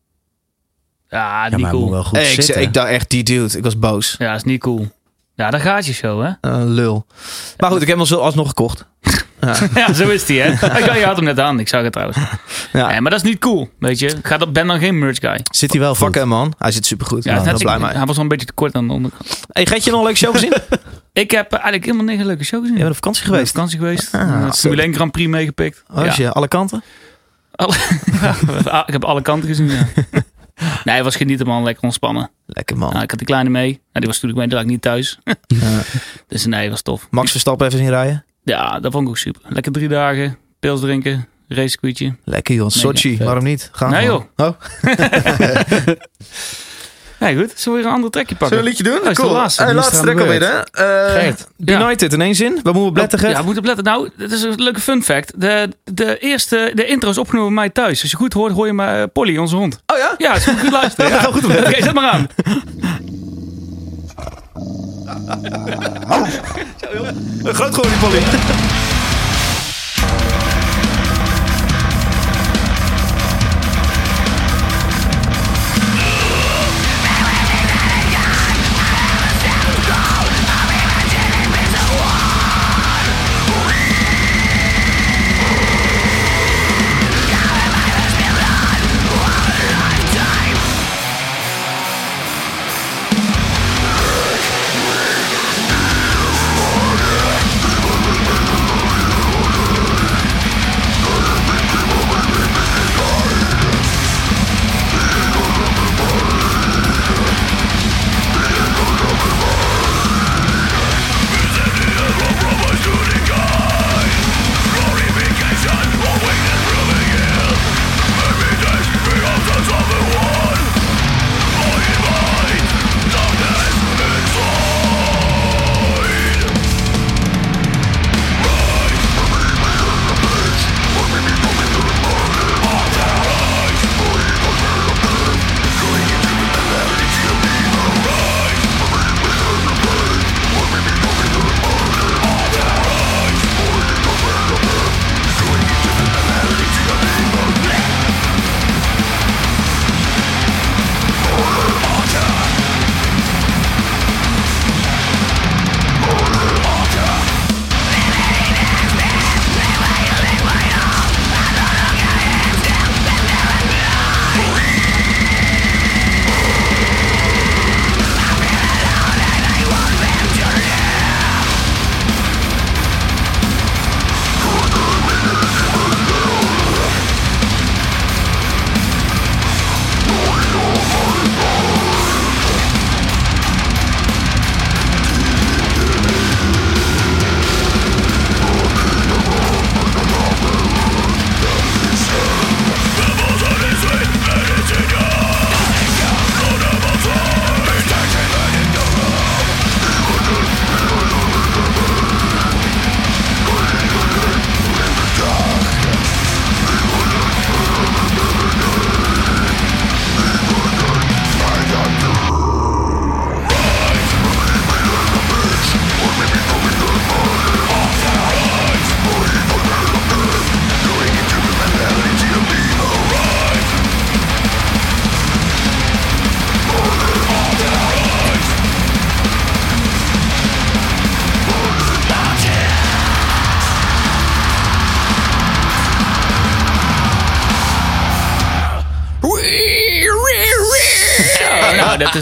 Ja, 1.10 1.44
Ja, 1.46 1.50
niet 1.50 1.60
maar 1.60 1.72
moet 1.72 1.80
cool. 1.80 1.92
wel 1.92 2.04
goed 2.04 2.18
Hey, 2.18 2.26
ik, 2.28 2.34
zitten. 2.36 2.54
zei, 2.54 2.66
ik 2.66 2.74
dacht 2.74 2.90
echt, 2.90 3.10
die 3.10 3.24
dude. 3.24 3.58
Ik 3.58 3.64
was 3.64 3.80
boos. 3.80 4.16
Ja, 4.18 4.34
is 4.34 4.44
niet 4.44 4.60
cool. 4.62 4.88
Ja, 5.36 5.50
daar 5.50 5.60
gaat 5.62 5.86
je 5.86 5.94
show, 5.94 6.22
hè? 6.24 6.30
Eh, 6.50 6.62
lul. 6.66 7.06
Maar 7.58 7.72
goed, 7.72 7.82
ik 7.82 7.88
heb 7.88 7.98
hem 7.98 8.06
zo 8.06 8.20
alsnog 8.20 8.48
gekocht. 8.48 8.86
Ja. 9.46 9.56
Ja, 9.88 9.94
zo 9.94 10.10
is 10.10 10.26
die, 10.26 10.42
hè? 10.42 10.52
Ik- 10.80 10.94
Je 10.94 11.06
had 11.06 11.16
hem 11.16 11.26
net 11.26 11.40
aan. 11.40 11.60
Ik 11.60 11.68
zag 11.68 11.82
het 11.84 11.92
trouwens. 11.92 12.18
Ja. 12.74 12.88
Nee, 12.88 13.02
maar 13.02 13.12
dat 13.12 13.24
is 13.24 13.30
niet 13.30 13.40
cool, 13.40 13.70
weet 13.80 14.00
je. 14.00 14.16
Ga 14.24 14.38
dat, 14.38 14.54
ben 14.54 14.68
dan 14.68 14.80
geen 14.80 15.00
merch 15.00 15.18
guy. 15.20 15.40
Zit 15.52 15.72
hij 15.72 15.80
wel 15.82 15.96
hem, 15.96 16.28
man. 16.28 16.54
Hij 16.58 16.72
zit 16.72 16.86
supergoed. 16.86 17.24
Ja, 17.24 17.38
ik 17.38 17.44
net- 17.44 17.58
blij 17.58 17.80
mee. 17.80 17.92
Hij 17.92 18.06
was 18.06 18.16
wel 18.16 18.24
een 18.24 18.30
beetje 18.30 18.46
te 18.46 18.54
kort 18.54 18.76
aan 18.76 18.88
de 18.88 18.94
onderkant. 18.94 19.42
Hey, 19.50 19.66
Getje 19.66 19.90
nog 19.92 20.00
een 20.00 20.06
leuke 20.06 20.20
show 20.20 20.34
gezien? 20.34 20.54
Ik 21.14 21.32
heb 21.32 21.52
eigenlijk 21.54 21.86
helemaal 21.86 22.06
niet 22.06 22.20
een 22.20 22.26
leuke 22.26 22.44
show 22.44 22.60
gezien. 22.60 22.76
Je 22.78 22.82
bent 22.84 22.90
op 22.96 22.96
vakantie 22.96 23.22
Ik 23.24 23.28
op 23.30 23.34
geweest. 23.34 23.54
vakantie 23.54 23.78
geweest. 23.80 24.14
Ah, 24.16 24.52
Formule 24.54 24.82
1 24.82 24.94
Grand 24.94 25.12
Prix 25.12 25.30
meegepikt. 25.30 25.84
Oh, 25.94 26.06
ja. 26.06 26.14
je 26.16 26.32
alle 26.32 26.48
kanten? 26.48 26.84
Ah, 27.56 28.84
ik 28.86 28.94
heb 28.94 29.04
alle 29.06 29.22
kanten 29.22 29.48
gezien, 29.50 29.70
ja. 29.72 29.88
Nee, 30.84 30.96
het 30.96 31.04
was 31.04 31.16
genieten 31.16 31.46
man. 31.48 31.64
Lekker 31.64 31.84
ontspannen. 31.84 32.30
Lekker 32.46 32.78
man. 32.78 32.90
Nou, 32.92 33.04
ik 33.04 33.10
had 33.10 33.20
die 33.20 33.28
kleine 33.28 33.50
mee. 33.50 33.68
Nou, 33.72 33.82
die 33.94 34.08
was 34.08 34.22
natuurlijk 34.22 34.54
mee, 34.54 34.64
niet 34.66 34.82
thuis. 34.82 35.20
Ja. 35.48 35.82
Dus 36.28 36.46
nee, 36.46 36.70
was 36.70 36.82
tof. 36.82 37.08
Max 37.10 37.32
Verstappen 37.32 37.68
even 37.68 37.80
zien 37.80 37.90
rijden. 37.90 38.25
Ja, 38.46 38.80
dat 38.80 38.92
vond 38.92 39.04
ik 39.04 39.10
ook 39.10 39.18
super. 39.18 39.42
Lekker 39.48 39.72
drie 39.72 39.88
dagen. 39.88 40.38
Pils 40.60 40.80
drinken. 40.80 41.28
Racecircuitje. 41.48 42.16
Lekker 42.24 42.56
joh. 42.56 42.70
Sochi. 42.70 43.18
Waarom 43.18 43.44
niet? 43.44 43.70
Gaan 43.72 43.92
Nee, 43.92 44.06
gewoon. 44.06 44.28
Oh. 44.36 44.50
Nee, 47.20 47.38
goed. 47.38 47.52
Zullen 47.56 47.78
we 47.78 47.84
weer 47.84 47.86
een 47.92 47.96
ander 47.96 48.12
trekje 48.12 48.36
pakken? 48.36 48.58
Zullen 48.58 48.64
we 48.74 48.80
een 48.80 48.86
liedje 48.86 48.94
doen? 48.94 49.04
Dat 49.04 49.18
is 49.18 49.26
de 49.30 49.34
laatste. 49.34 49.74
Laatste 49.74 50.02
trek 50.02 50.20
alweer, 50.20 50.42
hè? 50.42 50.60
Eh, 50.62 51.22
Gert. 51.22 51.48
United 51.66 52.14
in 52.14 52.22
één 52.22 52.36
zin. 52.36 52.60
Waar 52.64 52.74
moeten 52.74 53.20
we? 53.20 53.28
Ja, 53.28 53.38
we 53.38 53.44
moeten 53.44 53.58
opletten. 53.62 53.84
Nou, 53.84 54.10
dit 54.18 54.32
is 54.32 54.42
een 54.42 54.62
leuke 54.62 54.80
fun 54.80 55.04
fact. 55.04 55.42
De, 55.42 55.70
de 55.84 56.18
eerste, 56.18 56.72
de 56.74 56.86
intro 56.86 57.10
is 57.10 57.18
opgenomen 57.18 57.54
bij 57.54 57.64
mij 57.64 57.70
thuis. 57.70 58.02
Als 58.02 58.12
je 58.12 58.18
goed 58.18 58.34
hoort, 58.34 58.52
hoor 58.54 58.66
je 58.66 58.74
maar 58.74 59.02
eh, 59.02 59.08
Polly, 59.14 59.38
onze 59.38 59.56
hond. 59.56 59.82
Oh 59.86 59.98
ja? 59.98 60.16
Ja, 60.18 60.36
is 60.36 60.44
goed, 60.44 60.60
goed 60.60 60.72
luisteren. 60.72 61.10
Ja, 61.16 61.20
goed 61.22 61.46
Oké, 61.68 61.84
zet 61.84 61.94
maar 61.94 62.10
aan. 62.10 62.28
Groot 67.54 67.74
gewoon 67.76 67.90
die 67.90 68.00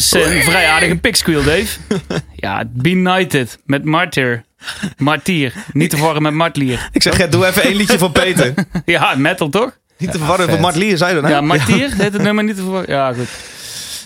is 0.04 0.12
een 0.12 0.43
vrij 0.43 0.68
aardige 0.68 0.95
picksqueal, 0.95 1.43
Dave. 1.43 1.68
Ja, 2.36 2.64
Benighted 2.70 3.60
met 3.66 3.84
Martyr. 3.86 4.43
Martier. 4.97 5.54
Niet 5.74 5.89
te 5.89 5.95
verwarren 5.95 6.22
met 6.22 6.34
Martlier. 6.34 6.89
Ik 6.91 7.01
zeg, 7.01 7.30
doe 7.30 7.45
even 7.45 7.64
één 7.64 7.76
liedje 7.76 7.97
van 7.97 8.12
Peter. 8.12 8.54
Ja, 8.86 9.16
metal 9.16 9.49
toch? 9.49 9.78
Niet 9.97 10.12
te 10.12 10.18
verwarren 10.18 10.45
met 10.45 10.56
vet. 10.56 10.64
Mart 10.64 10.76
Lier, 10.76 10.97
zei 10.97 11.16
je 11.16 11.22
dan? 11.22 11.30
Ja? 11.30 11.41
Martier 11.41 11.93
heet 11.93 12.14
het 12.14 12.22
nummer 12.22 12.43
niet 12.43 12.56
te 12.56 12.62
verwarren. 12.62 12.89
Ja, 12.95 13.14
goed. 13.14 13.28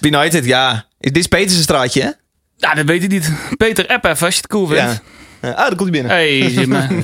Benighted, 0.02 0.46
ja. 0.46 0.86
Dit 1.00 1.18
is 1.18 1.28
Peter's 1.28 1.62
straatje, 1.62 2.02
hè? 2.02 2.10
Ja, 2.58 2.74
dat 2.74 2.86
weet 2.86 3.04
ik 3.04 3.10
niet. 3.10 3.32
Peter, 3.58 3.88
app 3.88 4.06
even 4.06 4.26
als 4.26 4.36
je 4.36 4.42
het 4.42 4.50
cool 4.50 4.68
vindt. 4.68 4.82
Ja. 4.82 5.02
Ah, 5.42 5.58
daar 5.58 5.76
komt 5.76 5.82
hij 5.82 5.92
binnen. 5.92 6.12
Hey. 6.12 6.52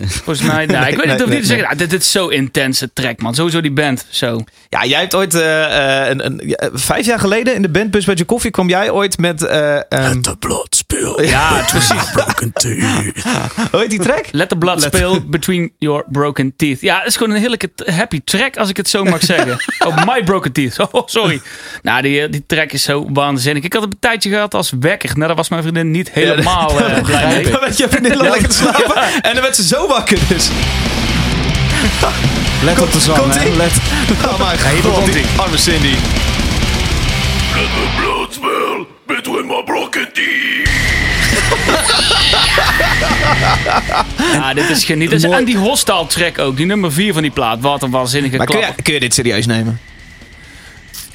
Volgens 0.24 0.48
mij, 0.48 0.66
nou, 0.66 0.86
ik 0.88 0.96
weet 0.96 1.06
Nee, 1.06 1.14
niet 1.14 1.22
of 1.22 1.28
nee, 1.28 1.36
niet 1.36 1.40
te 1.40 1.46
zeggen. 1.46 1.66
Nou, 1.66 1.78
dit, 1.78 1.90
dit 1.90 2.02
is 2.02 2.12
zo 2.12 2.28
intense 2.28 2.94
track, 2.94 3.22
man. 3.22 3.36
Sowieso 3.36 3.62
die 3.62 3.72
band. 3.72 4.06
Zo. 4.10 4.44
Ja, 4.70 4.86
jij 4.86 5.00
hebt 5.00 5.16
ooit 5.16 5.36
eh, 5.36 6.02
eh, 6.02 6.10
een, 6.10 6.26
een, 6.26 6.42
ja, 6.46 6.70
vijf 6.74 7.06
jaar 7.06 7.20
geleden 7.20 7.56
in 7.56 7.62
de 7.62 7.70
bandbus 7.70 8.06
bij 8.06 8.16
je 8.18 8.26
koffie 8.26 8.52
kwam 8.52 8.70
jij 8.70 8.90
ooit 8.90 9.18
met 9.18 9.44
eh 9.46 9.76
ehm, 9.90 10.22
The 10.22 10.38
blood 10.38 10.76
spill. 10.76 11.26
Ja, 11.26 11.66
precies. 11.68 12.12
Broken 12.14 12.52
teeth. 12.54 13.24
hoe 13.72 13.80
heet 13.80 13.90
die 13.90 14.00
track? 14.00 14.26
Let 14.32 14.50
the 14.50 14.56
blood 14.56 14.82
spill 14.82 15.22
between 15.26 15.72
your 15.78 16.04
broken 16.12 16.54
teeth. 16.56 16.82
Ja, 16.82 16.98
het 16.98 17.08
is 17.08 17.16
gewoon 17.16 17.34
een 17.34 17.40
heerlijke 17.40 17.70
happy 17.86 18.22
track, 18.24 18.58
als 18.58 18.70
ik 18.70 18.78
het 18.78 18.90
zo 18.90 19.04
mag 19.04 19.24
zeggen. 19.34 19.58
Oh, 19.86 20.06
my 20.06 20.24
broken 20.24 20.52
teeth. 20.52 20.80
Oh, 20.92 21.08
sorry. 21.08 21.42
Nou, 21.82 22.02
die, 22.02 22.30
die 22.30 22.44
track 22.48 22.72
is 22.72 22.84
zo 22.84 23.06
waanzinnig. 23.14 23.64
Ik 23.64 23.74
had 23.74 23.82
het 23.82 23.94
een 23.94 24.00
tijdje 24.00 24.30
gehad 24.30 24.54
als 24.54 24.74
wekker. 24.80 25.10
Nou, 25.14 25.28
daar 25.28 25.36
was 25.36 25.50
mijn 25.50 25.62
vriendin 25.62 25.92
niet 25.92 26.12
helemaal 26.12 26.80
eh, 26.80 27.04
blij 27.04 27.28
mee. 27.28 27.52
Dan 27.52 27.60
je 27.76 27.90
vriendin 27.90 28.18
al 28.26 28.32
lekker 28.32 28.50
te 28.50 28.56
slapen 28.56 28.96
en 29.22 29.34
dan 29.34 29.42
werd 29.42 29.56
ze 29.56 29.64
zo 29.64 29.88
wakker 29.88 30.18
dus. 30.28 30.50
Let 32.64 32.82
op 32.82 32.92
de 32.92 33.00
zang, 33.00 33.18
komt 33.18 33.36
hè. 33.40 33.50
Let. 33.50 33.72
Oh 34.26 34.40
my 34.40 34.58
god, 34.58 34.94
komt-ie. 34.94 35.26
arme 35.36 35.58
Cindy. 35.58 35.94
Ja, 44.34 44.54
dit 44.54 44.70
is 44.70 44.84
genieten. 44.84 45.34
En 45.34 45.46
die 45.46 45.58
hostile 45.58 46.06
track 46.08 46.40
ook. 46.40 46.58
Die 46.58 46.66
nummer 46.66 46.92
4 46.92 47.14
van 47.14 47.22
die 47.22 47.32
plaat. 47.32 47.60
Wat 47.60 47.84
een 47.84 47.92
waanzinnige 47.92 48.38
Maar 48.38 48.46
kun 48.46 48.58
klap. 48.60 48.76
je, 48.76 48.82
kun 48.82 48.94
je 48.94 49.00
dit 49.00 49.14
serieus 49.14 49.46
nemen? 49.46 49.80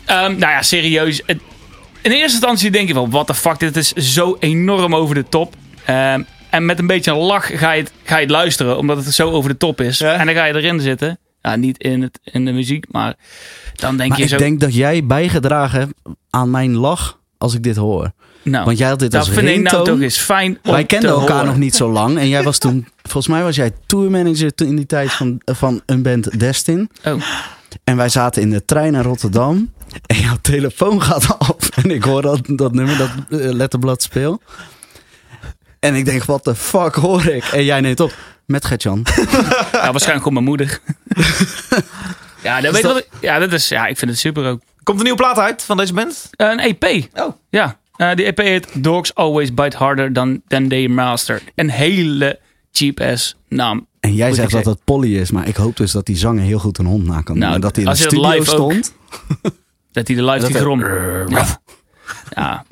Ehm, 0.04 0.38
nou 0.38 0.52
ja, 0.52 0.62
serieus. 0.62 1.22
In 2.02 2.10
eerste 2.10 2.30
instantie 2.30 2.70
denk 2.70 2.88
je 2.88 2.94
wel, 2.94 3.10
what 3.10 3.26
the 3.26 3.34
fuck, 3.34 3.58
dit 3.58 3.76
is 3.76 3.92
zo 3.92 4.36
enorm 4.40 4.94
over 4.94 5.14
de 5.14 5.24
top. 5.28 5.54
Ehm, 5.84 6.22
en 6.50 6.66
met 6.66 6.78
een 6.78 6.86
beetje 6.86 7.10
een 7.10 7.16
lach 7.16 7.58
ga 7.58 7.72
je, 7.72 7.82
het, 7.82 7.92
ga 8.04 8.14
je 8.16 8.22
het 8.22 8.30
luisteren, 8.30 8.78
omdat 8.78 9.04
het 9.04 9.14
zo 9.14 9.30
over 9.30 9.50
de 9.50 9.56
top 9.56 9.80
is. 9.80 9.98
Ja. 9.98 10.12
En 10.14 10.26
dan 10.26 10.34
ga 10.34 10.44
je 10.44 10.54
erin 10.54 10.80
zitten. 10.80 11.18
Ja, 11.42 11.56
niet 11.56 11.78
in, 11.78 12.02
het, 12.02 12.18
in 12.24 12.44
de 12.44 12.52
muziek, 12.52 12.84
maar 12.90 13.14
dan 13.74 13.96
denk 13.96 14.08
Maar 14.08 14.18
je 14.18 14.24
ik 14.24 14.30
zo... 14.30 14.36
denk 14.36 14.60
dat 14.60 14.74
jij 14.74 15.04
bijgedragen 15.06 15.78
hebt 15.78 15.92
aan 16.30 16.50
mijn 16.50 16.76
lach 16.76 17.18
als 17.38 17.54
ik 17.54 17.62
dit 17.62 17.76
hoor. 17.76 18.12
nou, 18.42 18.64
Want 18.64 18.78
jij 18.78 18.88
had 18.88 18.98
dit 18.98 19.10
dat 19.10 19.20
als 19.20 19.30
vind 19.30 19.48
ik 19.48 19.70
nou 19.72 19.84
toch 19.84 20.00
eens 20.00 20.16
fijn 20.16 20.58
Wij 20.62 20.84
kenden 20.84 21.10
elkaar 21.10 21.30
horen. 21.30 21.46
nog 21.46 21.56
niet 21.56 21.74
zo 21.74 21.90
lang. 21.92 22.18
En 22.18 22.28
jij 22.28 22.42
was 22.42 22.58
toen, 22.58 22.88
volgens 23.02 23.28
mij 23.34 23.42
was 23.42 23.56
jij 23.56 23.70
tourmanager 23.86 24.52
in 24.56 24.76
die 24.76 24.86
tijd 24.86 25.12
van, 25.12 25.40
van 25.44 25.82
een 25.86 26.02
band 26.02 26.38
Destin. 26.40 26.90
Oh. 27.04 27.22
En 27.84 27.96
wij 27.96 28.08
zaten 28.08 28.42
in 28.42 28.50
de 28.50 28.64
trein 28.64 28.92
naar 28.92 29.04
Rotterdam. 29.04 29.72
En 30.06 30.20
jouw 30.20 30.36
telefoon 30.40 31.02
gaat 31.02 31.38
af. 31.38 31.68
En 31.82 31.90
ik 31.90 32.02
hoor 32.02 32.22
dat, 32.22 32.40
dat 32.44 32.72
nummer, 32.72 32.96
dat 32.96 33.10
uh, 33.28 33.52
Letterblad 33.52 34.02
speel. 34.02 34.40
En 35.88 35.94
ik 35.94 36.04
denk, 36.04 36.24
wat 36.24 36.44
de 36.44 36.54
fuck 36.54 36.94
hoor 36.94 37.26
ik? 37.26 37.44
En 37.44 37.64
jij 37.64 37.80
neemt 37.80 38.00
op 38.00 38.14
met 38.46 38.64
Gertjan. 38.64 39.06
Ja, 39.72 39.90
waarschijnlijk 39.90 40.26
gewoon 40.26 40.32
mijn 40.32 40.44
moeder. 40.44 40.80
ja, 42.42 42.60
dat 42.60 42.72
weet 42.72 42.82
dat- 42.82 42.92
wat 42.92 43.02
ik- 43.02 43.08
ja, 43.20 43.38
dat 43.38 43.52
is, 43.52 43.68
ja, 43.68 43.86
ik 43.86 43.98
vind 43.98 44.10
het 44.10 44.20
super 44.20 44.46
ook. 44.46 44.60
Komt 44.82 44.98
een 44.98 45.04
nieuwe 45.04 45.18
plaat 45.20 45.38
uit 45.38 45.62
van 45.62 45.76
deze 45.76 45.92
band? 45.92 46.28
Een 46.30 46.58
EP. 46.58 46.84
Oh. 47.14 47.32
Ja, 47.50 47.78
eh, 47.96 48.14
die 48.14 48.24
EP 48.24 48.38
heet 48.38 48.66
Dogs 48.72 49.14
Always 49.14 49.54
Bite 49.54 49.76
Harder 49.76 50.12
Than, 50.12 50.42
than 50.48 50.68
They 50.68 50.88
Master. 50.88 51.42
Een 51.54 51.70
hele 51.70 52.38
cheap-ass 52.72 53.36
naam. 53.48 53.86
En 54.00 54.14
jij 54.14 54.26
Moet 54.28 54.36
zegt 54.36 54.50
dat 54.50 54.64
het 54.64 54.84
Polly 54.84 55.16
is. 55.16 55.30
Maar 55.30 55.48
ik 55.48 55.56
hoop 55.56 55.76
dus 55.76 55.92
dat 55.92 56.06
die 56.06 56.16
zanger 56.16 56.42
heel 56.42 56.58
goed 56.58 56.78
een 56.78 56.86
hond 56.86 57.06
na 57.06 57.20
kan 57.22 57.34
doen. 57.34 57.38
Nou, 57.42 57.54
en 57.54 57.60
dat 57.60 57.76
hij 57.76 57.84
in 57.84 57.90
de 57.90 57.96
dat 57.98 58.06
studio 58.08 58.30
live 58.30 58.56
ook- 58.56 58.72
stond. 58.72 58.92
Dat 59.92 60.06
hij 60.06 60.16
de 60.16 60.24
live 60.24 60.46
die. 60.46 61.36
Ja. 61.36 61.60
ja. 62.30 62.64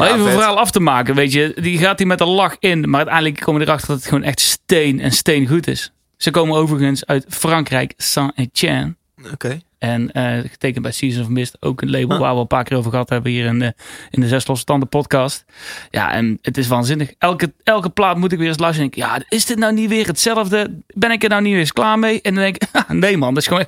Maar 0.00 0.14
even 0.16 0.26
een 0.26 0.32
verhaal 0.32 0.58
af 0.58 0.70
te 0.70 0.80
maken, 0.80 1.14
weet 1.14 1.32
je. 1.32 1.52
Die 1.60 1.78
gaat 1.78 1.98
hij 1.98 2.06
met 2.08 2.20
een 2.20 2.26
lach 2.28 2.56
in. 2.58 2.80
Maar 2.90 2.98
uiteindelijk 3.00 3.40
komen 3.40 3.60
we 3.60 3.66
erachter 3.66 3.88
dat 3.88 3.96
het 3.96 4.06
gewoon 4.08 4.22
echt 4.24 4.40
steen 4.40 5.00
en 5.00 5.10
steen 5.12 5.46
goed 5.48 5.66
is. 5.66 5.92
Ze 6.16 6.30
komen 6.30 6.56
overigens 6.56 7.06
uit 7.06 7.24
Frankrijk, 7.28 7.92
Saint-Etienne. 7.96 8.94
Oké. 9.32 9.60
En 9.78 10.12
eh, 10.12 10.38
getekend 10.50 10.82
bij 10.82 10.92
Season 10.92 11.22
of 11.22 11.28
Mist. 11.28 11.56
Ook 11.60 11.82
een 11.82 11.90
label 11.90 12.14
Ah. 12.16 12.20
waar 12.22 12.34
we 12.34 12.40
een 12.40 12.46
paar 12.46 12.64
keer 12.64 12.76
over 12.76 12.90
gehad 12.90 13.08
hebben 13.08 13.30
hier 13.32 13.44
in 13.46 13.58
de, 13.58 13.74
in 14.10 14.20
de 14.20 14.28
Zes 14.28 14.46
Losse 14.46 14.64
Tanden 14.64 14.88
podcast. 14.88 15.44
Ja, 15.90 16.12
en 16.12 16.38
het 16.42 16.56
is 16.58 16.68
waanzinnig. 16.68 17.12
Elke, 17.18 17.52
elke 17.64 17.88
plaat 17.88 18.16
moet 18.16 18.32
ik 18.32 18.38
weer 18.38 18.48
eens 18.48 18.58
luisteren. 18.58 18.90
En 18.92 18.96
denk 19.00 19.08
ja, 19.10 19.22
is 19.28 19.46
dit 19.46 19.58
nou 19.58 19.72
niet 19.72 19.88
weer 19.88 20.06
hetzelfde? 20.06 20.78
Ben 20.94 21.10
ik 21.10 21.22
er 21.22 21.28
nou 21.28 21.42
niet 21.42 21.50
weer 21.50 21.60
eens 21.60 21.72
klaar 21.72 21.98
mee? 21.98 22.20
En 22.22 22.34
dan 22.34 22.42
denk 22.42 22.56
ik, 22.56 22.68
nee 22.88 23.16
man, 23.16 23.34
dat 23.34 23.42
is 23.42 23.48
gewoon 23.48 23.66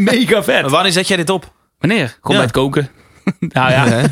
mega 0.04 0.42
vet. 0.42 0.60
Maar 0.62 0.70
wanneer 0.70 0.92
zet 0.92 1.08
jij 1.08 1.16
dit 1.16 1.30
op? 1.30 1.52
Wanneer? 1.78 2.06
Gewoon 2.20 2.20
Ja. 2.22 2.32
bij 2.32 2.42
het 2.42 2.50
koken. 2.52 2.88
nou 3.54 3.70
ja? 3.70 4.02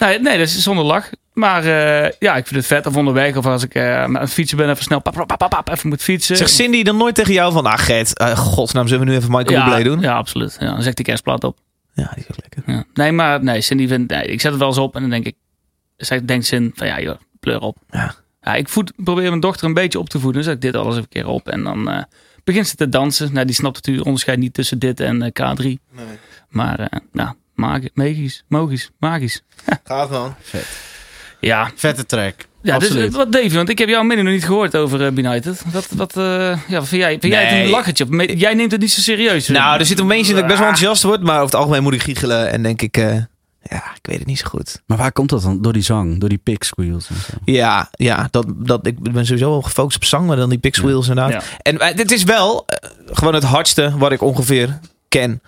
Nee, 0.00 0.18
nee, 0.20 0.38
dat 0.38 0.46
is 0.46 0.62
zonder 0.62 0.84
lach. 0.84 1.10
Maar 1.32 1.64
eh, 1.64 2.12
ja, 2.18 2.36
ik 2.36 2.46
vind 2.46 2.60
het 2.60 2.66
vet. 2.66 2.86
Of 2.86 2.96
onderweg, 2.96 3.36
of 3.36 3.46
als 3.46 3.62
ik 3.62 3.74
eh 3.74 4.06
met 4.06 4.22
een 4.22 4.28
fietsen 4.28 4.56
ben, 4.56 4.70
even 4.70 4.82
snel 4.82 5.00
pap, 5.00 5.14
pap, 5.26 5.38
pap, 5.38 5.50
pap, 5.50 5.68
even 5.68 5.88
moet 5.88 6.02
fietsen. 6.02 6.36
Zegt 6.36 6.50
Cindy 6.50 6.82
dan 6.82 6.96
nooit 6.96 7.14
tegen 7.14 7.32
jou 7.32 7.52
van... 7.52 7.66
Ah 7.66 7.78
Gert, 7.78 8.18
eh, 8.18 8.36
godsnaam, 8.36 8.88
zullen 8.88 9.04
we 9.04 9.10
nu 9.10 9.16
even 9.16 9.30
Michael 9.30 9.58
ja, 9.58 9.64
Bublé 9.64 9.82
doen? 9.82 10.00
Ja, 10.00 10.16
absoluut. 10.16 10.56
Ja, 10.60 10.66
dan 10.66 10.86
ik 10.86 10.96
die 10.96 11.04
kerstplaat 11.04 11.44
op. 11.44 11.58
Ja, 11.94 12.10
die 12.14 12.24
is 12.28 12.30
ook 12.30 12.40
lekker. 12.40 12.74
Ja. 12.74 12.84
Nee, 12.94 13.12
maar 13.12 13.44
nee, 13.44 13.60
Cindy 13.60 13.88
vindt, 13.88 14.12
nee, 14.12 14.24
ik 14.24 14.40
zet 14.40 14.50
het 14.50 14.60
wel 14.60 14.68
eens 14.68 14.78
op 14.78 14.94
en 14.94 15.00
dan 15.00 15.10
denk 15.10 15.26
ik, 15.26 15.34
zij 15.96 16.24
denkt 16.24 16.46
Cin 16.46 16.72
van 16.74 16.86
ja 16.86 17.00
joh, 17.00 17.16
pleur 17.40 17.60
op. 17.60 17.76
Ja. 17.90 18.14
Ja, 18.40 18.54
ik 18.54 18.68
voed, 18.68 18.92
probeer 18.96 19.28
mijn 19.28 19.40
dochter 19.40 19.66
een 19.66 19.74
beetje 19.74 19.98
op 19.98 20.08
te 20.08 20.18
voeden, 20.18 20.42
dus 20.42 20.44
zet 20.44 20.54
ik 20.54 20.60
dit 20.72 20.74
alles 20.74 20.92
even 20.92 21.02
een 21.02 21.08
keer 21.08 21.26
op 21.26 21.48
en 21.48 21.62
dan 21.62 21.90
eh, 21.90 22.02
begint 22.44 22.66
ze 22.66 22.76
te 22.76 22.88
dansen. 22.88 23.32
Nou, 23.32 23.46
die 23.46 23.54
snapt 23.54 23.74
natuurlijk 23.74 24.06
onderscheid 24.06 24.38
niet 24.38 24.54
tussen 24.54 24.78
dit 24.78 25.00
en 25.00 25.22
eh, 25.22 25.30
K3. 25.30 25.66
Maar 26.48 26.80
eh 26.80 27.00
nou, 27.12 27.34
magi- 27.60 27.90
magisch, 27.94 28.44
magisch, 28.48 28.90
magisch. 28.98 29.42
Gaat 29.84 30.10
man. 30.10 30.34
Ja, 31.40 31.70
Vette 31.74 32.06
track. 32.06 32.34
ja 32.62 32.78
dus, 32.78 32.88
Absoluut. 32.88 33.10
eh, 33.10 33.16
wat 33.16 33.32
Davy, 33.32 33.54
want 33.54 33.68
ik 33.68 33.78
heb 33.78 33.88
jouw 33.88 34.02
mening 34.02 34.26
nog 34.26 34.34
niet 34.36 34.44
gehoord 34.44 34.76
over 34.76 35.00
uh, 35.00 35.10
Benighted. 35.12 35.62
Wat, 35.72 35.88
wat, 35.96 36.16
eh, 36.16 36.24
ja, 36.68 36.78
wat 36.78 36.88
vind 36.88 37.02
jij? 37.02 37.18
Vind 37.20 37.32
jij 37.32 37.44
het 37.44 37.64
een 37.64 37.70
lachertje? 37.70 38.36
Jij 38.36 38.54
neemt 38.54 38.70
het 38.72 38.80
niet 38.80 38.92
zo 38.92 39.00
serieus. 39.00 39.48
Nou, 39.48 39.78
er 39.78 39.86
zit 39.86 39.98
een 39.98 40.06
momentje 40.06 40.32
dat 40.32 40.42
ik 40.42 40.46
best 40.48 40.58
wel 40.58 40.68
enthousiast 40.68 41.02
word. 41.02 41.20
Maar 41.22 41.34
over 41.34 41.44
het 41.46 41.54
algemeen 41.54 41.82
moet 41.82 41.94
ik 41.94 42.02
giechelen. 42.02 42.50
En 42.50 42.62
denk 42.62 42.82
ik... 42.82 42.96
eh, 42.96 43.14
ja, 43.62 43.82
ik 43.94 44.00
weet 44.02 44.18
het 44.18 44.26
niet 44.26 44.38
zo 44.38 44.46
goed. 44.48 44.82
Maar 44.86 44.96
waar 44.98 45.12
komt 45.12 45.28
dat 45.28 45.42
dan? 45.42 45.62
Door 45.62 45.72
die 45.72 45.82
zang, 45.82 46.20
door 46.20 46.28
die 46.28 46.38
pick 46.38 46.62
squeals 46.64 47.08
en 47.08 47.14
zo. 47.16 47.32
Ja, 47.44 47.88
ja 47.92 48.28
dat, 48.30 48.46
dat, 48.56 48.86
ik 48.86 49.12
ben 49.12 49.26
sowieso 49.26 49.50
wel 49.50 49.62
gefocust 49.62 49.96
op 49.96 50.04
zang. 50.04 50.26
Maar 50.26 50.36
dan 50.36 50.48
die 50.48 50.72
Wheels 50.82 51.08
inderdaad. 51.08 51.32
Ja. 51.32 51.42
En 51.62 51.78
eh, 51.78 51.96
dit 51.96 52.10
is 52.10 52.24
wel 52.24 52.64
eh, 52.66 52.90
gewoon 53.06 53.34
het 53.34 53.42
hardste 53.44 53.92
wat 53.96 54.12
ik 54.12 54.22
ongeveer 54.22 54.78
ken. 55.08 55.42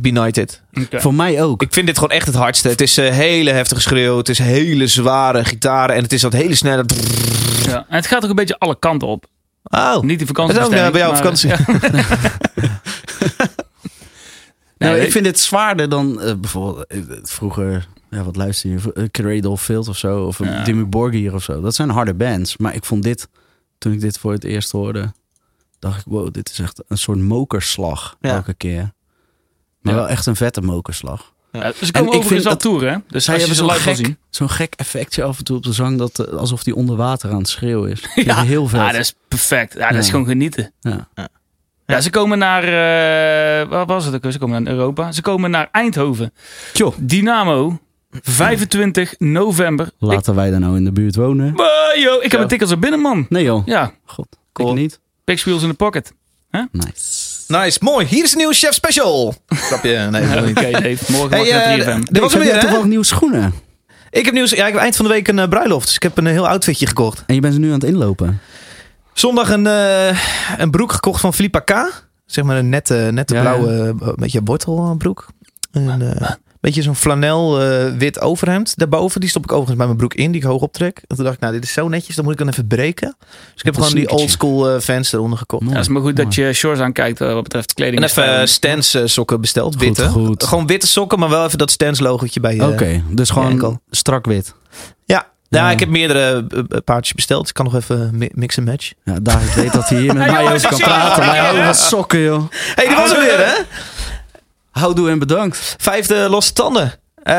Benighted. 0.00 0.62
Oké. 0.80 1.00
Voor 1.00 1.14
mij 1.14 1.42
ook. 1.42 1.62
Ik 1.62 1.72
vind 1.72 1.86
dit 1.86 1.98
gewoon 1.98 2.10
echt 2.16 2.26
het 2.26 2.34
hardste. 2.36 2.68
Het 2.68 2.80
is 2.80 2.98
eh, 2.98 3.10
hele 3.12 3.50
heftige 3.50 3.80
schreeuw. 3.80 4.16
Het 4.16 4.28
is 4.28 4.38
hele 4.38 4.86
zware 4.86 5.44
gitaren. 5.44 5.96
En 5.96 6.02
het 6.02 6.12
is 6.12 6.20
dat 6.20 6.32
hele 6.32 6.54
snelle... 6.54 6.84
Ja. 7.66 7.76
En 7.88 7.96
het 7.96 8.06
gaat 8.06 8.24
ook 8.24 8.30
een 8.30 8.36
beetje 8.36 8.58
alle 8.58 8.78
kanten 8.78 9.08
op. 9.08 9.26
Oh, 9.62 10.00
Niet 10.00 10.08
die 10.08 10.18
dat 10.18 10.26
vakantie. 10.26 10.58
is 10.60 10.66
ook 10.66 10.72
eh, 10.72 10.90
bij 10.90 11.00
jou 11.00 11.10
op 11.10 11.16
vakantie. 11.16 11.50
Nou, 14.78 14.92
Nee, 14.96 15.04
ik 15.06 15.12
vind 15.12 15.24
dit 15.24 15.38
zwaarder 15.40 15.88
dan 15.88 16.20
eh, 16.20 16.34
bijvoorbeeld 16.34 16.86
eh, 16.86 16.98
vroeger. 17.22 17.88
Ja, 18.10 18.22
wat 18.22 18.36
luister 18.36 18.70
je? 18.70 19.10
Cradle 19.10 19.48
of 19.48 19.62
Field 19.62 19.88
of 19.88 19.96
zo. 19.98 20.24
Of 20.24 20.38
Ja. 20.38 20.44
ja. 20.52 20.64
Dimmu 20.64 20.84
Borgir 20.84 21.34
of 21.34 21.42
zo. 21.42 21.60
Dat 21.60 21.74
zijn 21.74 21.90
harde 21.90 22.14
bands. 22.14 22.56
Maar 22.56 22.74
ik 22.74 22.84
vond 22.84 23.02
dit, 23.02 23.28
toen 23.78 23.92
ik 23.92 24.00
dit 24.00 24.18
voor 24.18 24.32
het 24.32 24.44
eerst 24.44 24.70
hoorde, 24.70 25.12
dacht 25.78 25.98
ik, 25.98 26.04
wow, 26.06 26.32
dit 26.32 26.50
is 26.50 26.58
echt 26.58 26.82
een 26.88 26.98
soort 26.98 27.18
mokerslag 27.18 28.16
Ja. 28.20 28.34
elke 28.34 28.54
keer. 28.54 28.92
Maar 29.80 29.94
Ja. 29.94 29.98
wel 30.00 30.08
echt 30.08 30.26
een 30.26 30.36
vette 30.36 30.60
mokerslag. 30.60 31.32
Ja, 31.52 31.60
ze 31.60 31.66
En 31.66 31.72
komen 31.72 31.86
ik 31.92 31.96
overigens 31.98 32.28
vind 32.28 32.44
al 32.44 32.50
dat- 32.50 32.60
toeren, 32.60 32.92
hè? 32.92 32.98
Dus 33.08 33.24
Zij 33.24 33.34
je 33.34 33.40
hebben 33.40 33.58
ze 33.58 33.64
zo'n 33.64 33.94
gek, 33.94 34.14
zo'n 34.30 34.50
gek 34.50 34.74
effectje 34.76 35.22
af 35.22 35.38
en 35.38 35.44
toe 35.44 35.56
op 35.56 35.62
de 35.62 35.72
zang, 35.72 35.98
dat, 35.98 36.18
eh, 36.18 36.34
alsof 36.34 36.62
die 36.62 36.74
onder 36.74 36.96
water 36.96 37.30
aan 37.30 37.38
het 37.38 37.48
schreeuwen 37.48 37.90
is. 37.90 38.00
Ja. 38.14 38.22
Ja. 38.24 38.42
Heel 38.44 38.68
vet. 38.68 38.80
Ja, 38.80 38.90
dat 38.92 39.00
is 39.00 39.14
perfect. 39.28 39.72
Ja, 39.74 39.90
dat 39.90 40.02
is 40.02 40.10
gewoon 40.10 40.26
genieten. 40.26 40.72
Ja. 40.80 41.08
Ja, 41.86 42.00
ze 42.00 42.10
komen 42.10 42.38
naar... 42.38 42.62
eh 42.62 43.68
waar 43.68 43.86
was 43.86 44.04
het 44.04 44.14
ook? 44.24 44.32
Ze 44.32 44.38
komen 44.38 44.62
naar 44.62 44.72
Europa. 44.72 45.12
Ze 45.12 45.22
komen 45.22 45.50
naar 45.50 45.68
Eindhoven. 45.72 46.32
Tjoh. 46.72 46.94
Dynamo, 46.98 47.78
25 48.10 49.14
november. 49.18 49.86
Ik, 49.86 49.92
Laten 49.98 50.34
wij 50.34 50.50
daar 50.50 50.60
nou 50.60 50.76
in 50.76 50.84
de 50.84 50.92
buurt 50.92 51.16
wonen? 51.16 51.54
Yo, 51.96 52.18
ik 52.20 52.32
heb 52.32 52.40
een 52.40 52.48
ticket 52.48 52.68
zo 52.68 52.76
binnen, 52.76 53.00
man. 53.00 53.26
Nee 53.28 53.44
joh. 53.44 53.66
Ja, 53.66 53.92
God, 54.04 54.26
Cool. 54.52 54.68
ik 54.70 54.74
niet. 54.74 55.00
Pix 55.24 55.44
Wheels 55.44 55.62
in 55.62 55.68
the 55.68 55.74
pocket. 55.74 56.12
Nice. 56.72 57.27
Nice, 57.48 57.78
mooi. 57.80 58.06
Hier 58.06 58.24
is 58.24 58.32
een 58.32 58.38
nieuwe 58.38 58.54
chef 58.54 58.74
special. 58.74 59.34
Grapje, 59.46 60.08
nee, 60.10 60.28
dat 60.28 60.38
Oké, 60.38 60.46
niet. 60.46 60.72
Dave. 60.72 61.12
Morgen 61.12 61.30
Hey, 61.30 61.38
wakker 61.38 61.62
eh, 61.62 61.86
naar 61.86 61.98
3FM. 61.98 62.02
Dit 62.02 62.22
was 62.22 62.34
weer, 62.34 62.54
hè? 62.54 62.60
toevallig 62.60 62.86
nieuwe 62.86 63.04
schoenen? 63.04 63.54
Ik 64.10 64.24
heb 64.24 64.34
nieuws. 64.34 64.50
Ja, 64.50 64.66
ik 64.66 64.72
heb 64.72 64.82
eind 64.82 64.96
van 64.96 65.04
de 65.04 65.10
week 65.10 65.28
een 65.28 65.38
eh, 65.38 65.48
bruiloft. 65.48 65.86
Dus 65.86 65.94
ik 65.94 66.02
heb 66.02 66.18
een 66.18 66.26
heel 66.26 66.48
outfitje 66.48 66.86
gekocht. 66.86 67.24
En 67.26 67.34
je 67.34 67.40
bent 67.40 67.54
ze 67.54 67.60
nu 67.60 67.66
aan 67.66 67.74
het 67.74 67.84
inlopen. 67.84 68.40
Zondag 69.12 69.50
een, 69.50 69.66
eh, 69.66 70.18
een 70.58 70.70
broek 70.70 70.92
gekocht 70.92 71.20
van 71.20 71.34
Philippa 71.34 71.58
K. 71.58 72.04
Zeg 72.26 72.44
maar 72.44 72.56
een 72.56 72.68
nette, 72.68 73.08
nette 73.12 73.34
Ja, 73.34 73.40
blauwe, 73.40 73.94
eh, 74.00 74.12
beetje 74.14 74.40
bortelbroek. 74.40 75.26
En, 75.72 76.16
eh, 76.20 76.30
Beetje 76.60 76.82
zo'n 76.82 76.96
flanel 76.96 77.60
eh, 77.62 77.92
wit 77.98 78.20
overhemd 78.20 78.72
daarboven. 78.76 79.20
Die 79.20 79.28
stop 79.30 79.42
ik 79.42 79.48
overigens 79.50 79.76
bij 79.76 79.86
mijn 79.86 79.98
broek 79.98 80.14
in, 80.14 80.32
die 80.32 80.40
ik 80.40 80.46
hoog 80.46 80.62
optrek. 80.62 81.02
En 81.06 81.16
toen 81.16 81.24
dacht 81.24 81.36
ik, 81.36 81.40
nou, 81.42 81.52
dit 81.54 81.64
is 81.64 81.72
zo 81.72 81.88
netjes, 81.88 82.14
dan 82.16 82.24
moet 82.24 82.32
ik 82.32 82.38
dan 82.38 82.48
even 82.48 82.66
breken. 82.66 83.16
Dus 83.18 83.30
ik 83.56 83.64
heb 83.64 83.74
gewoon 83.74 83.90
die 83.90 83.98
sneakertje. 84.08 84.22
oldschool 84.24 84.74
eh 84.74 84.80
fans 84.80 85.12
eronder 85.12 85.38
gekocht. 85.38 85.64
Ja, 85.64 85.70
het 85.70 85.78
is 85.80 85.88
maar 85.88 86.02
goed 86.02 86.16
dat 86.16 86.34
je 86.34 86.52
shorts 86.52 86.80
aankijkt 86.80 87.20
eh, 87.20 87.32
wat 87.32 87.42
betreft 87.42 87.74
kleding. 87.74 88.02
En 88.02 88.08
even 88.08 88.48
Stans 88.48 88.96
sokken 89.04 89.40
besteld, 89.40 89.72
Goed, 89.74 89.82
witte. 89.82 90.08
goed. 90.08 90.44
Gewoon 90.44 90.66
witte 90.66 90.86
sokken, 90.86 91.18
maar 91.18 91.28
wel 91.28 91.44
even 91.44 91.58
dat 91.58 91.70
Stans 91.70 92.00
logotje 92.00 92.40
bij 92.40 92.54
je. 92.54 92.66
Oké, 92.66 93.02
dus 93.10 93.30
gewoon 93.30 93.50
enkel. 93.50 93.80
strak 93.90 94.26
wit. 94.26 94.54
Ja. 95.04 95.26
Ja, 95.50 95.58
Ja. 95.64 95.70
ik 95.70 95.80
heb 95.80 95.88
meerdere 95.88 96.46
paardjes 96.84 97.14
besteld. 97.14 97.48
Ik 97.48 97.54
kan 97.54 97.64
nog 97.64 97.74
even 97.74 98.10
mi- 98.14 98.30
mix 98.32 98.56
en 98.56 98.64
match. 98.64 98.92
Ja, 99.04 99.16
David 99.22 99.54
weet 99.54 99.72
dat 99.72 99.88
hij 99.88 99.98
hier 100.00 100.14
met 100.14 100.30
mij 100.32 100.52
over 100.52 100.68
kan 100.68 100.78
praten. 100.78 101.26
Maar 101.58 101.74
sokken, 101.74 102.18
joh. 102.20 102.42
hey, 102.50 102.86
die 102.86 102.96
was 102.96 103.10
er 103.12 103.20
weer, 103.20 103.38
hè? 103.46 103.52
Houdoe 104.70 105.10
en 105.10 105.18
bedankt. 105.18 105.74
Vijfde 105.78 106.28
losse 106.28 106.52
tanden. 106.52 106.92
Eh, 107.22 107.34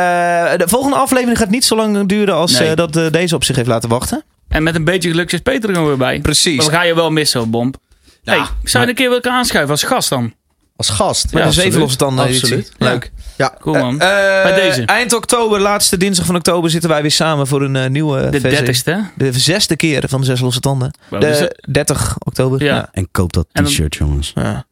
de 0.57 0.63
volgende 0.67 0.95
aflevering 0.97 1.37
gaat 1.37 1.49
niet 1.49 1.65
zo 1.65 1.75
lang 1.75 2.07
duren 2.07 2.35
als 2.35 2.59
Nee. 2.59 2.69
eh, 2.69 2.75
dat 2.75 2.95
eh, 2.95 3.11
deze 3.11 3.35
op 3.35 3.43
zich 3.43 3.55
heeft 3.55 3.67
laten 3.67 3.89
wachten. 3.89 4.23
En 4.47 4.63
met 4.63 4.75
een 4.75 4.83
beetje 4.83 5.09
geluk 5.09 5.31
is 5.31 5.39
Peter 5.39 5.69
er 5.69 5.85
weer 5.85 5.97
bij. 5.97 6.19
Precies. 6.19 6.57
Maar 6.57 6.65
we 6.65 6.71
gaan 6.71 6.87
je 6.87 6.95
wel 6.95 7.11
missen, 7.11 7.49
Bomb. 7.49 7.75
Ja, 8.21 8.33
hey, 8.33 8.45
zou 8.63 8.83
je 8.83 8.89
een 8.89 8.95
keer 8.95 9.09
willen 9.09 9.31
aanschuiven 9.31 9.71
als 9.71 9.83
gast 9.83 10.09
dan? 10.09 10.33
Als 10.75 10.89
gast. 10.89 11.23
Met 11.23 11.33
Ja, 11.41 11.47
een 11.47 11.53
zeven 11.53 11.79
losse 11.79 11.97
tanden 11.97 12.25
editie. 12.25 12.43
Absoluut. 12.43 12.71
Leuk. 12.77 13.11
Ja. 13.37 13.53
Cool 13.59 13.75
man. 13.77 13.97
Bij 13.97 14.55
deze. 14.55 14.83
Eind 14.85 15.13
oktober, 15.13 15.59
laatste 15.59 15.97
dinsdag 15.97 16.25
van 16.25 16.35
oktober, 16.35 16.69
zitten 16.69 16.89
wij 16.89 17.01
weer 17.01 17.11
samen 17.11 17.47
voor 17.47 17.61
een 17.61 17.91
nieuwe 17.91 18.21
de 18.29 18.39
versie. 18.39 18.49
dertigste? 18.49 19.03
De 19.15 19.31
zesde 19.31 19.75
keer 19.75 20.03
van 20.07 20.19
de 20.19 20.25
zes 20.25 20.39
losse 20.39 20.59
tanden. 20.59 20.91
Wow, 21.07 21.21
dus, 21.21 21.37
De 21.39 21.63
30 21.71 22.15
oktober. 22.19 22.63
Ja. 22.63 22.75
Ja. 22.75 22.89
En 22.91 23.07
koop 23.11 23.33
dat 23.33 23.47
t-shirt, 23.51 23.95
jongens. 23.95 24.31
ja. 24.35 24.65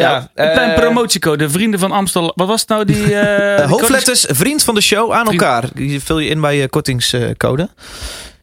Ja, 0.00 0.30
een 0.34 0.52
klein 0.52 0.70
eh, 0.70 0.78
promotiecode. 0.78 1.50
Vrienden 1.50 1.80
van 1.80 1.92
Amstel. 1.92 2.32
Wat 2.34 2.46
was 2.46 2.60
het 2.60 2.68
nou 2.68 2.84
die... 2.84 3.14
eh, 3.14 3.58
eh, 3.62 3.70
hoofdletters, 3.70 4.24
vriend 4.28 4.62
van 4.62 4.74
de 4.74 4.80
show 4.80 5.12
aan 5.12 5.26
elkaar. 5.26 5.68
Die 5.74 6.00
vul 6.02 6.18
je 6.18 6.28
in 6.28 6.40
bij 6.40 6.56
je 6.56 6.68
kortingscode. 6.68 7.68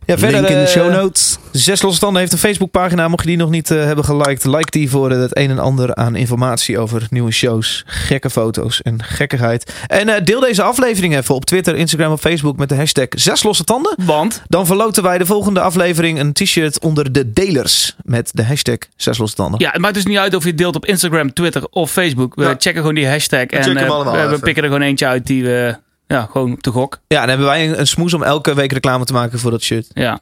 Ja, 0.05 0.17
verder, 0.17 0.41
Link 0.41 0.47
in 0.53 0.59
de 0.59 0.61
eh, 0.63 0.67
show 0.69 0.91
notes. 0.91 1.37
Zes 1.51 1.81
Losse 1.81 1.99
Tanden 1.99 2.19
heeft 2.19 2.31
een 2.33 2.37
Facebookpagina. 2.37 3.07
Mocht 3.07 3.23
je 3.23 3.29
die 3.29 3.37
nog 3.37 3.49
niet 3.49 3.71
eh, 3.71 3.83
hebben 3.83 4.05
geliked, 4.05 4.45
like 4.45 4.71
die 4.71 4.89
voor 4.89 5.11
eh, 5.11 5.19
het 5.19 5.37
een 5.37 5.49
en 5.49 5.59
ander 5.59 5.95
aan 5.95 6.15
informatie 6.15 6.79
over 6.79 7.07
nieuwe 7.09 7.31
shows, 7.31 7.83
gekke 7.85 8.29
foto's 8.29 8.81
en 8.81 9.03
gekkigheid. 9.03 9.73
En 9.87 10.09
eh, 10.09 10.23
deel 10.23 10.39
deze 10.39 10.61
aflevering 10.63 11.15
even 11.17 11.35
op 11.35 11.45
Twitter, 11.45 11.75
Instagram 11.75 12.11
of 12.11 12.19
Facebook 12.21 12.57
met 12.57 12.69
de 12.69 12.75
hashtag 12.75 13.07
Zes 13.09 13.43
Losse 13.43 13.63
Tanden. 13.63 13.95
Want 14.05 14.41
Dan 14.47 14.65
verloten 14.65 15.03
wij 15.03 15.17
de 15.17 15.25
volgende 15.25 15.59
aflevering 15.59 16.19
een 16.19 16.33
t-shirt 16.33 16.79
onder 16.79 17.11
de 17.11 17.33
delers 17.33 17.95
met 18.01 18.29
de 18.33 18.43
hashtag 18.43 18.77
Zes 18.95 19.17
Losse 19.17 19.35
Tanden. 19.35 19.59
ja, 19.59 19.69
het 19.71 19.81
maakt 19.81 19.93
dus 19.93 20.05
niet 20.05 20.17
uit 20.17 20.35
of 20.35 20.43
je 20.43 20.49
het 20.49 20.57
deelt 20.57 20.75
op 20.75 20.85
Instagram, 20.85 21.33
Twitter 21.33 21.63
of 21.69 21.91
Facebook. 21.91 22.35
We 22.35 22.43
Ja. 22.43 22.49
checken 22.57 22.75
gewoon 22.79 22.95
die 22.95 23.07
hashtag. 23.07 23.45
En 23.45 23.77
eh, 23.77 23.87
we, 24.03 24.11
we 24.11 24.17
even. 24.25 24.39
pikken 24.39 24.63
er 24.63 24.69
gewoon 24.69 24.85
eentje 24.85 25.05
uit 25.07 25.27
die 25.27 25.43
we... 25.43 25.75
Ja, 26.07 26.27
gewoon 26.31 26.57
de 26.61 26.71
gok. 26.71 26.99
Ja, 27.07 27.19
dan 27.19 27.29
hebben 27.29 27.47
wij 27.47 27.67
een, 27.69 27.79
een 27.79 27.87
smoes 27.87 28.13
om 28.13 28.23
elke 28.23 28.53
week 28.55 28.71
reclame 28.71 29.05
te 29.05 29.13
maken 29.13 29.39
voor 29.39 29.51
dat 29.51 29.61
shirt. 29.61 29.87
Ja, 29.93 30.19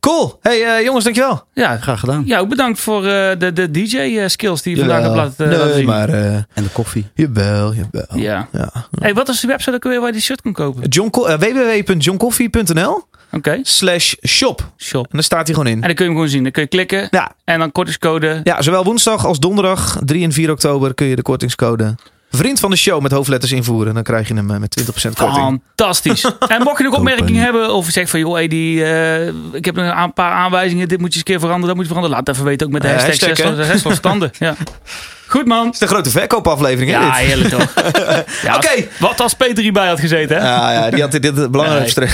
Cool. 0.00 0.38
Hey 0.40 0.64
eh, 0.64 0.84
jongens, 0.84 1.04
dankjewel. 1.04 1.42
ja. 1.54 1.76
Graag 1.76 2.00
gedaan. 2.00 2.22
ja 2.26 2.38
ook 2.38 2.48
bedankt 2.48 2.80
voor 2.80 3.04
eh, 3.06 3.38
de, 3.38 3.52
de 3.52 3.70
DJ-skills 3.70 4.62
die 4.62 4.74
je 4.74 4.78
vandaag 4.80 5.02
hebt 5.02 5.14
laten, 5.14 5.48
nee, 5.48 5.58
laten 5.58 5.74
zien. 5.74 5.86
maar 5.86 6.08
eh, 6.08 6.34
En 6.34 6.44
de 6.54 6.68
koffie. 6.72 7.06
jawel, 7.14 7.74
jawel. 7.74 8.06
Ja. 8.18 8.48
Ja. 8.52 8.70
Hey, 9.00 9.14
wat 9.14 9.28
is 9.28 9.40
de 9.40 9.46
website 9.46 9.74
ook 9.76 9.84
weer 9.84 9.98
waar 9.98 10.06
je 10.06 10.12
die 10.12 10.22
shirt 10.22 10.40
kan 10.42 10.52
kopen? 10.52 10.88
John, 10.88 11.10
Co- 11.10 11.24
eh, 11.26 11.38
www.johncoffee.nl 11.38 13.02
Oké, 13.32 13.58
slash 13.62 14.14
shop. 14.26 14.70
shop. 14.76 15.04
En 15.04 15.10
daar 15.12 15.22
staat 15.22 15.46
hij 15.46 15.54
gewoon 15.54 15.70
in. 15.70 15.80
En 15.80 15.86
dan 15.86 15.94
kun 15.94 16.04
je 16.04 16.10
hem 16.10 16.14
gewoon 16.14 16.28
zien. 16.28 16.42
Dan 16.42 16.52
kun 16.52 16.62
je 16.62 16.68
klikken 16.68 17.08
Ja, 17.10 17.32
en 17.44 17.58
dan 17.58 17.72
kortingscode. 17.72 18.40
ja, 18.44 18.62
zowel 18.62 18.84
woensdag 18.84 19.26
als 19.26 19.38
donderdag, 19.38 19.98
3 20.04 20.24
en 20.24 20.32
4 20.32 20.50
oktober, 20.50 20.94
kun 20.94 21.06
je 21.06 21.16
de 21.16 21.22
kortingscode 21.22 21.94
vriend 22.36 22.60
van 22.60 22.70
de 22.70 22.76
show 22.76 23.00
met 23.02 23.12
hoofdletters 23.12 23.52
invoeren. 23.52 23.94
Dan 23.94 24.02
krijg 24.02 24.28
je 24.28 24.34
hem 24.34 24.50
eh, 24.50 24.56
met 24.56 24.80
20% 24.80 24.84
korting. 25.16 25.60
Fantastisch. 25.76 26.24
en 26.48 26.62
mocht 26.62 26.78
je 26.78 26.84
nog 26.84 26.94
opmerkingen 26.94 27.42
hebben 27.42 27.74
of 27.74 27.86
zeg 27.88 28.08
van 28.08 28.20
joh, 28.20 28.34
hey, 28.34 28.48
die, 28.48 28.84
eh, 28.84 29.26
ik 29.52 29.64
heb 29.64 29.76
een 29.76 30.12
paar 30.12 30.32
aanwijzingen, 30.32 30.88
dit 30.88 30.98
moet 30.98 31.14
je 31.14 31.18
eens 31.18 31.28
een 31.28 31.32
keer 31.32 31.40
veranderen, 31.40 31.66
dat 31.66 31.76
moet 31.76 31.84
je 31.84 31.92
veranderen. 31.92 32.16
Laat 32.16 32.26
het 32.26 32.36
even 32.36 32.48
weten 32.48 32.66
ook 32.66 32.72
met 32.72 32.82
de 32.82 32.88
Eh, 32.88 33.02
hashtag, 33.02 33.66
zes 33.66 33.82
van 33.82 33.94
standen. 33.94 34.30
Ja. 34.38 34.54
Goed 35.26 35.46
man. 35.46 35.64
Het 35.64 35.74
is 35.74 35.80
de 35.80 35.86
grote 35.86 36.10
verkoopaflevering, 36.10 36.90
hè? 36.90 36.98
Ja, 36.98 37.06
dit? 37.16 37.26
heerlijk 37.26 37.48
toch. 37.48 37.72
Ja, 38.42 38.56
Oké. 38.56 38.86
Wat 38.98 39.20
als 39.20 39.34
Peter 39.34 39.62
hierbij 39.62 39.88
had 39.88 40.00
gezeten, 40.00 40.36
hè? 40.36 40.42
Ja, 40.42 40.72
ja, 40.72 40.90
die 40.90 41.00
had 41.00 41.12
dit 41.12 41.24
het 41.24 41.50
belangrijkste. 41.50 42.08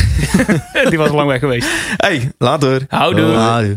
Die 0.88 0.98
was 0.98 1.10
lang 1.10 1.28
weg 1.28 1.38
geweest. 1.40 1.68
Hey, 1.96 2.32
later. 2.38 2.82
Houdoe. 2.88 3.34
Houdoe. 3.34 3.76